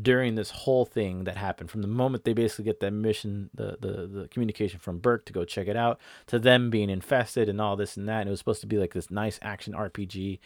during 0.00 0.34
this 0.34 0.50
whole 0.50 0.84
thing 0.84 1.24
that 1.24 1.36
happened 1.36 1.70
from 1.70 1.82
the 1.82 1.88
moment 1.88 2.24
they 2.24 2.32
basically 2.32 2.64
get 2.64 2.80
that 2.80 2.92
mission 2.92 3.50
the, 3.54 3.76
the 3.80 4.06
the 4.06 4.28
communication 4.28 4.78
from 4.78 4.98
burke 4.98 5.24
to 5.24 5.32
go 5.32 5.44
check 5.44 5.66
it 5.66 5.76
out 5.76 5.98
to 6.26 6.38
them 6.38 6.70
being 6.70 6.88
infested 6.88 7.48
and 7.48 7.60
all 7.60 7.76
this 7.76 7.96
and 7.96 8.08
that 8.08 8.20
and 8.20 8.28
it 8.28 8.30
was 8.30 8.38
supposed 8.38 8.60
to 8.60 8.66
be 8.66 8.78
like 8.78 8.94
this 8.94 9.10
nice 9.10 9.38
action 9.42 9.72
rpg 9.72 10.38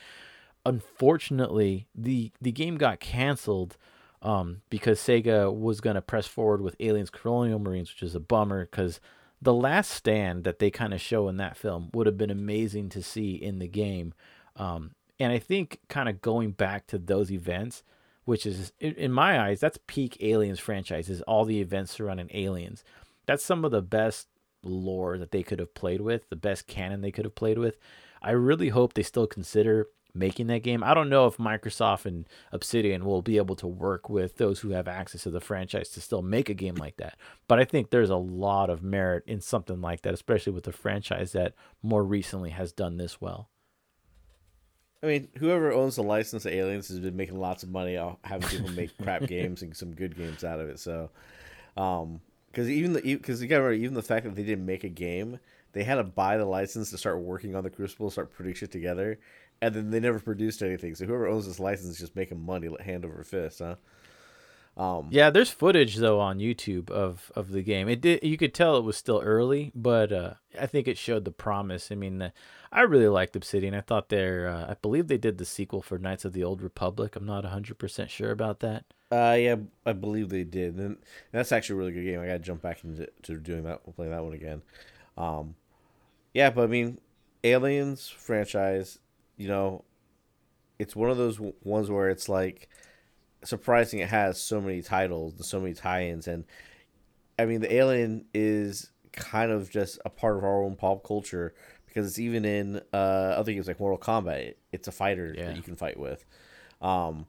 unfortunately 0.64 1.86
the 1.94 2.32
the 2.40 2.52
game 2.52 2.76
got 2.76 3.00
canceled 3.00 3.76
um, 4.22 4.62
because 4.70 4.98
sega 4.98 5.54
was 5.54 5.82
going 5.82 5.96
to 5.96 6.02
press 6.02 6.26
forward 6.26 6.62
with 6.62 6.76
aliens 6.80 7.10
colonial 7.10 7.58
marines 7.58 7.90
which 7.90 8.02
is 8.02 8.14
a 8.14 8.20
bummer 8.20 8.64
because 8.64 8.98
the 9.44 9.54
last 9.54 9.90
stand 9.90 10.44
that 10.44 10.58
they 10.58 10.70
kind 10.70 10.92
of 10.92 11.00
show 11.00 11.28
in 11.28 11.36
that 11.36 11.56
film 11.56 11.90
would 11.92 12.06
have 12.06 12.18
been 12.18 12.30
amazing 12.30 12.88
to 12.88 13.02
see 13.02 13.34
in 13.34 13.58
the 13.58 13.68
game 13.68 14.12
um, 14.56 14.92
and 15.20 15.32
i 15.32 15.38
think 15.38 15.80
kind 15.88 16.08
of 16.08 16.20
going 16.20 16.50
back 16.50 16.86
to 16.86 16.98
those 16.98 17.30
events 17.30 17.82
which 18.24 18.46
is 18.46 18.72
in 18.80 19.12
my 19.12 19.40
eyes 19.40 19.60
that's 19.60 19.78
peak 19.86 20.16
aliens 20.20 20.58
franchises 20.58 21.20
all 21.22 21.44
the 21.44 21.60
events 21.60 21.92
surrounding 21.92 22.30
aliens. 22.32 22.84
That's 23.26 23.44
some 23.44 23.64
of 23.64 23.70
the 23.70 23.82
best 23.82 24.28
lore 24.62 25.18
that 25.18 25.30
they 25.30 25.42
could 25.42 25.58
have 25.58 25.74
played 25.74 26.00
with 26.00 26.28
the 26.30 26.36
best 26.36 26.66
canon 26.66 27.00
they 27.00 27.12
could 27.12 27.24
have 27.24 27.34
played 27.34 27.58
with. 27.58 27.78
I 28.22 28.30
really 28.30 28.70
hope 28.70 28.94
they 28.94 29.02
still 29.02 29.26
consider 29.26 29.88
making 30.14 30.46
that 30.46 30.62
game. 30.62 30.82
I 30.84 30.94
don't 30.94 31.08
know 31.08 31.26
if 31.26 31.36
microsoft 31.36 32.06
and 32.06 32.26
obsidian 32.52 33.04
will 33.04 33.22
be 33.22 33.36
able 33.36 33.56
to 33.56 33.66
work 33.66 34.08
with 34.08 34.36
those 34.36 34.60
who 34.60 34.70
have 34.70 34.88
access 34.88 35.24
to 35.24 35.30
the 35.30 35.40
franchise 35.40 35.88
to 35.90 36.00
still 36.00 36.22
make 36.22 36.48
a 36.48 36.54
game 36.54 36.76
like 36.76 36.96
that. 36.98 37.18
But 37.48 37.58
i 37.58 37.64
think 37.64 37.90
there's 37.90 38.10
a 38.10 38.16
lot 38.16 38.70
of 38.70 38.82
merit 38.82 39.24
in 39.26 39.40
something 39.40 39.80
like 39.80 40.02
that 40.02 40.14
especially 40.14 40.52
with 40.52 40.66
a 40.66 40.72
franchise 40.72 41.32
that 41.32 41.54
more 41.82 42.04
recently 42.04 42.50
has 42.50 42.72
done 42.72 42.96
this 42.96 43.20
well. 43.20 43.50
I 45.02 45.06
mean, 45.06 45.28
whoever 45.36 45.70
owns 45.70 45.96
the 45.96 46.02
license 46.02 46.44
to 46.44 46.54
Aliens 46.54 46.88
has 46.88 46.98
been 46.98 47.14
making 47.14 47.38
lots 47.38 47.62
of 47.62 47.68
money 47.68 47.98
off 47.98 48.16
having 48.24 48.48
people 48.48 48.70
make 48.70 48.96
crap 49.02 49.26
games 49.26 49.60
and 49.60 49.76
some 49.76 49.94
good 49.94 50.16
games 50.16 50.44
out 50.44 50.60
of 50.60 50.68
it. 50.70 50.78
So, 50.80 51.10
um, 51.76 52.22
because 52.46 52.70
even 52.70 52.94
the 52.94 53.02
because 53.02 53.42
you 53.42 53.48
got 53.48 53.56
remember 53.56 53.74
even 53.74 53.94
the 53.94 54.02
fact 54.02 54.24
that 54.24 54.34
they 54.34 54.44
didn't 54.44 54.64
make 54.64 54.82
a 54.82 54.88
game, 54.88 55.40
they 55.72 55.82
had 55.84 55.96
to 55.96 56.04
buy 56.04 56.38
the 56.38 56.46
license 56.46 56.90
to 56.90 56.98
start 56.98 57.18
working 57.18 57.54
on 57.54 57.64
the 57.64 57.70
Crucible, 57.70 58.10
start 58.10 58.34
putting 58.34 58.54
shit 58.54 58.70
together, 58.70 59.18
and 59.66 59.74
then 59.74 59.90
they 59.90 60.00
never 60.00 60.18
produced 60.18 60.62
anything. 60.62 60.94
So 60.94 61.06
whoever 61.06 61.26
owns 61.26 61.46
this 61.46 61.60
license 61.60 61.90
is 61.90 61.98
just 61.98 62.16
making 62.16 62.44
money 62.44 62.68
hand 62.84 63.04
over 63.04 63.22
fist, 63.24 63.60
huh? 63.60 63.76
Um, 64.76 65.08
yeah, 65.10 65.30
there's 65.30 65.50
footage 65.50 65.96
though 65.96 66.18
on 66.18 66.40
YouTube 66.40 66.90
of 66.90 67.30
of 67.36 67.50
the 67.50 67.62
game. 67.62 67.88
It 67.88 68.00
did 68.00 68.24
you 68.24 68.36
could 68.36 68.52
tell 68.52 68.76
it 68.76 68.82
was 68.82 68.96
still 68.96 69.20
early, 69.24 69.70
but 69.74 70.12
uh, 70.12 70.34
I 70.60 70.66
think 70.66 70.88
it 70.88 70.98
showed 70.98 71.24
the 71.24 71.30
promise. 71.30 71.92
I 71.92 71.94
mean, 71.94 72.20
uh, 72.20 72.30
I 72.72 72.80
really 72.80 73.06
liked 73.06 73.36
Obsidian. 73.36 73.72
I 73.72 73.82
thought 73.82 74.08
they're 74.08 74.48
uh, 74.48 74.70
I 74.70 74.74
believe 74.74 75.06
they 75.06 75.18
did 75.18 75.38
the 75.38 75.44
sequel 75.44 75.80
for 75.80 75.96
Knights 75.96 76.24
of 76.24 76.32
the 76.32 76.42
Old 76.42 76.60
Republic. 76.60 77.14
I'm 77.14 77.24
not 77.24 77.44
100% 77.44 78.08
sure 78.08 78.32
about 78.32 78.60
that. 78.60 78.84
Uh 79.12 79.36
yeah, 79.38 79.56
I 79.86 79.92
believe 79.92 80.30
they 80.30 80.42
did. 80.42 80.74
And 80.76 80.96
that's 81.30 81.52
actually 81.52 81.74
a 81.74 81.78
really 81.78 81.92
good 81.92 82.04
game. 82.04 82.20
I 82.20 82.26
got 82.26 82.32
to 82.32 82.38
jump 82.40 82.62
back 82.62 82.82
into 82.82 83.08
to 83.22 83.36
doing 83.36 83.62
that 83.62 83.82
playing 83.94 84.10
that 84.10 84.24
one 84.24 84.32
again. 84.32 84.62
Um 85.16 85.54
yeah, 86.32 86.50
but 86.50 86.64
I 86.64 86.66
mean, 86.66 86.98
Aliens 87.44 88.08
franchise, 88.08 88.98
you 89.36 89.48
know, 89.48 89.84
it's 90.78 90.96
one 90.96 91.10
of 91.10 91.16
those 91.16 91.38
ones 91.62 91.90
where 91.90 92.08
it's 92.08 92.28
like 92.28 92.68
surprising 93.44 94.00
it 94.00 94.08
has 94.08 94.40
so 94.40 94.60
many 94.60 94.82
titles 94.82 95.34
and 95.34 95.44
so 95.44 95.60
many 95.60 95.74
tie-ins 95.74 96.26
and 96.26 96.44
I 97.38 97.44
mean 97.44 97.60
the 97.60 97.74
alien 97.74 98.24
is 98.32 98.90
kind 99.12 99.50
of 99.50 99.70
just 99.70 99.98
a 100.04 100.10
part 100.10 100.36
of 100.36 100.44
our 100.44 100.62
own 100.62 100.76
pop 100.76 101.04
culture 101.04 101.54
because 101.86 102.06
it's 102.06 102.18
even 102.18 102.44
in 102.44 102.80
uh, 102.92 102.96
other 103.36 103.52
games 103.52 103.68
like 103.68 103.78
Mortal 103.78 103.98
Kombat. 103.98 104.54
It's 104.72 104.88
a 104.88 104.92
fighter 104.92 105.32
yeah. 105.36 105.46
that 105.46 105.56
you 105.56 105.62
can 105.62 105.76
fight 105.76 105.98
with. 105.98 106.24
Um, 106.82 107.26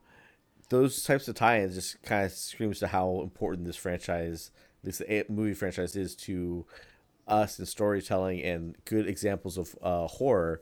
those 0.69 1.03
types 1.03 1.27
of 1.27 1.35
tie-ins 1.35 1.75
just 1.75 2.01
kind 2.01 2.25
of 2.25 2.31
screams 2.31 2.79
to 2.79 2.87
how 2.87 3.21
important 3.21 3.67
this 3.67 3.75
franchise, 3.75 4.49
this 4.83 5.03
movie 5.29 5.53
franchise, 5.53 5.95
is 5.95 6.15
to 6.15 6.65
us 7.27 7.59
in 7.59 7.67
storytelling 7.67 8.41
and 8.41 8.75
good 8.85 9.07
examples 9.07 9.57
of 9.59 9.75
uh, 9.83 10.07
horror. 10.07 10.61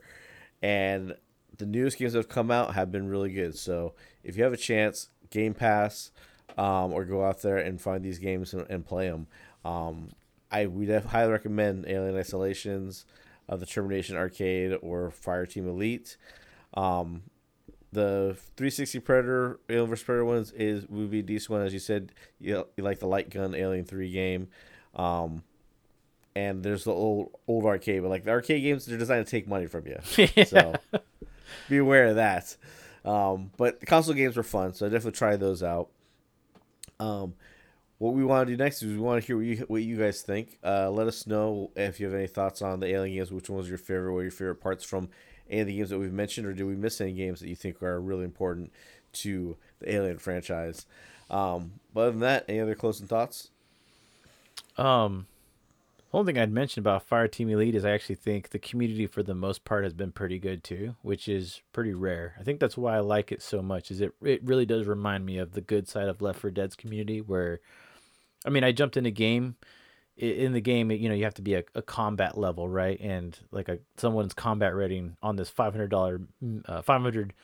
And 0.62 1.14
the 1.58 1.66
newest 1.66 1.98
games 1.98 2.12
that 2.12 2.18
have 2.18 2.28
come 2.28 2.50
out 2.50 2.74
have 2.74 2.90
been 2.90 3.08
really 3.08 3.32
good. 3.32 3.56
So 3.56 3.94
if 4.22 4.36
you 4.36 4.44
have 4.44 4.52
a 4.52 4.58
chance, 4.58 5.10
Game 5.30 5.54
Pass, 5.54 6.10
um, 6.56 6.92
or 6.92 7.04
go 7.04 7.24
out 7.24 7.42
there 7.42 7.58
and 7.58 7.80
find 7.80 8.04
these 8.04 8.18
games 8.18 8.52
and, 8.54 8.66
and 8.70 8.86
play 8.86 9.08
them. 9.08 9.26
Um, 9.64 10.10
I 10.50 10.66
would 10.66 10.88
highly 11.06 11.32
recommend 11.32 11.86
Alien 11.88 12.16
Isolations, 12.16 13.06
uh, 13.48 13.56
the 13.56 13.66
Termination 13.66 14.16
Arcade, 14.16 14.76
or 14.82 15.10
Fireteam 15.10 15.66
Elite. 15.66 16.16
Um, 16.74 17.22
the 17.92 18.36
360 18.56 19.00
Predator, 19.00 19.60
Alien 19.68 19.88
vs 19.88 20.04
Predator 20.04 20.24
ones 20.24 20.52
is 20.52 20.86
would 20.88 21.10
be 21.10 21.20
a 21.20 21.22
decent 21.22 21.50
one, 21.50 21.62
as 21.62 21.72
you 21.72 21.78
said. 21.78 22.12
You, 22.40 22.66
you 22.76 22.84
like 22.84 22.98
the 22.98 23.06
light 23.06 23.30
gun 23.30 23.54
Alien 23.54 23.84
Three 23.84 24.10
game, 24.10 24.48
um, 24.94 25.42
and 26.34 26.62
there's 26.62 26.84
the 26.84 26.92
old 26.92 27.30
old 27.46 27.64
arcade, 27.64 28.02
but 28.02 28.08
like 28.08 28.24
the 28.24 28.30
arcade 28.30 28.62
games, 28.62 28.86
they're 28.86 28.98
designed 28.98 29.26
to 29.26 29.30
take 29.30 29.48
money 29.48 29.66
from 29.66 29.86
you. 29.86 29.98
yeah. 30.36 30.44
So 30.44 30.74
be 31.68 31.78
aware 31.78 32.06
of 32.06 32.16
that. 32.16 32.56
Um, 33.04 33.50
but 33.56 33.80
the 33.80 33.86
console 33.86 34.14
games 34.14 34.36
were 34.36 34.42
fun, 34.42 34.74
so 34.74 34.86
I 34.86 34.88
definitely 34.88 35.18
try 35.18 35.36
those 35.36 35.62
out. 35.62 35.88
Um, 36.98 37.34
what 37.98 38.14
we 38.14 38.24
want 38.24 38.46
to 38.46 38.52
do 38.52 38.62
next 38.62 38.82
is 38.82 38.92
we 38.92 38.98
want 38.98 39.22
to 39.22 39.26
hear 39.26 39.36
what 39.36 39.46
you, 39.46 39.56
what 39.68 39.82
you 39.82 39.96
guys 39.96 40.22
think. 40.22 40.58
Uh, 40.64 40.90
let 40.90 41.06
us 41.06 41.26
know 41.26 41.70
if 41.76 42.00
you 42.00 42.06
have 42.06 42.14
any 42.14 42.26
thoughts 42.26 42.62
on 42.62 42.80
the 42.80 42.86
Alien 42.86 43.16
games. 43.16 43.32
Which 43.32 43.48
one 43.48 43.58
was 43.58 43.68
your 43.68 43.78
favorite? 43.78 44.14
What 44.14 44.22
your 44.22 44.30
favorite 44.30 44.60
parts 44.60 44.84
from 44.84 45.10
any 45.48 45.60
of 45.60 45.66
the 45.66 45.76
games 45.76 45.90
that 45.90 45.98
we've 45.98 46.12
mentioned, 46.12 46.46
or 46.46 46.52
did 46.52 46.64
we 46.64 46.76
miss 46.76 47.00
any 47.00 47.12
games 47.12 47.40
that 47.40 47.48
you 47.48 47.56
think 47.56 47.82
are 47.82 48.00
really 48.00 48.24
important 48.24 48.72
to 49.14 49.56
the 49.80 49.94
Alien 49.94 50.18
franchise? 50.18 50.86
Um, 51.30 51.72
but 51.92 52.00
other 52.00 52.10
than 52.12 52.20
that, 52.20 52.44
any 52.48 52.60
other 52.60 52.74
closing 52.74 53.06
thoughts? 53.06 53.50
Um, 54.76 55.26
one 56.14 56.26
thing 56.26 56.38
I'd 56.38 56.52
mention 56.52 56.80
about 56.80 57.08
Fireteam 57.08 57.50
Elite 57.50 57.74
is 57.74 57.84
I 57.84 57.90
actually 57.90 58.14
think 58.14 58.50
the 58.50 58.58
community 58.60 59.06
for 59.06 59.22
the 59.22 59.34
most 59.34 59.64
part 59.64 59.82
has 59.82 59.92
been 59.92 60.12
pretty 60.12 60.38
good 60.38 60.62
too, 60.62 60.94
which 61.02 61.28
is 61.28 61.62
pretty 61.72 61.92
rare. 61.92 62.36
I 62.38 62.44
think 62.44 62.60
that's 62.60 62.76
why 62.76 62.96
I 62.96 63.00
like 63.00 63.32
it 63.32 63.42
so 63.42 63.60
much. 63.60 63.90
Is 63.90 64.00
it 64.00 64.12
it 64.22 64.44
really 64.44 64.64
does 64.64 64.86
remind 64.86 65.26
me 65.26 65.38
of 65.38 65.52
the 65.52 65.60
good 65.60 65.88
side 65.88 66.08
of 66.08 66.22
Left 66.22 66.38
4 66.38 66.52
Dead's 66.52 66.76
community 66.76 67.20
where 67.20 67.60
I 68.46 68.50
mean, 68.50 68.62
I 68.62 68.70
jumped 68.70 68.96
in 68.96 69.06
a 69.06 69.10
game 69.10 69.56
in 70.16 70.52
the 70.52 70.60
game, 70.60 70.92
you 70.92 71.08
know, 71.08 71.14
you 71.14 71.24
have 71.24 71.34
to 71.34 71.42
be 71.42 71.54
a, 71.54 71.64
a 71.74 71.82
combat 71.82 72.38
level, 72.38 72.68
right? 72.68 73.00
And 73.00 73.36
like 73.50 73.68
a 73.68 73.80
someone's 73.96 74.34
combat 74.34 74.74
rating 74.76 75.16
on 75.20 75.34
this 75.34 75.50
five 75.50 75.72
hundred 75.72 75.90
dollar, 75.90 76.20
mm, 76.42 76.62
uh, 76.68 76.82
five 76.82 77.02
hundred 77.02 77.34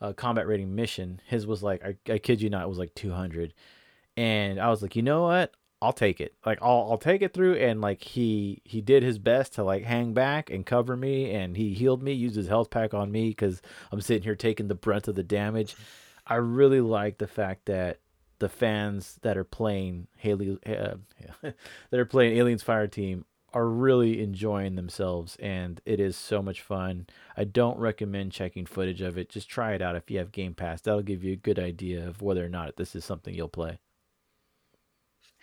uh, 0.00 0.12
combat 0.12 0.46
rating 0.46 0.74
mission, 0.74 1.22
his 1.26 1.46
was 1.46 1.62
like, 1.62 1.82
I, 1.82 2.12
I 2.12 2.18
kid 2.18 2.42
you 2.42 2.50
not, 2.50 2.64
it 2.64 2.68
was 2.68 2.78
like 2.78 2.94
two 2.94 3.12
hundred, 3.12 3.54
and 4.16 4.60
I 4.60 4.68
was 4.68 4.82
like, 4.82 4.94
you 4.94 5.02
know 5.02 5.22
what? 5.22 5.54
I'll 5.82 5.92
take 5.92 6.20
it. 6.20 6.34
Like 6.44 6.58
I'll 6.60 6.88
I'll 6.90 6.98
take 6.98 7.22
it 7.22 7.32
through 7.32 7.54
and 7.54 7.80
like 7.80 8.02
he 8.02 8.60
he 8.64 8.80
did 8.80 9.02
his 9.02 9.18
best 9.18 9.54
to 9.54 9.64
like 9.64 9.84
hang 9.84 10.12
back 10.12 10.50
and 10.50 10.66
cover 10.66 10.96
me 10.96 11.30
and 11.30 11.56
he 11.56 11.72
healed 11.72 12.02
me, 12.02 12.12
used 12.12 12.36
his 12.36 12.48
health 12.48 12.70
pack 12.70 12.92
on 12.92 13.10
me 13.10 13.32
cuz 13.32 13.62
I'm 13.90 14.00
sitting 14.00 14.22
here 14.22 14.36
taking 14.36 14.68
the 14.68 14.74
brunt 14.74 15.08
of 15.08 15.14
the 15.14 15.22
damage. 15.22 15.76
I 16.26 16.36
really 16.36 16.80
like 16.80 17.18
the 17.18 17.26
fact 17.26 17.66
that 17.66 18.00
the 18.40 18.48
fans 18.48 19.18
that 19.22 19.38
are 19.38 19.44
playing 19.44 20.08
Haley 20.18 20.58
uh, 20.66 20.96
that 21.42 22.00
are 22.00 22.04
playing 22.04 22.36
Aliens 22.36 22.62
Fire 22.62 22.86
Team 22.86 23.24
are 23.52 23.66
really 23.66 24.22
enjoying 24.22 24.76
themselves 24.76 25.36
and 25.40 25.80
it 25.86 25.98
is 25.98 26.14
so 26.14 26.42
much 26.42 26.60
fun. 26.60 27.06
I 27.36 27.44
don't 27.44 27.78
recommend 27.78 28.32
checking 28.32 28.66
footage 28.66 29.00
of 29.00 29.16
it. 29.16 29.30
Just 29.30 29.48
try 29.48 29.72
it 29.72 29.82
out 29.82 29.96
if 29.96 30.10
you 30.10 30.18
have 30.18 30.30
Game 30.30 30.54
Pass. 30.54 30.82
That'll 30.82 31.02
give 31.02 31.24
you 31.24 31.32
a 31.32 31.36
good 31.36 31.58
idea 31.58 32.06
of 32.06 32.20
whether 32.22 32.44
or 32.44 32.50
not 32.50 32.76
this 32.76 32.94
is 32.94 33.04
something 33.04 33.34
you'll 33.34 33.48
play. 33.48 33.78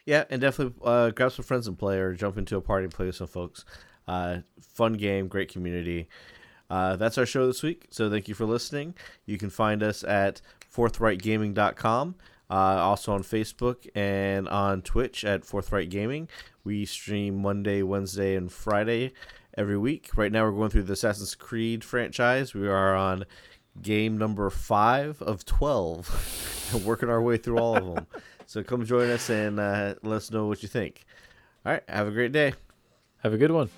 Yeah, 0.07 0.23
and 0.29 0.39
definitely 0.39 0.73
uh, 0.85 1.09
grab 1.09 1.33
some 1.33 1.43
friends 1.43 1.67
and 1.67 1.77
play, 1.77 1.99
or 1.99 2.13
jump 2.13 2.37
into 2.37 2.55
a 2.55 2.61
party 2.61 2.85
and 2.85 2.93
play 2.93 3.07
with 3.07 3.15
some 3.15 3.27
folks. 3.27 3.65
Uh, 4.07 4.37
fun 4.61 4.93
game, 4.93 5.27
great 5.27 5.51
community. 5.51 6.07
Uh, 6.69 6.95
that's 6.95 7.17
our 7.17 7.25
show 7.25 7.45
this 7.45 7.61
week. 7.61 7.87
So 7.89 8.09
thank 8.09 8.29
you 8.29 8.33
for 8.33 8.45
listening. 8.45 8.95
You 9.25 9.37
can 9.37 9.49
find 9.49 9.83
us 9.83 10.05
at 10.05 10.39
forthrightgaming.com. 10.73 12.15
Uh, 12.49 12.53
also 12.53 13.11
on 13.11 13.23
Facebook 13.23 13.85
and 13.95 14.47
on 14.47 14.81
Twitch 14.81 15.25
at 15.25 15.43
Forthright 15.43 15.89
Gaming. 15.89 16.29
We 16.63 16.85
stream 16.85 17.41
Monday, 17.41 17.81
Wednesday, 17.81 18.37
and 18.37 18.49
Friday 18.49 19.11
every 19.57 19.77
week. 19.77 20.11
Right 20.15 20.31
now, 20.31 20.45
we're 20.45 20.51
going 20.57 20.69
through 20.69 20.83
the 20.83 20.93
Assassin's 20.93 21.35
Creed 21.35 21.83
franchise. 21.83 22.53
We 22.53 22.69
are 22.69 22.95
on 22.95 23.25
game 23.81 24.17
number 24.17 24.49
five 24.49 25.21
of 25.21 25.43
12 25.43 26.71
and 26.73 26.85
working 26.85 27.09
our 27.09 27.21
way 27.21 27.35
through 27.35 27.59
all 27.59 27.75
of 27.75 27.95
them. 27.95 28.07
So 28.47 28.63
come 28.63 28.85
join 28.85 29.09
us 29.09 29.29
and 29.29 29.59
uh, 29.59 29.95
let 30.03 30.15
us 30.15 30.31
know 30.31 30.47
what 30.47 30.63
you 30.63 30.69
think. 30.69 31.03
All 31.65 31.73
right. 31.73 31.83
Have 31.89 32.07
a 32.07 32.11
great 32.11 32.31
day. 32.31 32.53
Have 33.21 33.33
a 33.33 33.37
good 33.37 33.51
one. 33.51 33.69